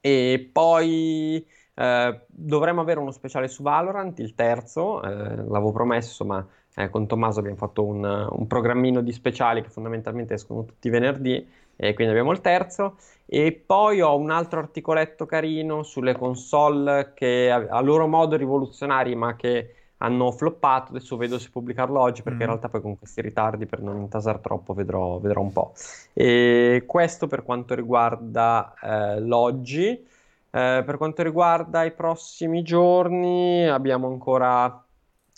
E 0.00 0.50
poi 0.52 1.44
eh, 1.74 2.20
dovremmo 2.28 2.80
avere 2.80 3.00
uno 3.00 3.10
speciale 3.10 3.48
su 3.48 3.62
Valorant, 3.62 4.18
il 4.20 4.34
terzo, 4.34 5.02
eh, 5.02 5.08
l'avevo 5.08 5.72
promesso 5.72 6.24
ma 6.24 6.46
eh, 6.78 6.90
con 6.90 7.08
Tommaso 7.08 7.40
abbiamo 7.40 7.56
fatto 7.56 7.84
un, 7.84 8.04
un, 8.04 8.46
programmino 8.46 9.00
di 9.00 9.10
speciali 9.12 9.62
che 9.62 9.68
fondamentalmente 9.68 10.34
escono 10.34 10.64
tutti 10.64 10.86
i 10.86 10.90
venerdì 10.90 11.44
e 11.74 11.94
quindi 11.94 12.12
abbiamo 12.12 12.30
il 12.30 12.40
terzo 12.40 12.96
e 13.26 13.52
poi 13.52 14.00
ho 14.00 14.16
un 14.16 14.30
altro 14.30 14.60
articoletto 14.60 15.26
carino 15.26 15.82
sulle 15.82 16.14
console 16.14 17.12
che 17.14 17.50
a, 17.50 17.66
a 17.68 17.80
loro 17.80 18.06
modo 18.06 18.36
rivoluzionari 18.36 19.16
ma 19.16 19.34
che 19.34 19.72
hanno 19.98 20.30
floppato, 20.30 20.90
adesso 20.90 21.16
vedo 21.16 21.40
se 21.40 21.50
pubblicarlo 21.50 21.98
oggi 21.98 22.22
perché 22.22 22.38
mm. 22.38 22.42
in 22.42 22.46
realtà 22.46 22.68
poi 22.68 22.80
con 22.80 22.96
questi 22.96 23.20
ritardi 23.20 23.66
per 23.66 23.82
non 23.82 23.96
intasare 23.96 24.40
troppo 24.40 24.72
vedrò, 24.72 25.18
vedrò 25.18 25.40
un 25.40 25.52
po'. 25.52 25.72
E 26.12 26.84
questo 26.86 27.26
per 27.26 27.42
quanto 27.42 27.74
riguarda 27.74 28.72
eh, 28.80 29.20
l'oggi, 29.20 29.88
eh, 29.88 30.82
per 30.86 30.96
quanto 30.96 31.24
riguarda 31.24 31.82
i 31.82 31.90
prossimi 31.90 32.62
giorni 32.62 33.66
abbiamo 33.68 34.06
ancora 34.06 34.84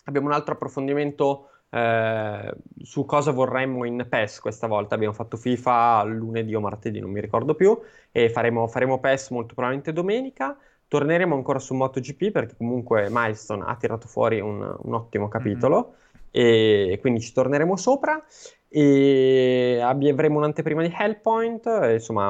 abbiamo 0.05 0.29
un 0.29 0.33
altro 0.33 0.55
approfondimento 0.55 1.51
eh, 1.71 2.55
su 2.83 3.05
cosa 3.05 3.31
vorremmo 3.31 3.85
in 3.85 4.07
PES 4.09 4.41
questa 4.41 4.67
volta. 4.67 4.95
Abbiamo 4.95 5.15
fatto 5.15 5.37
FIFA 5.37 6.03
lunedì 6.05 6.55
o 6.55 6.61
martedì, 6.61 7.01
non 7.01 7.11
mi 7.11 7.21
ricordo 7.21 7.55
più, 7.55 7.79
e 8.11 8.29
faremo, 8.29 8.67
faremo 8.67 8.99
PES 8.99 9.31
molto 9.31 9.55
probabilmente 9.55 9.93
domenica. 9.93 10.57
Torneremo 10.89 11.37
ancora 11.37 11.61
su 11.61 11.75
MotoGP 11.75 12.33
perché 12.33 12.57
comunque 12.57 13.07
Milestone 13.11 13.63
ha 13.65 13.77
tirato 13.77 14.09
fuori 14.09 14.41
un, 14.41 14.77
un 14.77 14.95
ottimo 14.95 15.29
capitolo 15.29 15.95
mm-hmm. 16.37 16.91
e 16.91 16.99
quindi 17.01 17.21
ci 17.21 17.33
torneremo 17.33 17.77
sopra 17.77 18.21
e 18.69 19.81
avremo 19.81 20.39
un'anteprima 20.39 20.83
di 20.83 20.95
Hellpoint, 20.97 21.91
insomma 21.93 22.29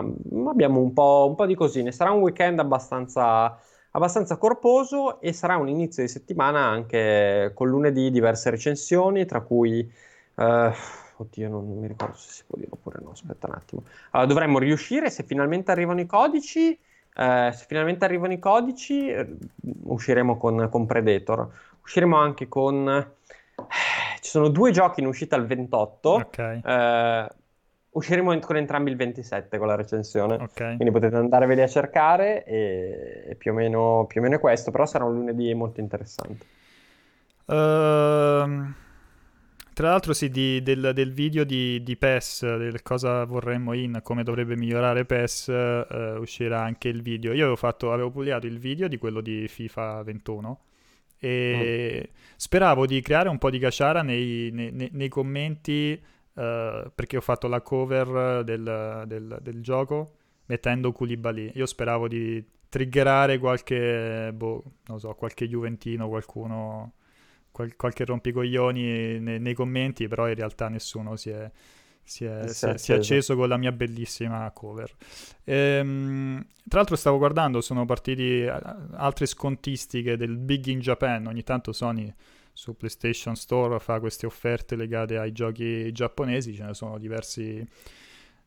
abbiamo 0.48 0.80
un 0.80 0.92
po', 0.92 1.26
un 1.28 1.34
po' 1.34 1.46
di 1.46 1.54
cosine. 1.54 1.90
Sarà 1.90 2.10
un 2.10 2.20
weekend 2.20 2.58
abbastanza 2.58 3.58
abbastanza 3.92 4.36
corposo 4.36 5.20
e 5.20 5.32
sarà 5.32 5.56
un 5.56 5.68
inizio 5.68 6.02
di 6.02 6.08
settimana 6.08 6.60
anche 6.60 7.52
con 7.54 7.68
lunedì 7.68 8.10
diverse 8.10 8.50
recensioni, 8.50 9.24
tra 9.26 9.40
cui... 9.40 9.90
Uh, 10.34 10.72
oddio, 11.16 11.48
non, 11.48 11.78
mi 11.78 11.86
ricordo 11.86 12.16
se 12.16 12.30
si 12.32 12.44
può 12.46 12.56
dire 12.56 12.70
oppure 12.72 12.98
no, 13.02 13.10
aspetta 13.10 13.46
un 13.46 13.54
attimo. 13.54 13.82
Allora, 14.10 14.28
dovremmo 14.28 14.58
riuscire, 14.58 15.10
se 15.10 15.22
finalmente 15.22 15.70
arrivano 15.70 16.00
i 16.00 16.06
codici, 16.06 16.78
uh, 17.16 17.50
se 17.52 17.64
finalmente 17.66 18.04
arrivano 18.04 18.32
i 18.32 18.38
codici, 18.38 19.10
uh, 19.10 19.36
usciremo 19.84 20.38
con, 20.38 20.68
con, 20.70 20.86
Predator. 20.86 21.48
Usciremo 21.82 22.16
anche 22.16 22.48
con... 22.48 22.88
Eh, 22.88 24.18
ci 24.20 24.30
sono 24.30 24.48
due 24.48 24.70
giochi 24.70 25.00
in 25.00 25.06
uscita 25.06 25.36
il 25.36 25.46
28. 25.46 26.08
Ok. 26.08 26.60
Usciremo 27.92 28.38
con 28.38 28.56
entrambi 28.56 28.90
il 28.90 28.96
27 28.96 29.58
con 29.58 29.66
la 29.66 29.74
recensione, 29.74 30.34
okay. 30.34 30.76
quindi 30.76 30.92
potete 30.92 31.16
andarveli 31.16 31.60
a 31.60 31.66
cercare 31.66 32.44
e, 32.44 33.34
più, 33.36 33.50
o 33.50 33.54
meno, 33.54 34.04
più, 34.06 34.20
o 34.20 34.22
meno, 34.22 34.36
è 34.36 34.38
questo, 34.38 34.70
però 34.70 34.86
sarà 34.86 35.04
un 35.04 35.14
lunedì 35.14 35.52
molto 35.54 35.80
interessante. 35.80 36.46
Uh, 37.46 38.72
tra 39.72 39.88
l'altro 39.88 40.12
sì, 40.12 40.28
di, 40.28 40.62
del, 40.62 40.92
del, 40.94 41.12
video 41.12 41.42
di, 41.42 41.82
di, 41.82 41.96
PES, 41.96 42.56
del 42.58 42.80
cosa 42.82 43.24
vorremmo 43.24 43.72
in, 43.72 43.98
come 44.04 44.22
dovrebbe 44.22 44.54
migliorare 44.54 45.04
PES, 45.04 45.46
uh, 45.48 46.20
uscirà 46.20 46.62
anche 46.62 46.86
il 46.86 47.02
video. 47.02 47.32
Io 47.32 47.40
avevo, 47.40 47.56
fatto, 47.56 47.92
avevo 47.92 48.10
pubblicato 48.12 48.46
il 48.46 48.60
video 48.60 48.86
di 48.86 48.98
quello 48.98 49.20
di 49.20 49.48
FIFA 49.48 50.04
21 50.04 50.60
e 51.18 52.08
mm. 52.08 52.14
speravo 52.36 52.86
di 52.86 53.00
creare 53.00 53.28
un 53.28 53.38
po' 53.38 53.50
di 53.50 53.58
caciara 53.58 54.02
nei, 54.02 54.50
nei, 54.52 54.70
nei, 54.70 54.90
nei 54.92 55.08
commenti 55.08 56.00
uh, 56.40 56.90
perché 56.94 57.16
ho 57.16 57.20
fatto 57.20 57.48
la 57.48 57.60
cover 57.60 58.42
del, 58.44 59.04
del, 59.06 59.38
del 59.40 59.62
gioco 59.62 60.14
mettendo 60.46 60.92
Koulibaly. 60.92 61.52
Io 61.54 61.66
speravo 61.66 62.08
di 62.08 62.44
triggerare 62.68 63.38
qualche, 63.38 64.32
boh, 64.34 64.62
non 64.86 64.98
so, 64.98 65.14
qualche 65.14 65.48
Juventino, 65.48 66.08
qualcuno, 66.08 66.94
qual- 67.52 67.76
qualche 67.76 68.04
rompicoglioni 68.04 69.20
nei, 69.20 69.40
nei, 69.40 69.54
commenti, 69.54 70.08
però 70.08 70.28
in 70.28 70.34
realtà 70.34 70.68
nessuno 70.68 71.14
si 71.16 71.30
è, 71.30 71.50
si 72.02 72.24
è, 72.24 72.48
si 72.48 72.66
è, 72.66 72.76
si 72.78 72.92
è 72.92 72.96
acceso 72.96 73.36
con 73.36 73.48
la 73.48 73.56
mia 73.56 73.72
bellissima 73.72 74.50
cover. 74.50 74.92
Ehm, 75.44 76.44
tra 76.68 76.78
l'altro 76.78 76.96
stavo 76.96 77.18
guardando, 77.18 77.60
sono 77.60 77.84
partiti 77.84 78.44
altre 78.46 79.26
scontistiche 79.26 80.16
del 80.16 80.36
Big 80.36 80.66
in 80.66 80.80
Japan, 80.80 81.26
ogni 81.26 81.44
tanto 81.44 81.72
Sony 81.72 82.12
su 82.60 82.76
PlayStation 82.76 83.36
Store 83.36 83.78
fa 83.78 84.00
queste 84.00 84.26
offerte 84.26 84.76
legate 84.76 85.16
ai 85.16 85.32
giochi 85.32 85.90
giapponesi, 85.92 86.54
ce 86.54 86.64
ne 86.64 86.74
sono 86.74 86.98
diversi 86.98 87.66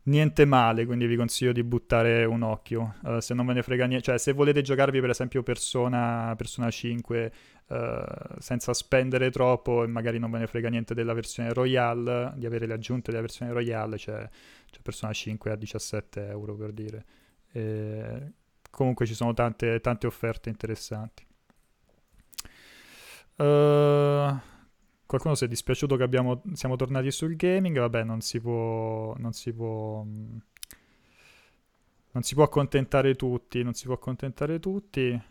niente 0.04 0.46
male, 0.46 0.86
quindi 0.86 1.08
vi 1.08 1.16
consiglio 1.16 1.52
di 1.52 1.64
buttare 1.64 2.24
un 2.24 2.44
occhio. 2.44 2.98
Uh, 3.02 3.18
se 3.18 3.34
non 3.34 3.48
ve 3.48 3.54
ne 3.54 3.64
frega 3.64 3.88
niente, 3.88 4.06
cioè 4.06 4.20
se 4.20 4.34
volete 4.34 4.62
giocarvi 4.62 5.02
per 5.02 5.10
esempio 5.10 5.42
Persona, 5.42 6.36
Persona 6.38 6.70
5 6.70 7.32
uh, 7.66 7.74
eh, 7.74 8.06
senza 8.38 8.72
spendere 8.76 9.32
troppo 9.32 9.84
e 9.84 9.88
magari 9.88 10.20
non 10.20 10.30
ve 10.30 10.38
ne 10.38 10.46
frega 10.46 10.70
niente 10.70 10.94
della 10.94 11.14
versione 11.14 11.52
Royale, 11.52 12.34
di 12.36 12.46
avere 12.46 12.68
le 12.68 12.74
aggiunte 12.76 13.10
della 13.10 13.24
versione 13.24 13.52
Royale, 13.52 13.98
c'è, 13.98 14.30
c'è 14.70 14.80
Persona 14.84 15.12
5 15.12 15.50
a 15.50 15.56
17 15.56 16.28
euro 16.28 16.54
per 16.54 16.72
dire. 16.72 17.06
E 17.52 18.34
comunque 18.70 19.08
ci 19.08 19.16
sono 19.16 19.34
tante, 19.34 19.80
tante 19.80 20.06
offerte 20.06 20.50
interessanti. 20.50 21.26
Uh, 23.44 24.40
qualcuno 25.06 25.36
si 25.36 25.44
è 25.44 25.48
dispiaciuto 25.48 25.98
che 25.98 26.04
abbiamo, 26.04 26.42
siamo 26.54 26.76
tornati 26.76 27.12
sul 27.12 27.36
gaming. 27.36 27.78
Vabbè, 27.78 28.04
non 28.04 28.22
si 28.22 28.40
può. 28.40 29.14
Non 29.18 29.34
si 29.34 29.52
può. 29.52 30.04
Non 32.12 32.22
si 32.22 32.36
può 32.36 32.44
accontentare 32.44 33.16
tutti. 33.16 33.64
Non 33.64 33.74
si 33.74 33.86
può 33.86 33.96
accontentare 33.96 34.60
tutti. 34.60 35.22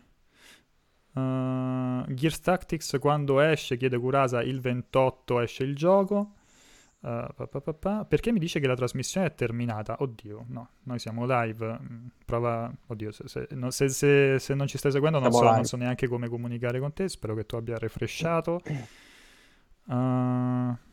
Uh, 1.13 2.03
Gears 2.07 2.39
Tactics 2.41 2.97
quando 2.99 3.39
esce, 3.39 3.77
chiede 3.77 3.99
Curasa, 3.99 4.41
il 4.41 4.59
28 4.59 5.39
esce 5.39 5.63
il 5.63 5.75
gioco. 5.75 6.33
Uh, 7.03 7.27
pa, 7.35 7.47
pa, 7.47 7.73
pa, 7.73 8.05
perché 8.05 8.31
mi 8.31 8.39
dice 8.39 8.61
che 8.61 8.67
la 8.67 8.75
trasmissione 8.75 9.27
è 9.27 9.35
terminata? 9.35 9.97
Oddio, 9.99 10.45
no, 10.47 10.69
noi 10.83 10.99
siamo 10.99 11.25
live. 11.25 11.77
Mm, 11.81 12.05
prova, 12.23 12.73
oddio, 12.87 13.11
se, 13.11 13.27
se, 13.27 13.47
no, 13.51 13.71
se, 13.71 13.89
se 14.39 14.53
non 14.53 14.67
ci 14.67 14.77
stai 14.77 14.93
seguendo, 14.93 15.19
non 15.19 15.29
so, 15.29 15.43
non 15.43 15.65
so, 15.65 15.75
neanche 15.75 16.07
come 16.07 16.29
comunicare 16.29 16.79
con 16.79 16.93
te. 16.93 17.09
Spero 17.09 17.35
che 17.35 17.45
tu 17.45 17.57
abbia 17.57 17.77
refresciato. 17.77 18.61
Uh... 19.87 20.77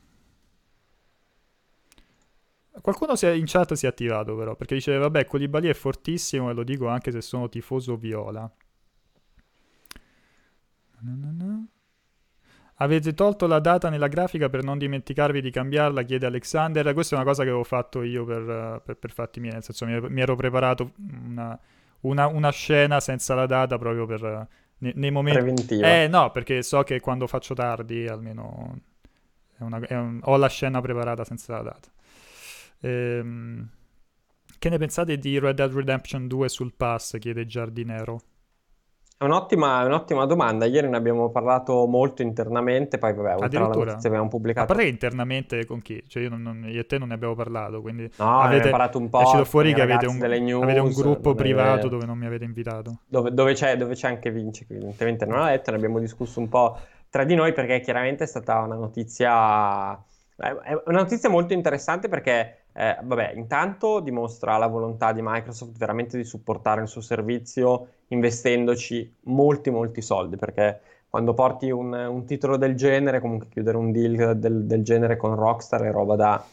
Qualcuno 2.81 3.15
si 3.15 3.27
è, 3.27 3.31
in 3.31 3.45
chat 3.47 3.75
si 3.75 3.87
è 3.87 3.89
attivato, 3.89 4.35
però, 4.35 4.57
perché 4.57 4.75
dice: 4.75 4.97
Vabbè, 4.97 5.27
Colibali 5.27 5.69
è 5.69 5.75
fortissimo, 5.75 6.51
e 6.51 6.55
lo 6.55 6.65
dico 6.65 6.89
anche 6.89 7.13
se 7.13 7.21
sono 7.21 7.49
tifoso 7.49 7.97
viola. 7.97 8.51
No, 11.03 11.15
no, 11.15 11.33
no. 11.33 11.67
Avete 12.83 13.13
tolto 13.13 13.47
la 13.47 13.59
data 13.59 13.91
nella 13.91 14.09
grafica 14.09 14.49
per 14.49 14.63
non 14.65 14.79
dimenticarvi 14.79 15.43
di 15.43 15.51
cambiarla, 15.51 16.03
chiede 16.03 16.25
Alexander. 16.27 16.95
Questa 16.95 17.15
è 17.15 17.19
una 17.19 17.27
cosa 17.27 17.43
che 17.43 17.51
avevo 17.51 17.65
fatto 17.65 18.03
io 18.03 18.25
per, 18.25 18.81
per, 18.83 18.97
per 18.97 19.13
fatti 19.13 19.39
miei, 19.39 19.53
nel 19.53 19.63
senso 19.63 19.85
mi, 19.85 20.01
mi 20.09 20.21
ero 20.23 20.35
preparato 20.35 20.93
una, 21.27 21.59
una, 22.01 22.27
una, 22.27 22.51
scena 22.51 22.99
senza 23.01 23.35
la 23.35 23.45
data 23.45 23.77
proprio 23.77 24.07
per 24.07 24.49
nei, 24.79 24.93
nei 24.97 25.11
momenti... 25.11 25.41
Preventiva. 25.41 25.87
Eh 25.95 26.09
no, 26.09 26.31
perché 26.31 26.63
so 26.63 26.83
che 26.83 27.01
quando 27.01 27.27
faccio 27.27 27.53
tardi 27.53 28.07
almeno 28.09 28.79
è 29.59 29.63
una, 29.63 29.79
è 29.81 29.97
un... 29.97 30.21
ho 30.23 30.37
la 30.39 30.49
scena 30.49 30.81
preparata 30.81 31.25
senza 31.25 31.53
la 31.57 31.63
data. 31.63 31.89
Ehm... 32.81 33.69
Che 34.59 34.69
ne 34.69 34.77
pensate 34.77 35.17
di 35.17 35.39
Red 35.39 35.57
Dead 35.57 35.73
Redemption 35.73 36.27
2 36.27 36.49
sul 36.51 36.75
pass? 36.75 37.19
chiede 37.19 37.47
Giardinero. 37.47 38.21
È 39.21 39.25
un'ottima, 39.25 39.85
un'ottima, 39.85 40.25
domanda. 40.25 40.65
Ieri 40.65 40.89
ne 40.89 40.97
abbiamo 40.97 41.29
parlato 41.29 41.85
molto 41.85 42.23
internamente, 42.23 42.97
poi 42.97 43.13
vabbè, 43.13 43.35
oltre 43.35 43.59
alla 43.59 43.67
notizia 43.67 44.09
abbiamo 44.09 44.29
pubblicato. 44.29 44.67
Ma 44.67 44.75
perché 44.75 44.91
internamente 44.91 45.67
con 45.67 45.83
chi? 45.83 46.03
Cioè 46.07 46.23
io, 46.23 46.31
non, 46.31 46.41
non, 46.41 46.65
io 46.67 46.81
e 46.81 46.87
te 46.87 46.97
non 46.97 47.09
ne 47.09 47.15
abbiamo 47.15 47.35
parlato, 47.35 47.83
quindi 47.83 48.11
no, 48.17 48.41
avete 48.41 48.71
parlato 48.71 48.97
un 48.97 49.11
po'. 49.11 49.19
È 49.21 49.25
uscito 49.25 49.45
fuori 49.45 49.75
che 49.75 49.83
avete 49.83 50.07
un, 50.07 50.17
news, 50.17 50.63
avete 50.63 50.79
un, 50.79 50.93
gruppo 50.93 51.35
privato 51.35 51.89
dove 51.89 52.07
non 52.07 52.17
mi 52.17 52.25
avete 52.25 52.45
invitato. 52.45 53.01
Dove, 53.07 53.35
dove, 53.35 53.53
c'è, 53.53 53.77
dove 53.77 53.95
c'è, 53.95 54.09
anche 54.09 54.31
Vinci, 54.31 54.65
che 54.65 54.73
evidentemente 54.73 55.27
non 55.27 55.41
ha 55.41 55.51
letto, 55.51 55.71
ne 55.71 55.77
abbiamo 55.77 55.99
discusso 55.99 56.41
un 56.41 56.49
po' 56.49 56.79
tra 57.11 57.25
di 57.25 57.35
noi 57.35 57.53
perché 57.53 57.81
chiaramente 57.81 58.25
è 58.25 58.27
stata 58.27 58.59
una 58.61 58.77
notizia... 58.77 60.03
È 60.35 60.81
una 60.87 61.01
notizia 61.01 61.29
molto 61.29 61.53
interessante 61.53 62.09
perché 62.09 62.60
eh, 62.73 62.97
vabbè, 63.03 63.33
intanto 63.35 64.01
dimostra 64.01 64.57
la 64.57 64.67
volontà 64.67 65.13
di 65.13 65.21
Microsoft 65.23 65.77
veramente 65.77 66.17
di 66.17 66.25
supportare 66.25 66.83
il 66.83 66.89
suo 66.89 67.01
servizio 67.01 67.89
investendoci 68.09 69.17
molti, 69.23 69.71
molti 69.71 70.03
soldi, 70.03 70.37
perché 70.37 70.81
quando 71.09 71.35
porti 71.35 71.71
un, 71.71 71.93
un 71.93 72.25
titolo 72.25 72.57
del 72.57 72.77
genere, 72.77 73.21
comunque 73.21 73.49
chiudere 73.49 73.77
un 73.77 73.91
deal 73.91 74.39
del, 74.39 74.65
del, 74.65 74.83
genere 74.85 75.17
con 75.17 75.35
Rockstar 75.35 75.83
è 75.83 75.91
roba 75.91 76.15
da 76.15 76.45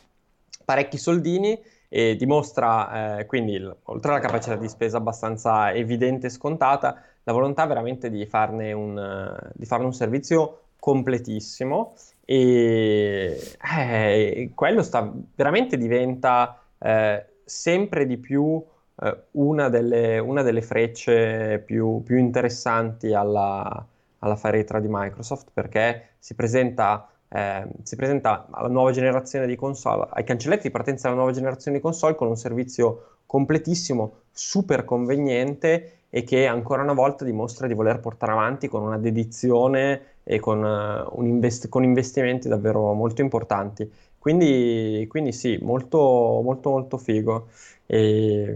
parecchi 0.65 0.97
soldini 0.97 1.59
e 1.87 2.15
dimostra 2.15 3.19
eh, 3.19 3.25
quindi, 3.27 3.63
oltre 3.83 4.11
alla 4.11 4.19
capacità 4.19 4.55
di 4.55 4.67
spesa 4.67 4.97
abbastanza 4.97 5.71
evidente 5.71 6.27
e 6.27 6.31
scontata, 6.31 7.01
la 7.23 7.33
volontà 7.33 7.65
veramente 7.67 8.09
di 8.09 8.25
farne 8.25 8.73
un, 8.73 9.37
di 9.53 9.65
farne 9.65 9.85
un 9.85 9.93
servizio 9.93 10.61
completissimo 10.79 11.93
e 12.29 13.55
eh, 13.79 14.51
quello 14.53 14.83
sta, 14.83 15.09
veramente 15.33 15.77
diventa 15.77 16.59
eh, 16.77 17.25
sempre 17.45 18.05
di 18.05 18.17
più 18.17 18.61
eh, 19.01 19.17
una, 19.31 19.69
delle, 19.69 20.19
una, 20.19 20.41
delle, 20.41 20.61
frecce 20.61 21.63
più, 21.65 22.03
più 22.03 22.17
interessanti 22.17 23.13
alla, 23.13 23.87
alla 24.19 24.35
faretra 24.35 24.81
di 24.81 24.87
Microsoft 24.89 25.51
perché 25.53 26.15
si 26.19 26.35
presenta 26.35 27.07
eh, 27.29 27.65
si 27.83 27.95
presenta 27.95 28.47
alla 28.51 28.67
nuova 28.67 28.91
generazione 28.91 29.47
di 29.47 29.55
console, 29.55 30.07
ai 30.11 30.25
cancelletti 30.25 30.63
di 30.63 30.71
partenza 30.71 31.07
della 31.07 31.19
nuova 31.19 31.33
generazione 31.33 31.77
di 31.77 31.83
console 31.83 32.15
con 32.15 32.27
un 32.27 32.35
servizio 32.35 33.19
completissimo, 33.25 34.23
super 34.31 34.83
conveniente 34.83 35.99
e 36.09 36.23
che 36.23 36.45
ancora 36.45 36.83
una 36.83 36.93
volta 36.93 37.23
dimostra 37.23 37.67
di 37.67 37.73
voler 37.73 37.99
portare 37.99 38.33
avanti 38.33 38.67
con 38.67 38.81
una 38.81 38.97
dedizione 38.97 40.16
e 40.29 40.39
con, 40.39 40.61
uh, 40.61 41.23
invest- 41.23 41.69
con 41.69 41.83
investimenti 41.85 42.49
davvero 42.49 42.91
molto 42.93 43.21
importanti. 43.21 43.89
Quindi, 44.19 45.05
quindi 45.07 45.31
sì, 45.31 45.57
molto, 45.61 45.97
molto, 46.43 46.69
molto 46.69 46.97
figo. 46.97 47.47
E, 47.85 48.55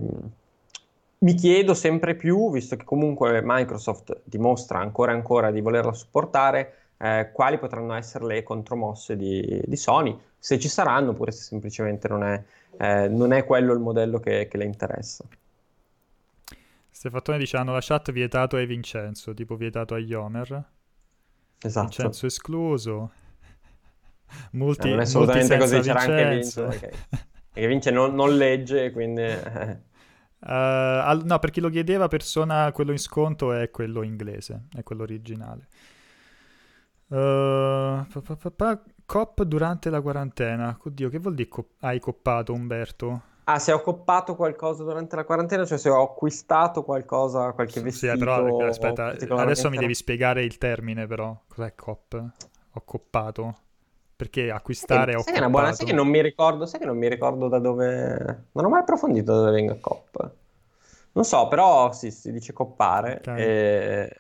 mi 1.19 1.33
chiedo 1.35 1.73
sempre 1.73 2.15
più, 2.15 2.51
visto 2.51 2.75
che 2.75 2.83
comunque 2.83 3.41
Microsoft 3.41 4.19
dimostra 4.23 4.79
ancora 4.79 5.13
e 5.13 5.15
ancora 5.15 5.49
di 5.51 5.61
volerla 5.61 5.93
supportare, 5.93 6.73
eh, 6.97 7.29
quali 7.31 7.57
potranno 7.57 7.93
essere 7.93 8.25
le 8.25 8.43
contromosse 8.43 9.15
di, 9.15 9.61
di, 9.63 9.77
Sony, 9.77 10.17
se 10.37 10.59
ci 10.59 10.67
saranno, 10.67 11.11
oppure 11.11 11.31
se 11.31 11.43
semplicemente 11.43 12.07
non 12.09 12.23
è, 12.23 12.43
eh, 12.77 13.07
non 13.07 13.31
è 13.31 13.45
quello 13.45 13.71
il 13.71 13.79
modello 13.79 14.19
che, 14.19 14.47
che 14.49 14.57
le 14.57 14.65
interessa. 14.65 15.23
Stefattone 16.89 17.37
dice 17.37 17.57
hanno 17.57 17.73
lasciato 17.73 18.11
vietato 18.11 18.57
ai 18.57 18.65
Vincenzo, 18.65 19.33
tipo 19.33 19.55
vietato 19.55 19.93
agli 19.93 20.13
Homer. 20.13 20.65
Esatto. 21.61 21.87
Vincenzo 21.87 22.25
escluso. 22.25 23.11
Multi, 24.51 24.87
no, 24.87 24.91
non 24.91 24.99
è 24.99 25.03
assolutamente 25.03 25.57
così, 25.57 25.79
c'era 25.81 25.99
anche 25.99 26.29
Vince. 26.29 26.61
Perché, 26.63 26.91
perché 27.51 27.67
Vince 27.67 27.91
non, 27.91 28.15
non 28.15 28.35
legge, 28.35 28.91
quindi... 28.91 29.23
Uh, 30.43 30.47
al, 30.47 31.21
no, 31.23 31.37
per 31.37 31.51
chi 31.51 31.59
lo 31.59 31.69
chiedeva, 31.69 32.07
persona 32.07 32.71
quello 32.71 32.91
in 32.91 32.97
sconto 32.97 33.53
è 33.53 33.69
quello 33.69 34.01
inglese, 34.01 34.67
è 34.75 34.81
quello 34.81 35.03
originale. 35.03 35.67
Uh, 37.07 38.07
pa, 38.07 38.35
pa, 38.37 38.51
pa, 38.51 38.83
cop 39.05 39.43
durante 39.43 39.89
la 39.89 40.01
quarantena. 40.01 40.75
Oddio, 40.81 41.09
che 41.09 41.19
vuol 41.19 41.35
dire 41.35 41.49
co- 41.49 41.73
hai 41.81 41.99
coppato, 41.99 42.53
Umberto? 42.53 43.21
Ah, 43.53 43.59
se 43.59 43.73
ho 43.73 43.81
coppato 43.81 44.35
qualcosa 44.35 44.83
durante 44.83 45.15
la 45.15 45.25
quarantena, 45.25 45.65
cioè 45.65 45.77
se 45.77 45.89
ho 45.89 46.01
acquistato 46.01 46.83
qualcosa, 46.83 47.51
qualche 47.51 47.79
sì, 47.79 47.81
vestito... 47.81 48.13
Sì, 48.13 48.17
però 48.19 48.65
aspetta, 48.65 49.15
adesso 49.29 49.69
mi 49.69 49.77
devi 49.77 49.93
spiegare 49.93 50.43
il 50.43 50.57
termine 50.57 51.05
però. 51.05 51.35
Cos'è 51.47 51.75
cop? 51.75 52.13
Ho 52.73 52.81
coppato. 52.85 53.55
Perché 54.15 54.51
acquistare 54.51 55.15
ho 55.15 55.21
sai 55.21 55.49
buona, 55.49 55.73
sai 55.73 55.87
che 55.87 55.93
non 55.93 56.07
mi 56.07 56.21
ricordo, 56.21 56.65
sai 56.65 56.79
che 56.79 56.85
non 56.85 56.97
mi 56.97 57.09
ricordo 57.09 57.47
da 57.47 57.59
dove... 57.59 58.45
Non 58.51 58.65
ho 58.65 58.69
mai 58.69 58.81
approfondito 58.81 59.33
da 59.33 59.39
dove 59.39 59.51
venga 59.51 59.75
cop. 59.81 60.31
Non 61.13 61.25
so, 61.25 61.47
però 61.47 61.91
sì, 61.91 62.09
si 62.11 62.31
dice 62.31 62.53
coppare. 62.53 63.17
Okay. 63.19 63.41
E... 63.41 64.17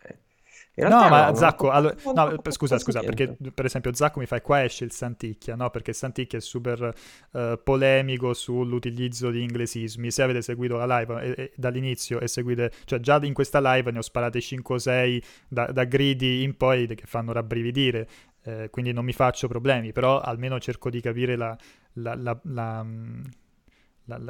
No, 0.73 1.09
ma 1.09 1.35
Zacco, 1.35 1.69
allora, 1.69 1.95
no, 2.13 2.39
scusa, 2.49 2.79
scusa, 2.79 3.01
perché 3.01 3.35
per 3.53 3.65
esempio 3.65 3.93
Zacco 3.93 4.19
mi 4.19 4.25
fa 4.25 4.41
qua 4.41 4.63
esce 4.63 4.85
il 4.85 4.91
Santicchia, 4.91 5.55
no? 5.55 5.69
Perché 5.69 5.91
Santicchia 5.91 6.37
è 6.37 6.41
super 6.41 6.93
uh, 7.31 7.61
polemico 7.61 8.33
sull'utilizzo 8.33 9.31
di 9.31 9.41
inglesismi. 9.41 10.09
Se 10.09 10.21
avete 10.23 10.41
seguito 10.41 10.77
la 10.77 10.99
live 10.99 11.21
e, 11.21 11.33
e, 11.35 11.51
dall'inizio 11.55 12.19
e 12.19 12.27
seguite, 12.27 12.71
cioè 12.85 12.99
già 12.99 13.19
in 13.21 13.33
questa 13.33 13.59
live 13.59 13.91
ne 13.91 13.97
ho 13.97 14.01
sparate 14.01 14.39
5 14.39 14.75
o 14.75 14.77
6 14.77 15.23
da, 15.49 15.65
da 15.65 15.83
gridi 15.83 16.43
in 16.43 16.55
poi 16.55 16.87
che 16.87 17.05
fanno 17.05 17.33
rabbrividire 17.33 18.07
eh, 18.43 18.69
quindi 18.71 18.91
non 18.91 19.05
mi 19.05 19.13
faccio 19.13 19.47
problemi, 19.47 19.91
però 19.91 20.19
almeno 20.19 20.59
cerco 20.59 20.89
di 20.89 20.99
capire 20.99 21.35
la, 21.35 21.55
la, 21.93 22.15
la, 22.15 22.85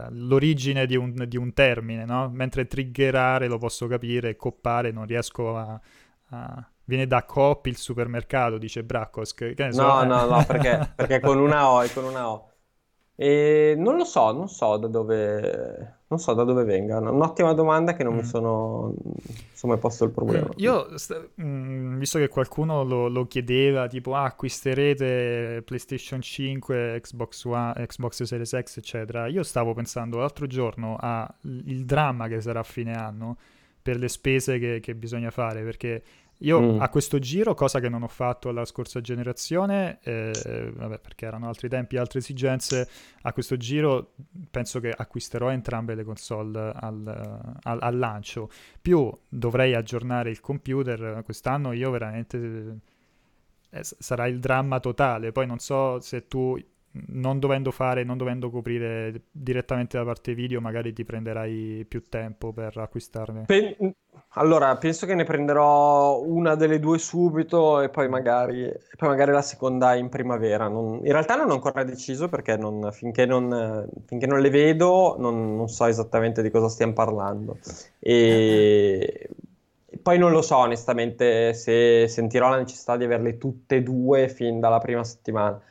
l'origine 0.10 0.86
di 0.86 0.96
un, 0.96 1.14
di 1.28 1.38
un 1.38 1.54
termine, 1.54 2.06
no? 2.06 2.30
mentre 2.30 2.68
triggerare 2.68 3.48
lo 3.48 3.58
posso 3.58 3.88
capire, 3.88 4.36
coppare 4.36 4.92
non 4.92 5.06
riesco 5.06 5.58
a... 5.58 5.80
a... 6.32 6.66
Viene 6.84 7.08
da 7.08 7.24
Coop 7.24 7.68
il 7.68 7.78
supermercato, 7.78 8.58
dice 8.58 8.84
Braccos. 8.84 9.34
Che, 9.34 9.54
che 9.54 9.72
so, 9.72 9.82
no, 9.82 10.04
no, 10.04 10.26
no, 10.26 10.44
perché, 10.46 10.92
perché 10.96 11.20
con 11.22 11.38
una 11.38 11.70
O, 11.70 11.86
con 11.94 12.04
una 12.04 12.30
O. 12.30 12.52
E 13.16 13.76
non 13.78 13.98
lo 13.98 14.04
so, 14.04 14.32
non 14.32 14.50
so 14.50 14.78
da 14.78 14.88
dove, 14.88 16.00
non 16.08 16.18
so 16.18 16.34
da 16.34 16.44
dove 16.44 16.64
venga. 16.64 16.98
Un'ottima 16.98 17.54
domanda 17.54 17.94
che 17.94 18.04
non 18.04 18.14
mm. 18.14 18.18
mi 18.18 18.24
sono, 18.24 18.94
mai 19.64 19.78
posto 19.78 20.06
il 20.06 20.10
problema. 20.10 20.48
Eh, 20.48 20.54
io, 20.56 20.98
st- 20.98 21.30
mh, 21.36 21.44
mm, 21.44 21.98
visto 22.00 22.18
che 22.18 22.30
qualcuno 22.30 22.84
lo, 22.84 23.08
lo, 23.10 23.28
chiedeva, 23.28 23.88
tipo, 23.88 24.16
ah, 24.16 24.24
acquisterete 24.24 25.62
PlayStation 25.64 26.20
5, 26.20 27.00
Xbox 27.00 27.44
One, 27.44 27.86
Xbox 27.86 28.24
Series 28.24 28.60
X, 28.60 28.78
eccetera, 28.78 29.28
io 29.28 29.44
stavo 29.44 29.76
pensando 29.76 30.18
l'altro 30.18 30.48
giorno 30.48 30.98
al 31.00 31.32
dramma 31.42 32.28
che 32.28 32.42
sarà 32.42 32.62
a 32.62 32.64
fine 32.64 32.94
anno 32.94 33.38
per 33.82 33.98
le 33.98 34.08
spese 34.08 34.58
che, 34.58 34.80
che 34.80 34.96
bisogna 34.96 35.30
fare, 35.30 35.62
perché 35.62 36.02
io 36.42 36.62
mm. 36.62 36.82
a 36.82 36.90
questo 36.90 37.20
giro, 37.20 37.54
cosa 37.54 37.80
che 37.80 37.90
non 37.90 38.04
ho 38.04 38.08
fatto 38.08 38.50
alla 38.50 38.66
scorsa 38.66 39.02
generazione, 39.02 40.00
eh, 40.04 40.72
vabbè, 40.74 41.00
perché 41.00 41.26
erano 41.26 41.48
altri 41.48 41.70
tempi, 41.70 41.98
altre 41.98 42.20
esigenze, 42.20 42.88
a 43.22 43.34
questo 43.34 43.58
giro 43.58 44.14
penso 44.50 44.80
che 44.80 44.90
acquisterò 44.90 45.50
entrambe 45.50 45.96
le 45.96 46.04
console 46.04 46.72
al, 46.74 47.54
al, 47.62 47.78
al 47.82 47.98
lancio. 47.98 48.50
Più 48.82 49.12
dovrei 49.28 49.76
aggiornare 49.76 50.30
il 50.30 50.40
computer 50.40 51.22
quest'anno, 51.24 51.74
io 51.74 51.92
veramente 51.92 52.80
eh, 53.70 53.84
sarà 53.84 54.28
il 54.28 54.40
dramma 54.40 54.80
totale. 54.80 55.32
Poi 55.32 55.46
non 55.46 55.60
so 55.60 56.00
se 56.00 56.28
tu 56.28 56.58
non 56.94 57.40
dovendo 57.40 57.72
fare, 57.72 58.04
non 58.04 58.18
dovendo 58.18 58.50
coprire 58.50 59.28
direttamente 59.32 59.98
la 59.98 60.04
parte 60.04 60.34
video, 60.34 60.60
magari 60.60 60.92
ti 60.92 61.06
prenderai 61.06 61.86
più 61.88 62.04
tempo 62.10 62.52
per 62.52 62.78
acquistarne. 62.78 63.46
Pen- 63.46 63.94
allora, 64.36 64.78
penso 64.78 65.06
che 65.06 65.14
ne 65.14 65.26
prenderò 65.26 66.22
una 66.22 66.56
delle 66.56 66.80
due 66.80 66.98
subito 66.98 67.82
e 67.82 67.90
poi 67.90 68.08
magari, 68.08 68.72
poi 68.98 69.10
magari 69.10 69.32
la 69.32 69.42
seconda 69.42 69.94
in 69.96 70.10
primavera. 70.10 70.68
Non, 70.68 71.00
in 71.04 71.12
realtà 71.12 71.36
non 71.36 71.50
ho 71.50 71.54
ancora 71.54 71.84
deciso 71.84 72.30
perché 72.30 72.56
non, 72.56 72.90
finché, 72.94 73.26
non, 73.26 73.90
finché, 74.06 74.28
non, 74.28 74.40
le 74.40 74.50
vedo 74.50 75.16
non, 75.20 75.56
non, 75.58 75.68
so 75.68 75.86
esattamente 75.86 76.42
di 76.42 76.50
cosa 76.50 76.70
stiamo 76.70 76.94
parlando. 76.94 77.58
E, 78.00 79.30
e 79.86 79.98
poi 79.98 80.18
non 80.18 80.32
lo 80.32 80.42
so 80.42 80.58
onestamente 80.58 81.54
se 81.54 82.08
sentirò 82.08 82.50
la 82.50 82.58
necessità 82.58 82.96
di 82.96 83.04
averle 83.04 83.38
tutte 83.38 83.78
e 83.78 83.84
due 83.84 84.30
fin 84.30 84.60
dalla 84.62 84.80
prima 84.80 85.04
settimana 85.04 85.62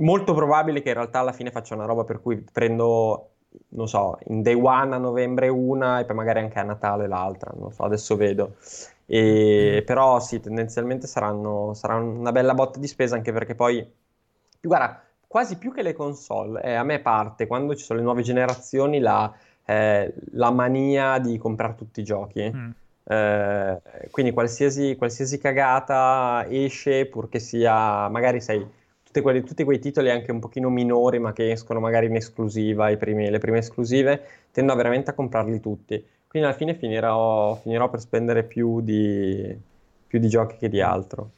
molto 0.00 0.34
probabile 0.34 0.82
che 0.82 0.88
in 0.88 0.94
realtà 0.94 1.20
alla 1.20 1.32
fine 1.32 1.50
faccia 1.50 1.74
una 1.74 1.84
roba 1.84 2.04
per 2.04 2.20
cui 2.20 2.36
prendo, 2.36 3.29
non 3.70 3.88
so, 3.88 4.18
in 4.26 4.42
day 4.42 4.54
one 4.54 4.94
a 4.94 4.98
novembre 4.98 5.48
una 5.48 6.00
e 6.00 6.04
poi 6.04 6.16
magari 6.16 6.40
anche 6.40 6.58
a 6.58 6.62
Natale 6.62 7.06
l'altra, 7.06 7.52
non 7.56 7.72
so, 7.72 7.82
adesso 7.82 8.16
vedo. 8.16 8.56
E, 9.06 9.80
mm. 9.80 9.84
Però 9.86 10.20
sì, 10.20 10.40
tendenzialmente 10.40 11.06
saranno, 11.06 11.74
sarà 11.74 11.96
una 11.96 12.32
bella 12.32 12.54
botta 12.54 12.78
di 12.78 12.86
spesa 12.86 13.16
anche 13.16 13.32
perché 13.32 13.54
poi, 13.54 13.84
guarda, 14.60 15.02
quasi 15.26 15.58
più 15.58 15.72
che 15.72 15.82
le 15.82 15.92
console, 15.92 16.62
eh, 16.62 16.74
a 16.74 16.82
me 16.82 17.00
parte 17.00 17.46
quando 17.46 17.74
ci 17.74 17.84
sono 17.84 17.98
le 17.98 18.04
nuove 18.04 18.22
generazioni 18.22 18.98
la, 18.98 19.32
eh, 19.64 20.12
la 20.32 20.50
mania 20.50 21.18
di 21.18 21.38
comprare 21.38 21.74
tutti 21.74 22.00
i 22.00 22.04
giochi. 22.04 22.50
Mm. 22.54 22.70
Eh, 23.02 23.80
quindi 24.10 24.32
qualsiasi, 24.32 24.94
qualsiasi 24.96 25.38
cagata 25.38 26.46
esce, 26.48 27.06
purché 27.06 27.40
sia, 27.40 28.08
magari 28.08 28.40
sei 28.40 28.64
quelle, 29.20 29.42
tutti 29.42 29.64
quei 29.64 29.80
titoli 29.80 30.10
anche 30.10 30.30
un 30.30 30.38
pochino 30.38 30.70
minori, 30.70 31.18
ma 31.18 31.32
che 31.32 31.50
escono 31.50 31.80
magari 31.80 32.06
in 32.06 32.14
esclusiva, 32.14 32.94
primi, 32.96 33.28
le 33.28 33.38
prime 33.38 33.58
esclusive, 33.58 34.22
tendo 34.52 34.74
veramente 34.76 35.10
a 35.10 35.14
comprarli 35.14 35.60
tutti. 35.60 36.02
Quindi 36.28 36.48
alla 36.48 36.56
fine 36.56 36.74
finirò, 36.74 37.56
finirò 37.56 37.90
per 37.90 38.00
spendere 38.00 38.44
più 38.44 38.80
di, 38.80 39.52
più 40.06 40.20
di, 40.20 40.28
giochi 40.28 40.56
che 40.58 40.68
di 40.68 40.80
altro. 40.80 41.32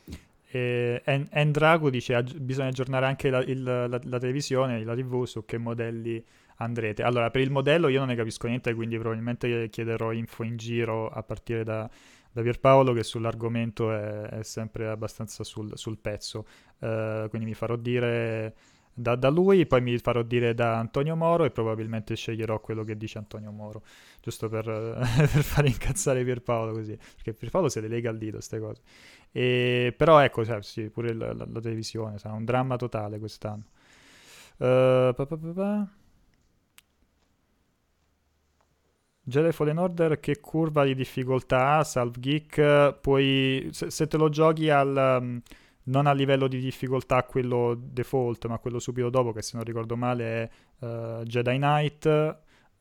E 0.51 1.01
Endrago 1.05 1.89
dice 1.89 2.23
che 2.23 2.35
bisogna 2.39 2.69
aggiornare 2.69 3.07
anche 3.07 3.31
la, 3.31 3.39
il, 3.39 3.63
la, 3.63 3.87
la, 3.87 4.19
televisione, 4.19 4.85
la 4.85 4.95
tv 4.95 5.25
su 5.25 5.47
che 5.47 5.57
modelli 5.57 6.23
andrete. 6.57 7.03
Allora, 7.03 7.31
per 7.31 7.41
il 7.41 7.51
modello 7.51 7.89
io 7.89 8.01
non 8.01 8.09
ne 8.09 8.17
capisco 8.17 8.49
niente, 8.49 8.75
quindi 8.75 8.99
probabilmente 8.99 9.71
chiederò 9.71 10.13
info 10.13 10.43
in 10.43 10.59
giro 10.59 11.09
a 11.09 11.23
partire 11.23 11.65
da, 11.65 11.89
da 12.33 12.43
Pierpaolo 12.43 12.93
che 12.93 13.03
sull'argomento 13.03 13.93
è, 13.93 14.23
è 14.23 14.43
sempre 14.43 14.89
abbastanza 14.89 15.45
sul, 15.45 15.71
sul 15.75 15.99
pezzo. 15.99 16.47
Uh, 16.79 17.29
quindi 17.29 17.47
mi 17.47 17.55
farò 17.55 17.77
dire 17.77 18.55
da, 18.95 19.17
da, 19.17 19.31
lui, 19.31 19.65
poi 19.67 19.81
mi 19.81 19.97
farò 19.99 20.23
dire 20.23 20.53
da 20.55 20.79
Antonio 20.79 21.17
Moro 21.17 21.45
e 21.45 21.51
probabilmente 21.51 22.15
sceglierò 22.15 22.61
quello 22.61 22.85
che 22.85 22.97
dice 22.97 23.19
Antonio 23.19 23.51
Moro, 23.51 23.83
giusto 24.21 24.49
per, 24.49 24.65
per 25.17 25.43
fare 25.43 25.69
incazzare 25.69 26.23
Pierpaolo 26.25 26.73
così, 26.73 26.97
perché 26.97 27.33
Pierpaolo 27.33 27.69
se 27.69 27.81
le 27.81 27.89
lega 27.89 28.11
al 28.11 28.19
dito 28.19 28.35
queste 28.35 28.59
cose. 28.59 28.83
E, 29.31 29.95
però 29.97 30.19
ecco, 30.19 30.45
cioè, 30.45 30.63
sì, 30.63 30.91
pure 30.91 31.15
la, 31.15 31.33
la, 31.33 31.47
la, 31.51 31.61
televisione, 31.61 32.19
sarà 32.19 32.35
un 32.35 32.45
dramma 32.45 32.77
totale 32.77 33.19
quest'anno. 33.19 33.65
Uh, 34.59 35.15
Jedi 39.25 39.53
Fallen 39.53 39.79
Order 39.79 40.19
che 40.19 40.41
curva 40.41 40.85
di 40.85 40.95
difficoltà 40.95 41.77
ha, 41.77 41.85
Salve 41.85 42.19
Geek, 42.19 42.99
poi 43.01 43.69
se, 43.71 43.91
se, 43.91 44.07
te 44.09 44.17
lo 44.17 44.29
giochi 44.29 44.69
al, 44.69 45.19
um, 45.21 45.41
non 45.85 46.07
a 46.07 46.13
livello 46.13 46.49
di 46.49 46.59
difficoltà 46.59 47.23
quello 47.25 47.75
default, 47.81 48.47
ma 48.47 48.59
quello 48.59 48.81
subito 48.81 49.11
dopo, 49.11 49.33
che 49.33 49.43
se 49.43 49.57
non 49.57 49.65
ricordo 49.65 49.97
male 49.97 50.25
è 50.25 50.87
uh, 50.87 51.23
Jedi 51.23 51.57
Knight 51.57 52.05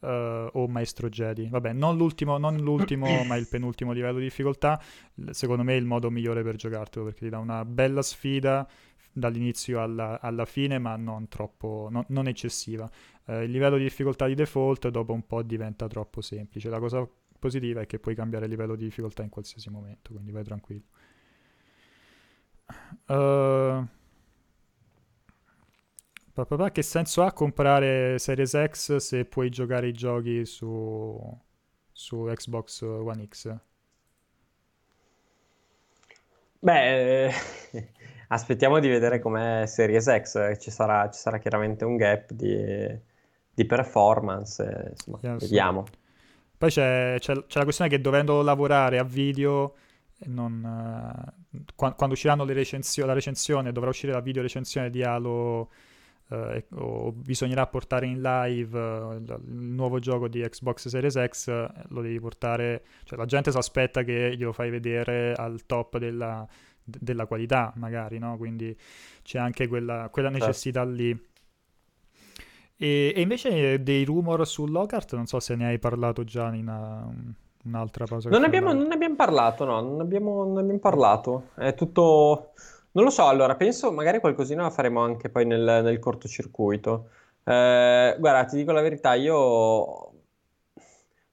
uh, 0.01 0.07
o 0.51 0.67
Maestro 0.67 1.09
Jedi. 1.09 1.47
Vabbè, 1.47 1.73
non 1.73 1.95
l'ultimo, 1.95 2.37
non 2.37 2.57
l'ultimo 2.57 3.05
ma 3.25 3.35
il 3.35 3.47
penultimo 3.47 3.91
livello 3.91 4.17
di 4.17 4.23
difficoltà, 4.23 4.81
secondo 5.29 5.63
me 5.63 5.73
è 5.73 5.77
il 5.77 5.85
modo 5.85 6.09
migliore 6.09 6.43
per 6.43 6.55
giocartelo, 6.55 7.05
perché 7.05 7.25
ti 7.25 7.29
dà 7.29 7.37
una 7.37 7.63
bella 7.65 8.01
sfida 8.01 8.67
dall'inizio 9.13 9.81
alla, 9.81 10.19
alla, 10.21 10.45
fine, 10.45 10.79
ma 10.79 10.95
non 10.95 11.27
troppo, 11.27 11.87
no, 11.91 12.05
non 12.09 12.27
eccessiva. 12.27 12.89
Eh, 13.25 13.43
il 13.43 13.51
livello 13.51 13.77
di 13.77 13.83
difficoltà 13.83 14.27
di 14.27 14.35
default 14.35 14.89
dopo 14.89 15.13
un 15.13 15.25
po' 15.25 15.43
diventa 15.43 15.87
troppo 15.87 16.21
semplice. 16.21 16.69
La 16.69 16.79
cosa 16.79 17.07
positiva 17.39 17.81
è 17.81 17.85
che 17.85 17.99
puoi 17.99 18.15
cambiare 18.15 18.47
livello 18.47 18.75
di 18.75 18.85
difficoltà 18.85 19.23
in 19.23 19.29
qualsiasi 19.29 19.69
momento, 19.69 20.11
quindi 20.11 20.31
vai 20.31 20.43
tranquillo. 20.43 20.83
Uh, 23.07 23.85
papà, 26.33 26.71
che 26.71 26.81
senso 26.81 27.23
ha 27.23 27.33
comprare 27.33 28.17
Series 28.19 28.57
X 28.67 28.95
se 28.97 29.25
puoi 29.25 29.49
giocare 29.49 29.87
i 29.87 29.93
giochi 29.93 30.45
su, 30.45 31.19
su 31.91 32.23
Xbox 32.25 32.81
One 32.81 33.27
X? 33.27 33.57
Beh, 36.59 37.33
aspettiamo 38.29 38.79
di 38.79 38.87
vedere 38.87 39.19
com'è 39.19 39.65
Series 39.65 40.05
X, 40.05 40.59
ci 40.59 40.69
sarà, 40.69 41.09
ci 41.09 41.19
sarà 41.19 41.39
chiaramente 41.39 41.85
un 41.85 41.95
gap 41.97 42.31
di, 42.31 42.55
di 43.53 43.65
performance, 43.65 44.87
insomma, 44.91 45.19
yeah, 45.21 45.35
vediamo. 45.35 45.85
Sì. 45.85 45.97
Poi 46.57 46.69
c'è, 46.69 47.15
c'è, 47.19 47.33
c'è, 47.45 47.57
la 47.57 47.63
questione 47.63 47.89
che 47.89 47.99
dovendo 47.99 48.41
lavorare 48.41 48.99
a 48.99 49.03
video, 49.03 49.75
non, 50.25 50.63
uh, 50.63 51.63
quando 51.75 52.13
usciranno 52.13 52.43
le 52.43 52.53
recensioni, 52.53 53.07
la 53.07 53.15
recensione, 53.15 53.71
dovrà 53.71 53.89
uscire 53.89 54.13
la 54.13 54.21
video 54.21 54.41
recensione 54.41 54.89
di 54.89 55.03
Halo 55.03 55.69
eh, 56.31 56.65
o 56.75 57.11
bisognerà 57.11 57.67
portare 57.67 58.05
in 58.05 58.21
live 58.21 58.79
uh, 58.79 59.13
il 59.13 59.41
nuovo 59.43 59.99
gioco 59.99 60.27
di 60.27 60.39
Xbox 60.41 60.87
Series 60.87 61.21
X, 61.27 61.47
lo 61.89 62.01
devi 62.01 62.19
portare, 62.19 62.83
cioè 63.03 63.17
la 63.17 63.25
gente 63.25 63.51
si 63.51 63.57
aspetta 63.57 64.03
che 64.03 64.35
glielo 64.37 64.53
fai 64.53 64.69
vedere 64.69 65.33
al 65.33 65.65
top 65.65 65.97
della, 65.97 66.47
della 66.83 67.25
qualità, 67.25 67.73
magari, 67.75 68.17
no? 68.17 68.37
Quindi 68.37 68.75
c'è 69.23 69.39
anche 69.39 69.67
quella, 69.67 70.09
quella 70.09 70.29
certo. 70.29 70.45
necessità 70.45 70.83
certo. 70.85 70.95
lì. 70.95 71.29
E, 72.81 73.13
e, 73.15 73.21
invece 73.21 73.83
dei 73.83 74.03
rumor 74.03 74.47
su 74.47 74.65
Lockhart, 74.65 75.13
non 75.13 75.27
so 75.27 75.39
se 75.39 75.55
ne 75.55 75.67
hai 75.67 75.77
parlato 75.77 76.23
già 76.23 76.47
in 76.53 76.67
una, 76.67 77.07
un'altra 77.65 78.05
pausa. 78.05 78.29
Non 78.29 78.43
abbiamo, 78.43 78.73
non 78.73 78.91
abbiamo 78.91 79.15
parlato, 79.15 79.65
no, 79.65 79.81
non 79.81 79.99
abbiamo, 80.01 80.43
non 80.45 80.57
abbiamo 80.57 80.79
parlato. 80.79 81.49
È 81.55 81.75
tutto 81.75 82.53
non 82.93 83.05
lo 83.05 83.09
so, 83.09 83.27
allora 83.27 83.55
penso 83.55 83.91
magari 83.91 84.19
qualcosina 84.19 84.63
la 84.63 84.69
faremo 84.69 85.01
anche 85.01 85.29
poi 85.29 85.45
nel, 85.45 85.81
nel 85.83 85.99
cortocircuito. 85.99 87.09
Eh, 87.43 88.15
guarda, 88.19 88.45
ti 88.45 88.57
dico 88.57 88.71
la 88.71 88.81
verità, 88.81 89.13
io 89.13 90.11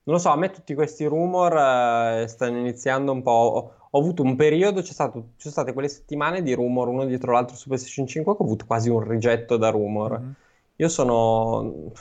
non 0.05 0.17
lo 0.17 0.19
so, 0.19 0.31
a 0.31 0.37
me 0.37 0.51
tutti 0.51 0.75
questi 0.75 1.05
rumor 1.05 1.53
eh, 1.57 2.27
stanno 2.29 2.59
iniziando 2.59 3.13
un 3.13 3.23
po'. 3.23 3.31
Ho, 3.31 3.73
ho 3.91 3.99
avuto 3.99 4.23
un 4.23 4.37
periodo, 4.37 4.83
c'è 4.83 4.93
stato, 4.93 5.31
ci 5.37 5.43
sono 5.43 5.55
state 5.55 5.73
quelle 5.73 5.89
settimane 5.89 6.43
di 6.43 6.55
rumor 6.55 6.89
uno 6.89 7.05
dietro 7.07 7.33
l'altro 7.33 7.57
su 7.57 7.69
PlayStation 7.69 8.07
5 8.07 8.37
che 8.37 8.43
ho 8.43 8.45
avuto 8.45 8.67
quasi 8.67 8.89
un 8.91 9.01
rigetto 9.01 9.57
da 9.57 9.71
rumor. 9.71 10.21
Mm-hmm. 10.21 10.31
Io 10.81 10.89
sono. 10.89 11.93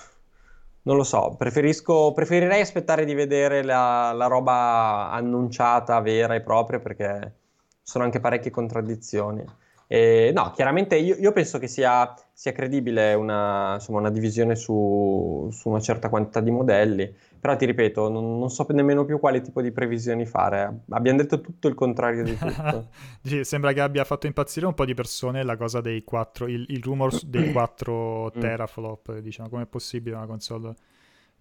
Non 0.84 0.95
lo 0.95 1.03
so, 1.03 1.36
preferisco, 1.38 2.13
preferirei 2.13 2.61
aspettare 2.61 3.03
di 3.05 3.13
vedere 3.13 3.61
la, 3.63 4.13
la 4.13 4.28
roba 4.28 5.09
annunciata, 5.11 5.99
vera 5.99 6.36
e 6.36 6.41
propria, 6.41 6.80
perché 6.80 7.36
sono 7.82 8.05
anche 8.05 8.19
parecchie 8.21 8.51
contraddizioni. 8.51 9.43
E, 9.89 10.31
no, 10.35 10.51
chiaramente 10.51 10.97
io, 10.97 11.15
io 11.15 11.31
penso 11.31 11.59
che 11.59 11.67
sia, 11.67 12.13
sia 12.33 12.51
credibile 12.51 13.13
una, 13.13 13.75
insomma, 13.75 13.99
una 13.99 14.09
divisione 14.09 14.57
su, 14.57 15.47
su, 15.49 15.69
una 15.69 15.79
certa 15.79 16.09
quantità 16.09 16.41
di 16.41 16.51
modelli, 16.51 17.15
però 17.39 17.55
ti 17.55 17.65
ripeto, 17.65 18.09
non, 18.09 18.38
non, 18.38 18.49
so 18.49 18.65
nemmeno 18.71 19.05
più 19.05 19.17
quale 19.17 19.39
tipo 19.39 19.61
di 19.61 19.71
previsioni 19.71 20.25
fare. 20.25 20.81
Abbiamo 20.89 21.19
detto 21.19 21.39
tutto 21.39 21.69
il 21.69 21.73
contrario 21.73 22.23
di 22.23 22.38
tutto. 22.38 22.89
sì, 23.23 23.45
sembra 23.45 23.71
che 23.71 23.79
abbia 23.79 24.03
fatto 24.03 24.27
impazzire 24.27 24.65
un 24.65 24.73
po' 24.73 24.83
di 24.83 24.93
persone 24.93 25.41
la 25.43 25.55
cosa 25.55 25.79
dei 25.79 26.03
4, 26.03 26.47
il, 26.47 26.65
il 26.67 26.83
rumor 26.83 27.17
dei 27.23 27.51
4 27.53 28.33
mm. 28.35 28.39
teraflop, 28.41 29.19
diciamo, 29.19 29.47
com'è 29.47 29.65
possibile 29.65 30.17
una 30.17 30.25
console 30.25 30.75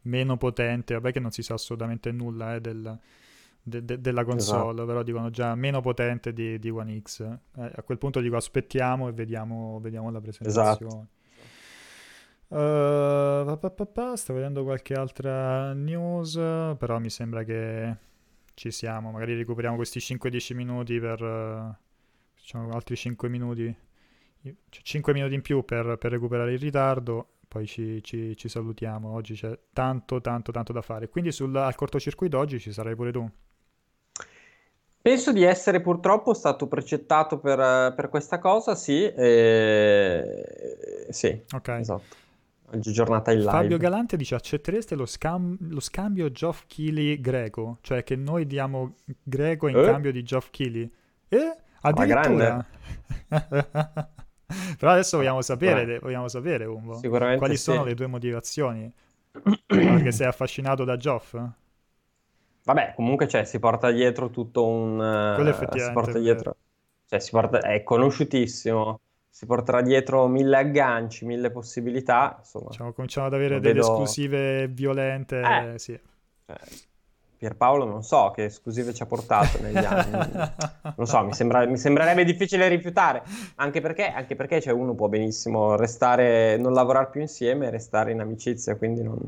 meno 0.02 0.36
potente, 0.36 0.94
vabbè 0.94 1.10
che 1.10 1.18
non 1.18 1.32
si 1.32 1.42
sa 1.42 1.54
assolutamente 1.54 2.12
nulla 2.12 2.54
eh, 2.54 2.60
del 2.60 2.96
de- 3.68 3.84
de- 3.84 4.00
della 4.00 4.24
console, 4.24 4.70
esatto. 4.70 4.86
però 4.86 5.02
dicono 5.02 5.28
già 5.30 5.54
meno 5.56 5.80
potente 5.80 6.32
di, 6.32 6.58
di 6.60 6.70
One 6.70 7.00
X. 7.00 7.20
Eh, 7.20 7.70
a 7.74 7.82
quel 7.82 7.98
punto 7.98 8.20
dico 8.20 8.36
aspettiamo 8.36 9.08
e 9.08 9.12
vediamo, 9.12 9.80
vediamo 9.80 10.10
la 10.10 10.20
presentazione. 10.20 10.70
Esatto. 10.70 11.06
Uh, 12.48 13.58
pa, 13.58 13.70
pa, 13.70 13.86
pa, 13.86 14.16
sto 14.16 14.32
vedendo 14.32 14.62
qualche 14.62 14.94
altra 14.94 15.72
news, 15.72 16.34
però 16.34 17.00
mi 17.00 17.10
sembra 17.10 17.42
che 17.42 17.96
ci 18.54 18.70
siamo. 18.70 19.10
Magari 19.10 19.34
recuperiamo 19.34 19.74
questi 19.74 19.98
5-10 19.98 20.54
minuti 20.54 21.00
per... 21.00 21.20
Uh, 21.20 21.74
facciamo 22.34 22.70
altri 22.70 22.94
5 22.94 23.28
minuti. 23.28 23.76
5 24.68 25.12
minuti 25.12 25.34
in 25.34 25.42
più 25.42 25.64
per, 25.64 25.96
per 25.98 26.12
recuperare 26.12 26.52
il 26.52 26.60
ritardo 26.60 27.30
poi 27.48 27.66
ci, 27.66 28.00
ci, 28.04 28.36
ci, 28.36 28.48
salutiamo. 28.48 29.12
Oggi 29.12 29.34
c'è 29.34 29.58
tanto, 29.72 30.20
tanto, 30.20 30.52
tanto 30.52 30.72
da 30.72 30.82
fare. 30.82 31.08
Quindi 31.08 31.32
sul, 31.32 31.56
al 31.56 31.74
cortocircuito 31.74 32.38
oggi 32.38 32.60
ci 32.60 32.70
sarai 32.72 32.94
pure 32.94 33.10
tu. 33.10 33.28
Penso 35.06 35.32
di 35.32 35.44
essere 35.44 35.80
purtroppo 35.80 36.34
stato 36.34 36.66
precettato 36.66 37.38
per, 37.38 37.94
per 37.94 38.08
questa 38.08 38.40
cosa, 38.40 38.74
sì. 38.74 39.04
E... 39.04 41.06
Sì, 41.10 41.42
ok. 41.54 41.68
Esatto. 41.68 42.16
Oggi 42.72 42.92
giornata 42.92 43.30
in 43.30 43.38
live. 43.38 43.50
Fabio 43.52 43.78
Galante 43.78 44.16
dice 44.16 44.34
accettereste 44.34 44.96
lo, 44.96 45.06
scam- 45.06 45.58
lo 45.60 45.78
scambio 45.78 46.32
Geoff 46.32 46.64
Keighley 46.66 47.20
greco? 47.20 47.78
Cioè 47.82 48.02
che 48.02 48.16
noi 48.16 48.48
diamo 48.48 48.96
greco 49.22 49.68
in 49.68 49.78
eh? 49.78 49.84
cambio 49.84 50.10
di 50.10 50.24
Geoff 50.24 50.50
Keighley? 50.50 50.90
Eh? 51.28 51.56
Addirittura? 51.82 52.66
Però 54.76 54.90
adesso 54.90 55.18
vogliamo 55.18 55.40
sapere, 55.40 56.00
vogliamo 56.00 56.26
sapere 56.26 56.64
Umbo, 56.64 56.98
quali 56.98 57.56
sì. 57.56 57.62
sono 57.62 57.84
le 57.84 57.94
tue 57.94 58.08
motivazioni. 58.08 58.92
Perché 59.66 60.10
sei 60.10 60.26
affascinato 60.26 60.82
da 60.82 60.96
Geoff? 60.96 61.38
Vabbè, 62.66 62.94
comunque 62.96 63.28
cioè, 63.28 63.44
si 63.44 63.60
porta 63.60 63.92
dietro 63.92 64.28
tutto 64.28 64.66
un... 64.66 64.96
Quello 65.36 65.50
effettivamente 65.50 65.84
si 65.84 65.92
porta 65.92 66.18
dietro, 66.18 66.56
cioè, 67.06 67.20
si 67.20 67.30
porta, 67.30 67.60
è 67.60 67.84
conosciutissimo, 67.84 69.00
si 69.28 69.46
porterà 69.46 69.82
dietro 69.82 70.26
mille 70.26 70.56
agganci, 70.56 71.24
mille 71.26 71.52
possibilità, 71.52 72.34
insomma. 72.40 72.70
Diciamo, 72.70 72.92
cominciamo 72.92 73.28
ad 73.28 73.34
avere 73.34 73.60
delle 73.60 73.74
vedo... 73.74 73.86
esclusive 73.86 74.66
violente, 74.66 75.40
eh, 75.40 75.78
sì. 75.78 75.96
Cioè, 76.44 76.56
Pierpaolo 77.38 77.84
non 77.84 78.02
so 78.02 78.32
che 78.34 78.46
esclusive 78.46 78.92
ci 78.92 79.02
ha 79.04 79.06
portato 79.06 79.62
negli 79.62 79.76
anni, 79.76 80.10
non 80.96 81.06
so, 81.06 81.22
mi, 81.22 81.34
sembra, 81.34 81.64
mi, 81.66 81.76
sembrerebbe 81.76 82.24
difficile 82.24 82.66
rifiutare, 82.66 83.22
anche 83.56 83.80
perché, 83.80 84.08
anche 84.08 84.34
perché 84.34 84.60
cioè, 84.60 84.72
uno 84.72 84.94
può 84.94 85.06
benissimo 85.06 85.76
restare, 85.76 86.56
non 86.56 86.72
lavorare 86.72 87.10
più 87.10 87.20
insieme 87.20 87.68
e 87.68 87.70
restare 87.70 88.10
in 88.10 88.18
amicizia, 88.18 88.74
quindi 88.74 89.04
non 89.04 89.18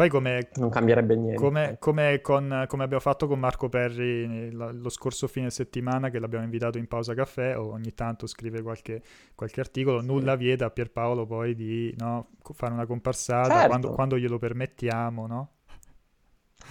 poi 0.00 0.08
come, 0.08 0.48
non 0.54 0.70
cambierebbe 0.70 1.14
niente. 1.14 1.38
Come, 1.38 1.76
come, 1.78 2.22
con, 2.22 2.64
come, 2.66 2.84
abbiamo 2.84 3.02
fatto 3.02 3.26
con 3.26 3.38
Marco 3.38 3.68
Perri 3.68 4.50
lo 4.50 4.88
scorso 4.88 5.26
fine 5.26 5.50
settimana 5.50 6.08
che 6.08 6.18
l'abbiamo 6.18 6.44
invitato 6.44 6.78
in 6.78 6.88
pausa 6.88 7.12
caffè 7.12 7.58
o 7.58 7.72
ogni 7.72 7.92
tanto 7.92 8.26
scrive 8.26 8.62
qualche, 8.62 9.02
qualche 9.34 9.60
articolo, 9.60 10.00
sì. 10.00 10.06
nulla 10.06 10.36
vieta 10.36 10.64
a 10.64 10.70
Pierpaolo 10.70 11.26
poi 11.26 11.54
di 11.54 11.94
no, 11.98 12.28
fare 12.54 12.72
una 12.72 12.86
comparsata 12.86 13.50
certo. 13.50 13.68
quando, 13.68 13.90
quando 13.92 14.18
glielo 14.18 14.38
permettiamo, 14.38 15.26
no? 15.26 15.50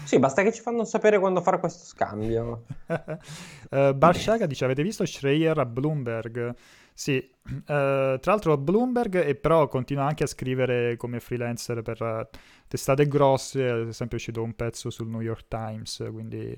Sì, 0.05 0.17
basta 0.17 0.41
che 0.41 0.51
ci 0.51 0.61
fanno 0.61 0.83
sapere 0.85 1.19
quando 1.19 1.41
fare 1.41 1.59
questo 1.59 1.85
scambio. 1.85 2.65
uh, 2.87 3.93
Barshaga 3.93 4.47
dice: 4.47 4.65
Avete 4.65 4.81
visto 4.81 5.05
Schreier 5.05 5.57
a 5.57 5.65
Bloomberg? 5.65 6.55
Sì, 6.93 7.15
uh, 7.45 7.63
tra 7.65 8.19
l'altro 8.23 8.57
Bloomberg 8.57 9.23
e 9.25 9.35
però 9.35 9.67
continua 9.67 10.05
anche 10.05 10.23
a 10.23 10.27
scrivere 10.27 10.97
come 10.97 11.19
freelancer 11.19 11.81
per 11.81 12.29
testate 12.69 13.07
grosse, 13.07 13.67
ad 13.67 13.87
esempio 13.87 14.15
è 14.15 14.19
uscito 14.19 14.43
un 14.43 14.53
pezzo 14.53 14.91
sul 14.91 15.07
New 15.07 15.21
York 15.21 15.47
Times, 15.47 16.07
quindi 16.11 16.57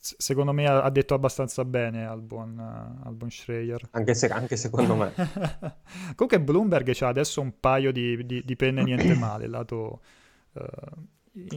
secondo 0.00 0.52
me 0.52 0.66
ha, 0.66 0.90
detto 0.90 1.14
abbastanza 1.14 1.64
bene 1.64 2.04
al 2.04 2.20
buon, 2.20 2.58
uh, 2.58 3.06
al 3.06 3.14
buon 3.14 3.30
Schreier. 3.30 3.88
Anche, 3.92 4.12
se, 4.14 4.26
anche 4.26 4.56
secondo 4.56 4.96
me. 4.96 5.12
Comunque 6.16 6.40
Bloomberg 6.40 6.96
ha 7.00 7.06
adesso 7.08 7.40
un 7.40 7.60
paio 7.60 7.92
di, 7.92 8.26
di, 8.26 8.42
di 8.44 8.56
penne 8.56 8.82
niente 8.84 9.14
male, 9.14 9.46
lato... 9.46 10.00
Uh, 10.52 10.62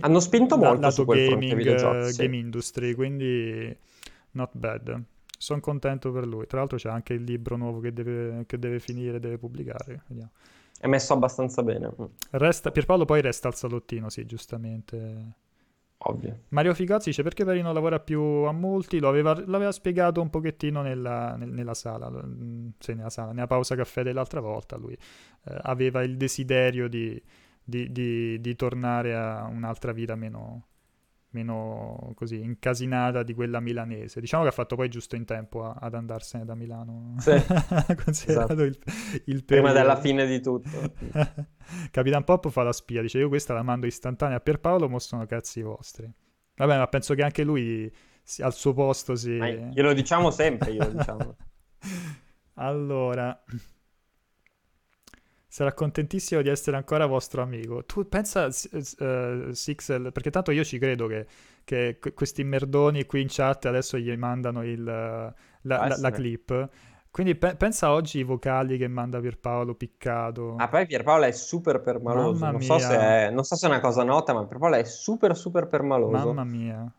hanno 0.01 0.20
spinto 0.20 0.58
molto 0.58 0.82
lato 0.82 0.93
su 0.93 1.05
quel 1.05 1.38
gaming, 1.38 2.10
sì. 2.10 2.22
game 2.22 2.38
industry, 2.38 2.93
quindi 2.93 3.76
not 4.32 4.51
bad. 4.53 5.03
Sono 5.36 5.60
contento 5.60 6.12
per 6.12 6.26
lui. 6.26 6.45
Tra 6.45 6.60
l'altro 6.60 6.78
c'è 6.78 6.89
anche 6.89 7.14
il 7.14 7.24
libro 7.24 7.58
nuovo 7.58 7.80
che 7.80 7.93
deve, 7.93 8.43
che 8.47 8.58
deve 8.58 8.80
finire, 8.80 9.20
deve 9.20 9.38
pubblicare. 9.38 10.03
Vediamo. 10.08 10.32
È 10.80 10.88
messo 10.88 11.13
abbastanza 11.13 11.63
bene. 11.63 11.91
Resta, 12.32 12.71
Pierpaolo 12.71 13.05
poi 13.05 13.21
resta 13.21 13.47
al 13.47 13.55
salottino, 13.55 14.09
sì, 14.09 14.25
giustamente. 14.25 15.36
Ovvio. 15.99 16.41
Mario 16.49 16.75
Figazzi 16.75 17.09
dice 17.09 17.23
perché 17.23 17.43
Peri 17.43 17.61
non 17.61 17.73
lavora 17.73 17.99
più 17.99 18.21
a 18.21 18.51
molti, 18.51 18.99
lo 18.99 19.09
aveva, 19.09 19.34
l'aveva 19.47 19.71
spiegato 19.71 20.21
un 20.21 20.30
pochettino 20.30 20.84
nella, 20.84 21.36
nel, 21.36 21.49
nella 21.49 21.73
sala, 21.73 22.11
sì, 22.78 22.93
nella 22.93 23.09
sala, 23.09 23.32
nella 23.32 23.47
pausa 23.47 23.75
caffè 23.75 24.03
dell'altra 24.03 24.39
volta, 24.39 24.78
lui 24.78 24.93
eh, 24.93 25.57
aveva 25.63 26.03
il 26.03 26.15
desiderio 26.15 26.88
di, 26.88 27.19
di, 27.63 27.91
di, 27.91 28.39
di, 28.39 28.55
tornare 28.55 29.15
a 29.15 29.45
un'altra 29.45 29.91
vita 29.91 30.13
meno, 30.15 30.67
meno 31.30 32.11
così 32.15 32.41
incasinata 32.41 33.23
di 33.23 33.34
quella 33.34 33.59
milanese. 33.59 34.19
Diciamo 34.19 34.43
che 34.43 34.49
ha 34.49 34.53
fatto 34.53 34.75
poi 34.75 34.89
giusto 34.89 35.15
in 35.15 35.25
tempo 35.25 35.63
a, 35.63 35.75
ad 35.80 35.93
andarsene 35.93 36.45
da 36.45 36.55
Milano, 36.55 37.15
sì, 37.17 37.32
considerato 38.03 38.53
esatto. 38.53 38.63
il, 38.63 38.80
il 39.25 39.43
Prima 39.43 39.71
della 39.71 39.97
fine 39.99 40.25
di 40.25 40.41
tutto. 40.41 40.69
Capitan 41.91 42.23
Pop 42.23 42.49
fa 42.49 42.63
la 42.63 42.71
spia, 42.71 43.01
dice 43.01 43.19
io 43.19 43.28
questa 43.28 43.53
la 43.53 43.63
mando 43.63 43.86
istantanea 43.86 44.38
a 44.38 44.39
Pierpaolo, 44.39 44.88
mo 44.89 44.99
sono 44.99 45.25
cazzi 45.25 45.61
vostri. 45.61 46.11
Vabbè, 46.55 46.78
ma 46.78 46.88
penso 46.88 47.13
che 47.13 47.23
anche 47.23 47.43
lui 47.43 47.91
al 48.39 48.53
suo 48.53 48.73
posto 48.73 49.15
si... 49.15 49.32
Ma 49.32 49.49
glielo 49.49 49.93
diciamo 49.93 50.32
sempre, 50.32 50.73
glielo 50.73 50.91
diciamo. 50.91 51.36
allora... 52.55 53.43
Sarà 55.58 55.74
contentissimo 55.74 56.43
di 56.43 56.49
essere 56.49 56.78
ancora 56.78 57.08
vostro 57.08 57.41
amico. 57.41 57.84
Tu 57.84 58.08
pensa, 58.08 58.45
uh, 58.45 59.51
Sixel, 59.51 60.12
perché 60.12 60.30
tanto 60.30 60.51
io 60.51 60.64
ci 60.64 60.78
credo 60.78 61.08
che, 61.08 61.26
che, 61.64 61.97
questi 62.14 62.43
merdoni 62.43 63.08
qui 63.08 63.22
in 63.22 63.28
chat 63.28 63.66
adesso 63.66 63.97
gli 63.97 64.16
mandano 64.16 64.62
il, 64.62 64.84
la, 64.84 65.34
la, 65.64 65.95
la, 65.97 66.12
clip. 66.12 66.70
Quindi 67.10 67.34
pe- 67.34 67.55
pensa 67.55 67.91
oggi 67.91 68.20
i 68.20 68.24
vocali 68.24 68.78
che 68.78 68.88
manda 68.88 69.20
Pierpaolo 69.20 69.74
piccato. 69.74 70.58
Ah, 70.58 70.68
poi 70.68 70.86
Pierpaolo 70.86 71.24
è 71.24 71.32
super 71.32 71.82
permaloso. 71.82 72.51
Non 72.51 72.62
so, 72.62 72.78
se 72.78 72.95
è, 72.95 73.32
non 73.32 73.43
so 73.43 73.55
se 73.55 73.66
è 73.66 73.70
una 73.72 73.80
cosa 73.80 74.03
nota, 74.03 74.36
ma 74.36 74.45
Pierpaolo 74.45 74.76
è 74.76 74.84
super 74.84 75.36
super 75.36 75.66
permaloso. 75.66 76.34
Mamma 76.34 76.43
mia. 76.43 76.93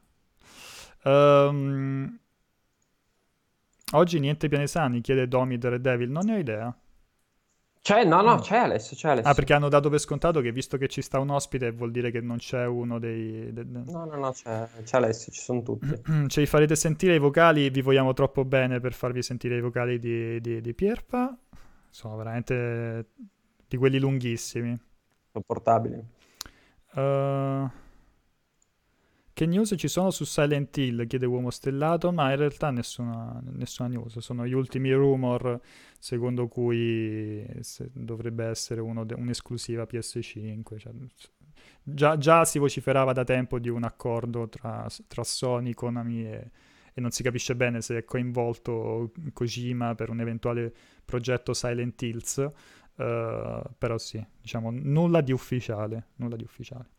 Um, 1.04 2.18
oggi 3.92 4.18
niente 4.18 4.48
piani 4.48 4.66
sani, 4.66 5.00
chiede 5.00 5.28
Domi 5.28 5.58
Devil. 5.58 6.10
Non 6.10 6.24
ne 6.24 6.34
ho 6.34 6.38
idea. 6.38 6.76
C'è, 7.80 8.04
no, 8.04 8.20
no, 8.20 8.34
mm. 8.36 8.38
c'è 8.38 8.56
Alessio, 8.56 8.96
c'è 8.96 9.10
Alessio. 9.10 9.30
Ah, 9.30 9.34
perché 9.34 9.54
hanno 9.54 9.68
dato 9.68 9.88
per 9.88 9.98
scontato 9.98 10.40
che 10.40 10.52
visto 10.52 10.76
che 10.76 10.88
ci 10.88 11.00
sta 11.00 11.18
un 11.18 11.30
ospite 11.30 11.70
vuol 11.70 11.90
dire 11.90 12.10
che 12.10 12.20
non 12.20 12.38
c'è 12.38 12.66
uno 12.66 12.98
dei... 12.98 13.52
De. 13.52 13.64
No, 13.64 14.04
no, 14.04 14.16
no, 14.16 14.32
c'è, 14.32 14.68
c'è, 14.84 14.96
Alessio, 14.96 15.32
ci 15.32 15.40
sono 15.40 15.62
tutti. 15.62 15.88
ci 16.28 16.46
farete 16.46 16.76
sentire 16.76 17.14
i 17.14 17.18
vocali, 17.18 17.70
vi 17.70 17.80
vogliamo 17.80 18.12
troppo 18.12 18.44
bene 18.44 18.80
per 18.80 18.92
farvi 18.92 19.22
sentire 19.22 19.56
i 19.56 19.60
vocali 19.60 19.98
di, 19.98 20.40
di, 20.40 20.60
di 20.60 20.74
Pierpa. 20.74 21.36
Sono 21.90 22.16
veramente 22.16 23.06
di 23.66 23.76
quelli 23.76 23.98
lunghissimi. 23.98 24.78
Sopportabili. 25.32 26.04
Uh... 26.94 27.70
Che 29.38 29.46
news 29.46 29.74
ci 29.76 29.86
sono 29.86 30.10
su 30.10 30.24
Silent 30.24 30.76
Hill? 30.76 31.06
chiede 31.06 31.24
Uomo 31.24 31.50
Stellato, 31.50 32.10
ma 32.10 32.32
in 32.32 32.38
realtà 32.38 32.72
nessuna, 32.72 33.40
nessuna 33.52 33.88
news. 33.88 34.18
Sono 34.18 34.44
gli 34.44 34.52
ultimi 34.52 34.92
rumor 34.92 35.60
secondo 35.96 36.48
cui 36.48 37.46
dovrebbe 37.92 38.46
essere 38.46 38.82
de- 39.04 39.14
un'esclusiva 39.14 39.86
PS5. 39.88 40.78
Cioè, 40.78 40.92
già, 41.84 42.16
già, 42.16 42.44
si 42.44 42.58
vociferava 42.58 43.12
da 43.12 43.22
tempo 43.22 43.60
di 43.60 43.68
un 43.68 43.84
accordo 43.84 44.48
tra, 44.48 44.88
tra 45.06 45.22
Sony, 45.22 45.72
Konami 45.72 46.26
e, 46.26 46.50
e, 46.92 47.00
non 47.00 47.12
si 47.12 47.22
capisce 47.22 47.54
bene 47.54 47.80
se 47.80 47.98
è 47.98 48.04
coinvolto 48.04 49.12
Kojima 49.32 49.94
per 49.94 50.10
un 50.10 50.18
eventuale 50.18 50.74
progetto 51.04 51.54
Silent 51.54 52.02
Hills. 52.02 52.38
Uh, 52.96 53.62
però 53.78 53.98
sì, 53.98 54.20
diciamo, 54.40 54.70
nulla 54.72 55.20
di 55.20 55.30
ufficiale. 55.30 56.08
Nulla 56.16 56.34
di 56.34 56.42
ufficiale. 56.42 56.96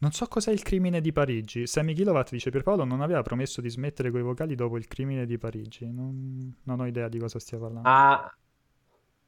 Non 0.00 0.12
so 0.12 0.26
cos'è 0.28 0.50
il 0.50 0.62
crimine 0.62 1.02
di 1.02 1.12
Parigi. 1.12 1.66
Sammy 1.66 1.92
Kilowatt 1.92 2.30
dice 2.30 2.48
Pierpaolo 2.48 2.84
non 2.84 3.02
aveva 3.02 3.20
promesso 3.20 3.60
di 3.60 3.68
smettere 3.68 4.10
coi 4.10 4.22
vocali 4.22 4.54
dopo 4.54 4.78
il 4.78 4.86
crimine 4.86 5.26
di 5.26 5.36
Parigi. 5.36 5.90
Non, 5.92 6.56
non 6.62 6.80
ho 6.80 6.86
idea 6.86 7.08
di 7.08 7.18
cosa 7.18 7.38
stia 7.38 7.58
parlando. 7.58 7.86
Ah, 7.86 8.34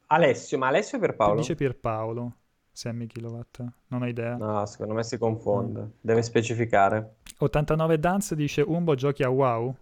Alessio, 0.06 0.56
ma 0.56 0.68
Alessio 0.68 0.96
o 0.96 1.00
Pierpaolo? 1.00 1.40
Dice 1.40 1.54
Pierpaolo. 1.54 2.36
Sammy 2.72 3.06
Kilowatt. 3.06 3.62
Non 3.88 4.00
ho 4.00 4.06
idea. 4.06 4.36
No, 4.36 4.64
secondo 4.64 4.94
me 4.94 5.04
si 5.04 5.18
confonde. 5.18 5.80
Mm. 5.80 5.88
Deve 6.00 6.22
specificare. 6.22 7.16
89 7.36 7.98
Dance 7.98 8.34
dice 8.34 8.62
Umbo 8.62 8.94
giochi 8.94 9.22
a 9.22 9.28
WoW? 9.28 9.76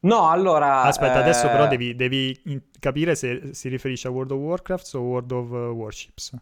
No, 0.00 0.30
allora... 0.30 0.82
Aspetta, 0.82 1.16
eh... 1.16 1.22
adesso 1.22 1.48
però 1.48 1.66
devi, 1.66 1.96
devi 1.96 2.62
capire 2.78 3.16
se 3.16 3.52
si 3.54 3.68
riferisce 3.68 4.06
a 4.06 4.12
World 4.12 4.30
of 4.30 4.38
Warcraft 4.38 4.94
o 4.94 5.00
World 5.00 5.32
of 5.32 5.48
Warships. 5.50 6.32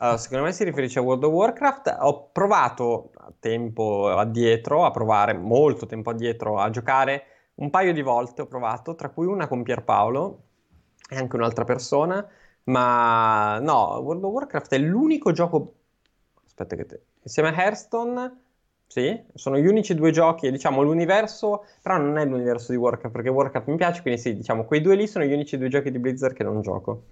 Uh, 0.00 0.14
secondo 0.14 0.44
me 0.44 0.52
si 0.52 0.62
riferisce 0.62 1.00
a 1.00 1.02
World 1.02 1.24
of 1.24 1.32
Warcraft. 1.32 1.96
Ho 2.00 2.28
provato 2.30 3.10
tempo 3.40 4.08
addietro 4.08 4.84
a 4.84 4.92
provare, 4.92 5.34
molto 5.34 5.86
tempo 5.86 6.10
addietro 6.10 6.58
a 6.58 6.70
giocare 6.70 7.24
un 7.56 7.68
paio 7.70 7.92
di 7.92 8.02
volte. 8.02 8.42
Ho 8.42 8.46
provato, 8.46 8.94
tra 8.94 9.10
cui 9.10 9.26
una 9.26 9.48
con 9.48 9.64
Pierpaolo 9.64 10.42
e 11.10 11.16
anche 11.16 11.34
un'altra 11.34 11.64
persona. 11.64 12.24
Ma 12.64 13.58
no, 13.58 13.98
World 13.98 14.22
of 14.22 14.32
Warcraft 14.32 14.72
è 14.74 14.78
l'unico 14.78 15.32
gioco. 15.32 15.74
Aspetta, 16.46 16.76
che 16.76 16.86
te... 16.86 17.02
insieme 17.22 17.48
a 17.48 17.60
Hearthstone. 17.60 18.42
Sì, 18.86 19.20
sono 19.34 19.58
gli 19.58 19.66
unici 19.66 19.94
due 19.94 20.12
giochi, 20.12 20.50
diciamo 20.50 20.80
l'universo, 20.80 21.64
però 21.82 21.98
non 21.98 22.16
è 22.16 22.24
l'universo 22.24 22.72
di 22.72 22.78
Warcraft 22.78 23.14
perché 23.14 23.28
Warcraft 23.28 23.66
mi 23.68 23.76
piace, 23.76 24.00
quindi 24.00 24.18
sì, 24.18 24.34
diciamo 24.34 24.64
quei 24.64 24.80
due 24.80 24.94
lì 24.94 25.06
sono 25.06 25.26
gli 25.26 25.32
unici 25.34 25.58
due 25.58 25.68
giochi 25.68 25.90
di 25.90 25.98
Blizzard 25.98 26.34
che 26.34 26.42
non 26.42 26.62
gioco. 26.62 27.02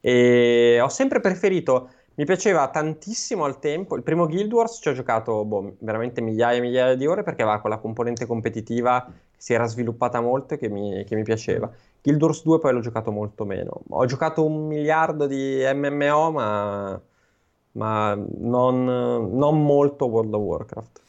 E 0.00 0.78
ho 0.80 0.88
sempre 0.88 1.20
preferito 1.20 1.90
mi 2.18 2.24
piaceva 2.24 2.68
tantissimo 2.68 3.44
al 3.44 3.60
tempo. 3.60 3.94
Il 3.94 4.02
primo 4.02 4.26
Guild 4.26 4.52
Wars 4.52 4.80
ci 4.82 4.88
ho 4.88 4.92
giocato 4.92 5.44
boh, 5.44 5.76
veramente 5.78 6.20
migliaia 6.20 6.58
e 6.58 6.60
migliaia 6.60 6.94
di 6.96 7.06
ore 7.06 7.22
perché 7.22 7.42
aveva 7.42 7.60
quella 7.60 7.78
componente 7.78 8.26
competitiva 8.26 9.04
che 9.06 9.36
si 9.36 9.52
era 9.54 9.66
sviluppata 9.66 10.20
molto 10.20 10.54
e 10.54 10.58
che 10.58 10.68
mi, 10.68 11.04
che 11.04 11.14
mi 11.14 11.22
piaceva. 11.22 11.70
Guild 12.02 12.20
Wars 12.20 12.42
2 12.42 12.58
poi 12.58 12.72
l'ho 12.72 12.80
giocato 12.80 13.12
molto 13.12 13.44
meno. 13.44 13.82
Ho 13.90 14.04
giocato 14.06 14.44
un 14.44 14.66
miliardo 14.66 15.28
di 15.28 15.62
MMO, 15.72 16.32
ma, 16.32 17.00
ma 17.72 18.14
non, 18.14 18.84
non 18.84 19.62
molto 19.62 20.06
World 20.06 20.34
of 20.34 20.42
Warcraft. 20.42 21.00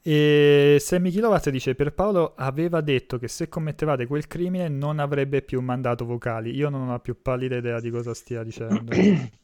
E 0.00 0.78
Sammy 0.80 1.10
Kilowatt 1.10 1.50
dice: 1.50 1.74
Per 1.74 1.92
Paolo 1.92 2.32
aveva 2.36 2.80
detto 2.80 3.18
che 3.18 3.28
se 3.28 3.50
commettevate 3.50 4.06
quel 4.06 4.26
crimine 4.26 4.68
non 4.68 5.00
avrebbe 5.00 5.42
più 5.42 5.60
mandato 5.60 6.06
vocali. 6.06 6.54
Io 6.56 6.70
non 6.70 6.88
ho 6.88 6.98
più 6.98 7.20
pallida 7.20 7.56
idea 7.56 7.78
di 7.78 7.90
cosa 7.90 8.14
stia 8.14 8.42
dicendo. 8.42 8.90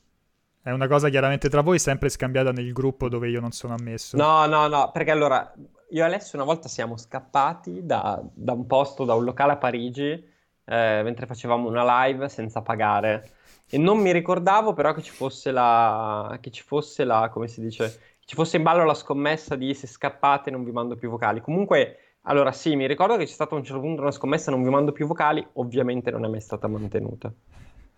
È 0.62 0.70
una 0.70 0.86
cosa 0.86 1.08
chiaramente 1.08 1.48
tra 1.48 1.62
voi, 1.62 1.78
sempre 1.78 2.08
scambiata 2.08 2.52
nel 2.52 2.72
gruppo 2.72 3.08
dove 3.08 3.28
io 3.28 3.40
non 3.40 3.52
sono 3.52 3.74
ammesso. 3.74 4.16
No, 4.16 4.46
no, 4.46 4.66
no, 4.66 4.90
perché 4.92 5.10
allora 5.10 5.52
io 5.90 6.02
e 6.02 6.04
Alessio 6.04 6.36
una 6.36 6.46
volta 6.46 6.68
siamo 6.68 6.96
scappati 6.96 7.86
da, 7.86 8.20
da 8.34 8.52
un 8.52 8.66
posto, 8.66 9.04
da 9.04 9.14
un 9.14 9.24
locale 9.24 9.52
a 9.52 9.56
Parigi, 9.56 10.10
eh, 10.10 11.00
mentre 11.02 11.26
facevamo 11.26 11.68
una 11.68 12.06
live 12.06 12.28
senza 12.28 12.60
pagare. 12.60 13.30
E 13.70 13.78
non 13.78 13.98
mi 13.98 14.12
ricordavo 14.12 14.74
però 14.74 14.92
che 14.92 15.02
ci 15.02 15.12
fosse 15.12 15.50
la, 15.50 16.36
che 16.40 16.50
ci 16.50 16.62
fosse 16.62 17.04
la, 17.04 17.30
come 17.32 17.48
si 17.48 17.60
dice, 17.60 18.16
ci 18.20 18.34
fosse 18.34 18.58
in 18.58 18.62
ballo 18.62 18.84
la 18.84 18.94
scommessa 18.94 19.56
di 19.56 19.72
se 19.74 19.86
scappate 19.86 20.50
non 20.50 20.64
vi 20.64 20.72
mando 20.72 20.96
più 20.96 21.08
vocali. 21.08 21.40
Comunque, 21.40 22.16
allora 22.22 22.52
sì, 22.52 22.76
mi 22.76 22.86
ricordo 22.86 23.16
che 23.16 23.24
c'è 23.24 23.32
stata 23.32 23.54
a 23.54 23.58
un 23.58 23.64
certo 23.64 23.80
punto 23.80 24.02
una 24.02 24.10
scommessa 24.10 24.50
non 24.50 24.62
vi 24.62 24.68
mando 24.68 24.92
più 24.92 25.06
vocali, 25.06 25.46
ovviamente 25.54 26.10
non 26.10 26.24
è 26.24 26.28
mai 26.28 26.40
stata 26.40 26.68
mantenuta. 26.68 27.32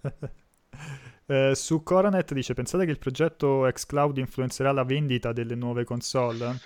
Eh, 1.30 1.54
su 1.54 1.84
Coronet 1.84 2.32
dice: 2.34 2.54
Pensate 2.54 2.84
che 2.84 2.90
il 2.90 2.98
progetto 2.98 3.68
xCloud 3.72 4.18
influenzerà 4.18 4.72
la 4.72 4.82
vendita 4.82 5.32
delle 5.32 5.54
nuove 5.54 5.84
console? 5.84 6.58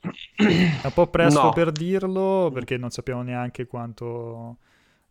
È 0.00 0.84
un 0.84 0.92
po' 0.92 1.06
presto 1.06 1.42
no. 1.42 1.52
per 1.52 1.70
dirlo 1.70 2.50
perché 2.52 2.76
non 2.76 2.90
sappiamo 2.90 3.22
neanche 3.22 3.68
quanto. 3.68 4.58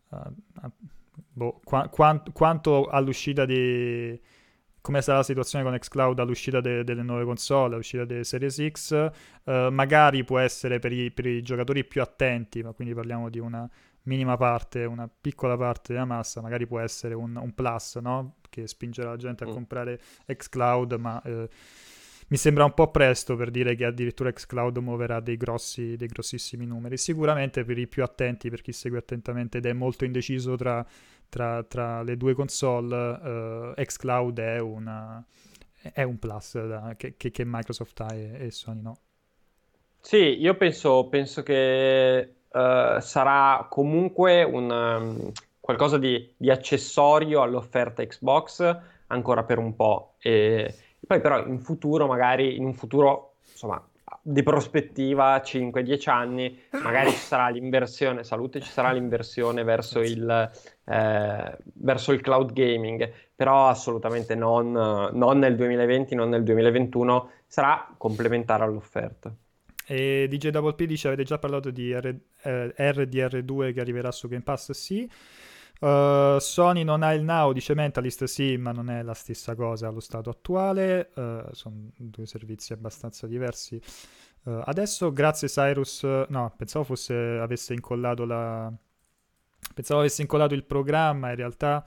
Uh, 0.08 0.68
boh, 1.14 1.60
qua, 1.64 1.88
quant, 1.88 2.30
quanto 2.32 2.88
all'uscita 2.88 3.46
di. 3.46 4.20
come 4.82 5.00
sarà 5.00 5.18
la 5.18 5.24
situazione 5.24 5.64
con 5.64 5.78
xCloud 5.78 6.18
all'uscita 6.18 6.60
de, 6.60 6.84
delle 6.84 7.02
nuove 7.02 7.24
console, 7.24 7.76
all'uscita 7.76 8.04
delle 8.04 8.24
Series 8.24 8.68
X. 8.70 9.10
Uh, 9.44 9.70
magari 9.70 10.24
può 10.24 10.38
essere 10.38 10.78
per 10.78 10.92
i, 10.92 11.10
per 11.10 11.24
i 11.24 11.40
giocatori 11.40 11.86
più 11.86 12.02
attenti, 12.02 12.62
ma 12.62 12.72
quindi 12.72 12.92
parliamo 12.92 13.30
di 13.30 13.38
una 13.38 13.66
minima 14.02 14.36
parte, 14.36 14.84
una 14.84 15.08
piccola 15.08 15.56
parte 15.56 15.94
della 15.94 16.04
massa, 16.04 16.42
magari 16.42 16.66
può 16.66 16.80
essere 16.80 17.14
un, 17.14 17.36
un 17.36 17.54
plus, 17.54 17.96
no? 17.96 18.34
Che 18.50 18.66
spingerà 18.66 19.10
la 19.10 19.16
gente 19.16 19.44
a 19.44 19.48
mm. 19.48 19.52
comprare 19.52 20.00
xCloud, 20.26 20.92
ma 20.94 21.22
eh, 21.22 21.48
mi 22.30 22.36
sembra 22.36 22.64
un 22.64 22.74
po' 22.74 22.90
presto 22.92 23.34
per 23.34 23.50
dire 23.50 23.74
che 23.74 23.84
addirittura 23.84 24.32
xCloud 24.32 24.76
muoverà 24.78 25.18
dei, 25.18 25.36
grossi, 25.36 25.96
dei 25.96 26.06
grossissimi 26.06 26.64
numeri. 26.64 26.96
Sicuramente 26.96 27.64
per 27.64 27.76
i 27.76 27.88
più 27.88 28.04
attenti, 28.04 28.50
per 28.50 28.60
chi 28.60 28.72
segue 28.72 28.98
attentamente 28.98 29.58
ed 29.58 29.66
è 29.66 29.72
molto 29.72 30.04
indeciso 30.04 30.54
tra, 30.54 30.86
tra, 31.28 31.64
tra 31.64 32.02
le 32.02 32.16
due 32.16 32.34
console, 32.34 33.74
eh, 33.76 33.84
xCloud 33.84 34.38
è, 34.38 34.60
una, 34.60 35.24
è 35.92 36.02
un 36.04 36.18
plus 36.20 36.64
da, 36.64 36.94
che, 36.96 37.16
che, 37.16 37.42
Microsoft 37.44 38.00
ha 38.00 38.14
e, 38.14 38.46
e 38.46 38.50
Sony 38.52 38.80
no. 38.80 38.98
Sì, 40.00 40.40
io 40.40 40.56
penso, 40.56 41.08
penso 41.08 41.42
che 41.42 42.34
uh, 42.48 43.00
sarà 43.00 43.66
comunque 43.68 44.44
un, 44.44 44.70
um, 44.70 45.32
qualcosa 45.70 45.98
di, 45.98 46.32
di, 46.36 46.50
accessorio 46.50 47.42
all'offerta 47.42 48.04
Xbox 48.04 48.78
ancora 49.06 49.44
per 49.44 49.58
un 49.58 49.76
po'. 49.76 50.14
E, 50.18 50.74
poi 51.06 51.20
però 51.20 51.46
in 51.46 51.60
futuro, 51.60 52.06
magari 52.06 52.56
in 52.56 52.64
un 52.64 52.74
futuro, 52.74 53.34
insomma, 53.50 53.82
di 54.22 54.42
prospettiva 54.42 55.36
5-10 55.36 56.10
anni, 56.10 56.60
magari 56.82 57.10
ci 57.10 57.18
sarà 57.18 57.48
l'inversione, 57.48 58.24
salute, 58.24 58.60
ci 58.60 58.70
sarà 58.70 58.90
l'inversione 58.90 59.62
verso 59.62 60.00
il, 60.00 60.50
eh, 60.84 61.56
verso 61.74 62.12
il 62.12 62.20
cloud 62.20 62.52
gaming, 62.52 63.10
però 63.34 63.68
assolutamente 63.68 64.34
non, 64.34 64.72
non 64.72 65.38
nel 65.38 65.54
2020, 65.54 66.14
non 66.16 66.28
nel 66.30 66.42
2021, 66.42 67.30
sarà 67.46 67.94
complementare 67.96 68.64
all'offerta. 68.64 69.32
E 69.86 70.28
DJ 70.28 70.50
Double 70.50 70.74
P 70.74 70.84
dice 70.84 71.08
avete 71.08 71.24
già 71.24 71.38
parlato 71.38 71.70
di 71.70 71.92
R- 71.92 72.16
eh, 72.42 72.74
RDR2 72.76 73.72
che 73.72 73.80
arriverà 73.80 74.12
su 74.12 74.28
Game 74.28 74.42
Pass? 74.42 74.70
Sì. 74.70 75.10
Uh, 75.80 76.38
Sony 76.38 76.84
non 76.84 77.02
ha 77.02 77.14
il 77.14 77.22
Now, 77.22 77.52
dice 77.52 77.74
Mentalist, 77.74 78.24
sì, 78.24 78.58
ma 78.58 78.70
non 78.70 78.90
è 78.90 79.02
la 79.02 79.14
stessa 79.14 79.54
cosa 79.54 79.88
allo 79.88 80.00
stato 80.00 80.28
attuale. 80.28 81.10
Uh, 81.14 81.42
sono 81.52 81.90
due 81.96 82.26
servizi 82.26 82.74
abbastanza 82.74 83.26
diversi. 83.26 83.80
Uh, 84.42 84.60
adesso, 84.64 85.12
grazie 85.12 85.48
Cyrus, 85.48 86.02
no, 86.02 86.52
pensavo 86.56 86.84
fosse, 86.84 87.14
avesse 87.14 87.72
incollato 87.72 88.24
la... 88.26 88.70
Pensavo 89.74 90.00
avesse 90.00 90.22
incollato 90.22 90.54
il 90.54 90.64
programma, 90.64 91.30
in 91.30 91.36
realtà 91.36 91.84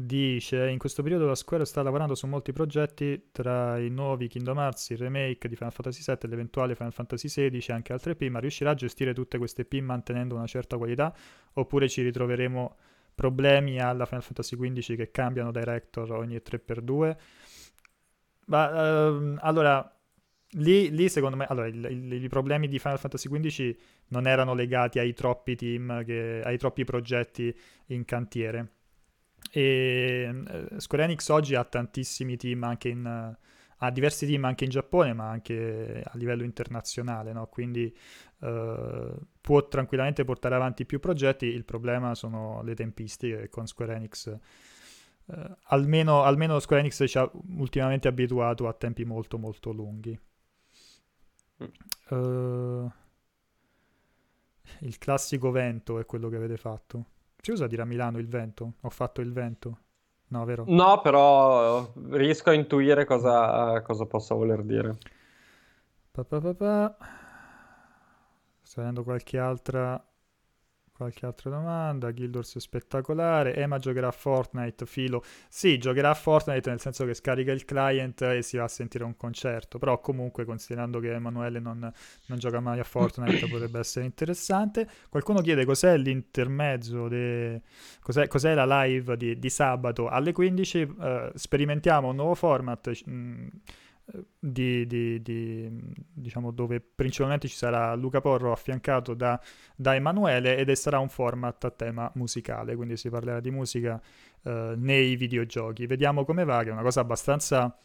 dice 0.00 0.68
in 0.68 0.78
questo 0.78 1.02
periodo 1.02 1.26
la 1.26 1.34
Square 1.34 1.64
sta 1.64 1.82
lavorando 1.82 2.14
su 2.14 2.28
molti 2.28 2.52
progetti 2.52 3.30
tra 3.32 3.78
i 3.78 3.88
nuovi 3.90 4.28
Kingdom 4.28 4.58
Hearts, 4.58 4.90
il 4.90 4.98
remake 4.98 5.48
di 5.48 5.56
Final 5.56 5.72
Fantasy 5.72 6.02
VII, 6.06 6.30
l'eventuale 6.30 6.76
Final 6.76 6.92
Fantasy 6.92 7.26
XVI 7.28 7.64
e 7.66 7.72
anche 7.72 7.92
altre 7.92 8.14
P, 8.14 8.28
ma 8.28 8.38
riuscirà 8.38 8.70
a 8.70 8.74
gestire 8.74 9.12
tutte 9.12 9.38
queste 9.38 9.64
P 9.64 9.80
mantenendo 9.80 10.36
una 10.36 10.46
certa 10.46 10.76
qualità 10.76 11.12
oppure 11.54 11.88
ci 11.88 12.02
ritroveremo 12.02 12.76
problemi 13.18 13.80
alla 13.80 14.06
Final 14.06 14.22
Fantasy 14.22 14.56
XV 14.56 14.94
che 14.94 15.10
cambiano 15.10 15.50
director 15.50 16.08
ogni 16.12 16.36
3x2. 16.36 17.16
Ma 18.46 19.08
uh, 19.08 19.36
allora, 19.40 19.92
lì, 20.50 20.88
lì, 20.90 21.08
secondo 21.08 21.36
me, 21.36 21.44
allora, 21.46 21.66
il, 21.66 21.84
il, 21.84 22.22
i 22.22 22.28
problemi 22.28 22.68
di 22.68 22.78
Final 22.78 23.00
Fantasy 23.00 23.28
XV 23.28 23.76
non 24.10 24.28
erano 24.28 24.54
legati 24.54 25.00
ai 25.00 25.14
troppi 25.14 25.56
team, 25.56 26.04
che, 26.04 26.40
ai 26.44 26.56
troppi 26.58 26.84
progetti 26.84 27.52
in 27.86 28.04
cantiere. 28.04 28.74
E 29.50 30.30
uh, 30.30 30.78
Square 30.78 31.04
Enix 31.04 31.28
oggi 31.30 31.56
ha 31.56 31.64
tantissimi 31.64 32.36
team 32.36 32.62
anche 32.62 32.88
in... 32.88 33.36
Ha 33.78 33.90
diversi 33.90 34.26
team 34.26 34.44
anche 34.44 34.64
in 34.64 34.70
Giappone, 34.70 35.12
ma 35.12 35.28
anche 35.28 36.02
a 36.04 36.16
livello 36.16 36.42
internazionale, 36.42 37.32
no? 37.32 37.46
quindi 37.46 37.94
uh, 38.40 39.16
può 39.40 39.68
tranquillamente 39.68 40.24
portare 40.24 40.56
avanti 40.56 40.84
più 40.84 40.98
progetti. 40.98 41.46
Il 41.46 41.64
problema 41.64 42.14
sono 42.14 42.62
le 42.62 42.74
tempistiche 42.74 43.48
con 43.48 43.66
Square 43.66 43.94
Enix. 43.94 44.36
Uh, 45.26 45.56
almeno, 45.64 46.22
almeno, 46.22 46.58
Square 46.58 46.82
Enix 46.82 47.04
ci 47.06 47.18
ha 47.18 47.30
ultimamente 47.56 48.08
abituato 48.08 48.66
a 48.66 48.72
tempi 48.72 49.04
molto 49.04 49.38
molto 49.38 49.70
lunghi. 49.70 50.18
Uh, 52.08 52.90
il 54.80 54.98
classico 54.98 55.50
vento 55.50 55.98
è 55.98 56.04
quello 56.04 56.28
che 56.28 56.36
avete 56.36 56.56
fatto. 56.56 57.06
Si 57.40 57.50
usa 57.50 57.66
dire 57.66 57.82
a 57.82 57.84
Milano 57.84 58.18
il 58.18 58.28
vento? 58.28 58.74
Ho 58.80 58.90
fatto 58.90 59.20
il 59.20 59.32
vento. 59.32 59.78
No, 60.30 60.44
vero? 60.44 60.64
No, 60.68 61.00
però 61.00 61.92
riesco 62.10 62.50
a 62.50 62.54
intuire 62.54 63.04
cosa, 63.04 63.80
cosa 63.82 64.04
possa 64.06 64.34
voler 64.34 64.62
dire. 64.62 64.96
Pa, 66.12 66.24
pa, 66.24 66.40
pa. 66.54 66.96
Sto 68.62 68.80
vedendo 68.80 69.02
qualche 69.02 69.38
altra 69.38 70.02
Qualche 70.98 71.26
altra 71.26 71.48
domanda? 71.50 72.10
Guildors 72.10 72.56
è 72.56 72.58
spettacolare. 72.58 73.54
Ema 73.54 73.78
giocherà 73.78 74.08
a 74.08 74.10
Fortnite, 74.10 74.84
filo. 74.84 75.22
Sì, 75.48 75.78
giocherà 75.78 76.10
a 76.10 76.14
Fortnite 76.14 76.70
nel 76.70 76.80
senso 76.80 77.04
che 77.06 77.14
scarica 77.14 77.52
il 77.52 77.64
client 77.64 78.20
e 78.22 78.42
si 78.42 78.56
va 78.56 78.64
a 78.64 78.68
sentire 78.68 79.04
un 79.04 79.16
concerto. 79.16 79.78
Però 79.78 80.00
comunque, 80.00 80.44
considerando 80.44 80.98
che 80.98 81.12
Emanuele 81.12 81.60
non, 81.60 81.78
non 82.26 82.38
gioca 82.40 82.58
mai 82.58 82.80
a 82.80 82.82
Fortnite, 82.82 83.46
potrebbe 83.46 83.78
essere 83.78 84.06
interessante. 84.06 84.88
Qualcuno 85.08 85.40
chiede 85.40 85.64
cos'è 85.64 85.96
l'intermezzo, 85.96 87.06
de... 87.06 87.62
cos'è, 88.00 88.26
cos'è, 88.26 88.54
la 88.54 88.82
live 88.82 89.16
di, 89.16 89.38
di, 89.38 89.50
sabato 89.50 90.08
alle 90.08 90.32
15. 90.32 90.80
Uh, 90.80 91.02
eh, 91.04 91.30
sperimentiamo 91.32 92.08
un 92.08 92.16
nuovo 92.16 92.34
format. 92.34 92.90
Mh, 93.04 93.12
mm, 93.12 93.46
di, 94.38 94.86
di, 94.86 95.20
di, 95.20 95.68
diciamo 96.12 96.50
dove 96.50 96.80
principalmente 96.80 97.48
ci 97.48 97.56
sarà 97.56 97.94
Luca 97.94 98.20
Porro 98.20 98.52
affiancato 98.52 99.14
da, 99.14 99.38
da, 99.76 99.94
Emanuele 99.94 100.56
ed 100.56 100.70
sarà 100.72 100.98
un 100.98 101.08
format 101.08 101.64
a 101.64 101.70
tema 101.70 102.10
musicale, 102.14 102.74
quindi 102.74 102.96
si 102.96 103.10
parlerà 103.10 103.40
di 103.40 103.50
musica 103.50 104.00
eh, 104.42 104.74
nei 104.76 105.16
videogiochi. 105.16 105.86
Vediamo 105.86 106.24
come 106.24 106.44
va, 106.44 106.62
che 106.62 106.70
è 106.70 106.72
una 106.72 106.82
cosa 106.82 107.00
abbastanza... 107.00 107.76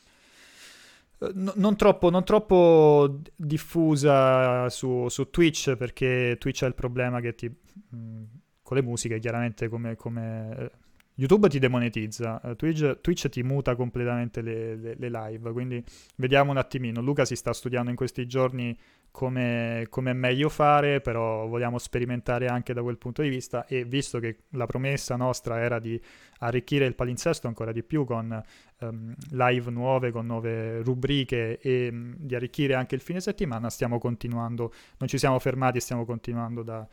Eh, 1.20 1.32
non 1.34 1.76
troppo, 1.76 2.10
non 2.10 2.24
troppo, 2.24 3.20
diffusa 3.36 4.70
su, 4.70 5.08
su, 5.10 5.30
Twitch 5.30 5.76
perché 5.76 6.38
Twitch 6.40 6.64
ha 6.64 6.68
il 6.68 6.76
problema 6.76 7.20
che 7.20 7.36
ti, 7.36 7.50
mh, 7.50 8.24
con 8.62 8.78
le 8.78 8.84
musiche 8.84 9.20
chiaramente 9.20 9.68
come, 9.68 9.96
come 9.96 10.56
eh, 10.58 10.72
YouTube 11.16 11.48
ti 11.48 11.60
demonetizza, 11.60 12.42
uh, 12.44 12.56
Twitch, 12.56 13.00
Twitch, 13.02 13.30
ti 13.30 13.44
muta 13.44 13.76
completamente 13.76 14.42
le, 14.42 14.76
le, 14.76 14.96
le, 14.98 15.10
live, 15.10 15.52
quindi 15.52 15.84
vediamo 16.16 16.50
un 16.50 16.58
attimino. 16.58 17.02
Luca 17.02 17.24
si 17.24 17.36
sta 17.36 17.54
studiando 17.54 17.92
in 17.92 17.96
questi 17.96 18.26
giorni 18.26 18.76
come, 19.12 19.86
come, 19.90 20.10
è 20.10 20.14
meglio 20.14 20.50
fare, 20.50 21.02
però 21.02 21.46
vogliamo 21.46 21.78
sperimentare 21.78 22.48
anche 22.48 22.74
da 22.74 22.82
quel 22.82 22.98
punto 22.98 23.22
di 23.22 23.30
vista 23.30 23.68
e 23.68 23.86
visto 23.86 24.18
che 24.18 24.46
la 24.52 24.66
promessa 24.66 25.16
nostra 25.16 25.60
era 25.60 25.78
di 25.78 26.02
arricchire 26.40 26.86
il 26.86 26.96
palinsesto 26.96 27.46
ancora 27.46 27.72
di 27.72 27.84
più 27.84 28.06
con 28.06 28.42
um, 28.80 29.14
live 29.30 29.70
nuove, 29.70 30.10
con 30.10 30.26
nuove 30.26 30.82
rubriche 30.82 31.60
e 31.60 31.90
um, 31.92 32.16
di 32.18 32.34
arricchire 32.34 32.74
anche 32.74 32.96
il 32.96 33.02
fine 33.02 33.22
settimana, 33.22 33.70
stiamo 33.70 34.00
continuando, 34.00 34.74
non 34.98 35.08
ci 35.08 35.20
siamo 35.20 35.38
fermati, 35.38 35.80
stiamo 35.80 36.06
continuando 36.06 36.64
da... 36.64 36.88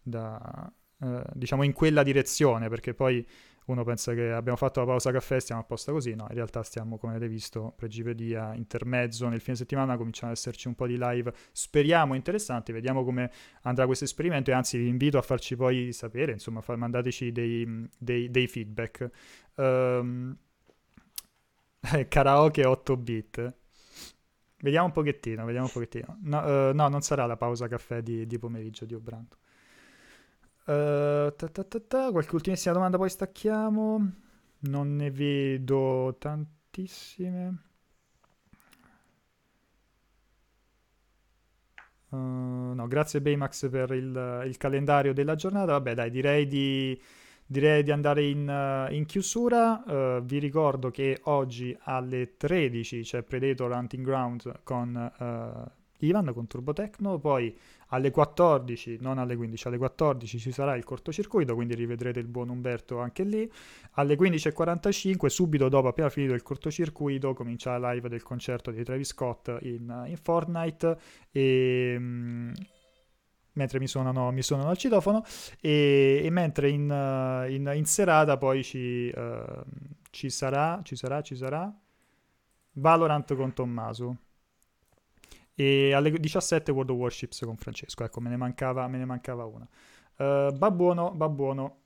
da 0.00 0.72
uh, 0.98 1.20
diciamo 1.34 1.62
in 1.62 1.74
quella 1.74 2.02
direzione 2.02 2.70
perché 2.70 2.94
poi 2.94 3.22
uno 3.66 3.84
pensa 3.84 4.14
che 4.14 4.30
abbiamo 4.30 4.56
fatto 4.56 4.80
la 4.80 4.86
pausa 4.86 5.10
caffè, 5.10 5.40
stiamo 5.40 5.60
a 5.60 5.64
posto 5.64 5.92
così, 5.92 6.14
no, 6.14 6.26
in 6.28 6.34
realtà 6.34 6.62
stiamo, 6.62 6.98
come 6.98 7.14
avete 7.16 7.28
visto, 7.28 7.72
pregipedia, 7.76 8.54
intermezzo, 8.54 9.28
nel 9.28 9.40
fine 9.40 9.56
settimana 9.56 9.96
cominciano 9.96 10.30
ad 10.30 10.36
esserci 10.36 10.68
un 10.68 10.74
po' 10.74 10.86
di 10.86 10.96
live, 10.98 11.32
speriamo 11.52 12.14
interessanti, 12.14 12.72
vediamo 12.72 13.04
come 13.04 13.30
andrà 13.62 13.86
questo 13.86 14.04
esperimento 14.04 14.50
e 14.50 14.54
anzi 14.54 14.78
vi 14.78 14.88
invito 14.88 15.18
a 15.18 15.22
farci 15.22 15.56
poi 15.56 15.92
sapere, 15.92 16.32
insomma, 16.32 16.60
fa, 16.60 16.76
mandateci 16.76 17.32
dei, 17.32 17.88
dei, 17.98 18.30
dei 18.30 18.46
feedback. 18.46 19.10
Um, 19.56 20.36
karaoke 22.08 22.64
8 22.64 22.96
bit. 22.96 23.56
Vediamo 24.58 24.86
un 24.86 24.92
pochettino, 24.92 25.44
vediamo 25.44 25.66
un 25.66 25.72
pochettino. 25.72 26.18
No, 26.22 26.70
uh, 26.70 26.74
no, 26.74 26.88
non 26.88 27.02
sarà 27.02 27.26
la 27.26 27.36
pausa 27.36 27.68
caffè 27.68 28.00
di, 28.00 28.26
di 28.26 28.38
pomeriggio 28.38 28.84
di 28.84 28.94
Obranto. 28.94 29.38
Uh, 30.66 31.30
ta 31.36 31.46
ta 31.46 31.62
ta 31.62 32.10
qualche 32.10 32.34
ultimissima 32.34 32.74
domanda, 32.74 32.96
poi 32.96 33.08
stacchiamo. 33.08 34.12
Non 34.58 34.96
ne 34.96 35.10
vedo 35.12 36.16
tantissime. 36.18 37.62
Uh, 42.08 42.16
no, 42.74 42.86
grazie 42.88 43.20
Baymax 43.20 43.68
per 43.70 43.92
il, 43.92 44.42
il, 44.46 44.56
calendario 44.56 45.12
della 45.12 45.36
giornata. 45.36 45.70
Vabbè, 45.72 45.94
dai, 45.94 46.10
direi 46.10 46.48
di, 46.48 47.00
direi 47.46 47.84
di 47.84 47.92
andare 47.92 48.24
in, 48.24 48.88
in 48.90 49.06
chiusura. 49.06 49.84
Uh, 49.86 50.24
vi 50.24 50.38
ricordo 50.38 50.90
che 50.90 51.20
oggi 51.24 51.76
alle 51.82 52.36
13 52.36 53.02
c'è 53.02 53.22
Predator 53.22 53.70
Hunting 53.70 54.04
Ground 54.04 54.62
con 54.64 55.12
Ivan 55.98 56.32
con 56.32 56.46
Turbo 56.48 56.72
Tecno, 56.72 57.18
poi 57.18 57.56
alle 57.88 58.10
14, 58.10 58.98
non 59.00 59.18
alle 59.18 59.36
15, 59.36 59.68
alle 59.68 59.78
14 59.78 60.38
ci 60.38 60.50
sarà 60.50 60.74
il 60.74 60.84
cortocircuito, 60.84 61.54
quindi 61.54 61.74
rivedrete 61.74 62.18
il 62.18 62.26
buon 62.26 62.48
Umberto 62.48 62.98
anche 62.98 63.22
lì. 63.22 63.50
Alle 63.92 64.16
15.45, 64.16 65.26
subito 65.26 65.68
dopo, 65.68 65.88
appena 65.88 66.08
finito 66.08 66.34
il 66.34 66.42
cortocircuito, 66.42 67.34
comincia 67.34 67.76
la 67.78 67.92
live 67.92 68.08
del 68.08 68.22
concerto 68.22 68.70
di 68.70 68.82
Travis 68.82 69.08
Scott 69.08 69.56
in, 69.60 70.04
in 70.06 70.16
Fortnite. 70.16 70.98
E, 71.30 71.96
mm, 71.98 72.52
mentre 73.52 73.78
mi 73.78 73.86
suonano, 73.86 74.30
mi 74.32 74.42
suonano 74.42 74.68
al 74.70 74.76
citofono 74.76 75.24
e, 75.60 76.20
e 76.22 76.30
mentre 76.30 76.68
in, 76.68 77.46
in, 77.48 77.72
in, 77.74 77.84
serata 77.86 78.36
poi 78.36 78.62
ci, 78.62 79.10
uh, 79.14 79.62
ci 80.10 80.28
sarà, 80.28 80.80
ci 80.82 80.94
sarà, 80.96 81.22
ci 81.22 81.36
sarà 81.36 81.74
Valorant 82.72 83.34
con 83.34 83.54
Tommaso 83.54 84.16
e 85.56 85.94
alle 85.94 86.10
17 86.10 86.70
World 86.70 86.90
of 86.90 86.98
Warships 86.98 87.40
con 87.44 87.56
Francesco. 87.56 88.04
Ecco, 88.04 88.20
me 88.20 88.28
ne 88.28 88.36
mancava, 88.36 88.86
me 88.86 88.98
ne 88.98 89.06
mancava 89.06 89.44
una. 89.46 89.66
Uh, 90.18 90.56
va 90.56 90.70
buono, 90.70 91.12
va 91.16 91.28
buono. 91.28 91.78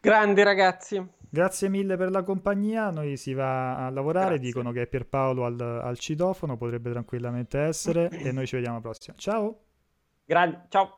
Grandi 0.00 0.42
ragazzi. 0.44 1.04
Grazie 1.28 1.68
mille 1.68 1.96
per 1.96 2.10
la 2.10 2.22
compagnia. 2.22 2.90
Noi 2.90 3.16
si 3.16 3.34
va 3.34 3.84
a 3.84 3.90
lavorare. 3.90 4.36
Grazie. 4.36 4.46
Dicono 4.46 4.70
che 4.70 4.82
è 4.82 4.86
Pierpaolo 4.86 5.44
al, 5.44 5.60
al 5.60 5.98
citofono, 5.98 6.56
potrebbe 6.56 6.92
tranquillamente 6.92 7.58
essere. 7.58 8.08
e 8.10 8.30
noi 8.30 8.46
ci 8.46 8.54
vediamo 8.54 8.76
alla 8.76 8.84
prossima. 8.84 9.16
Ciao. 9.18 9.60
Grandi, 10.24 10.58
ciao. 10.68 10.94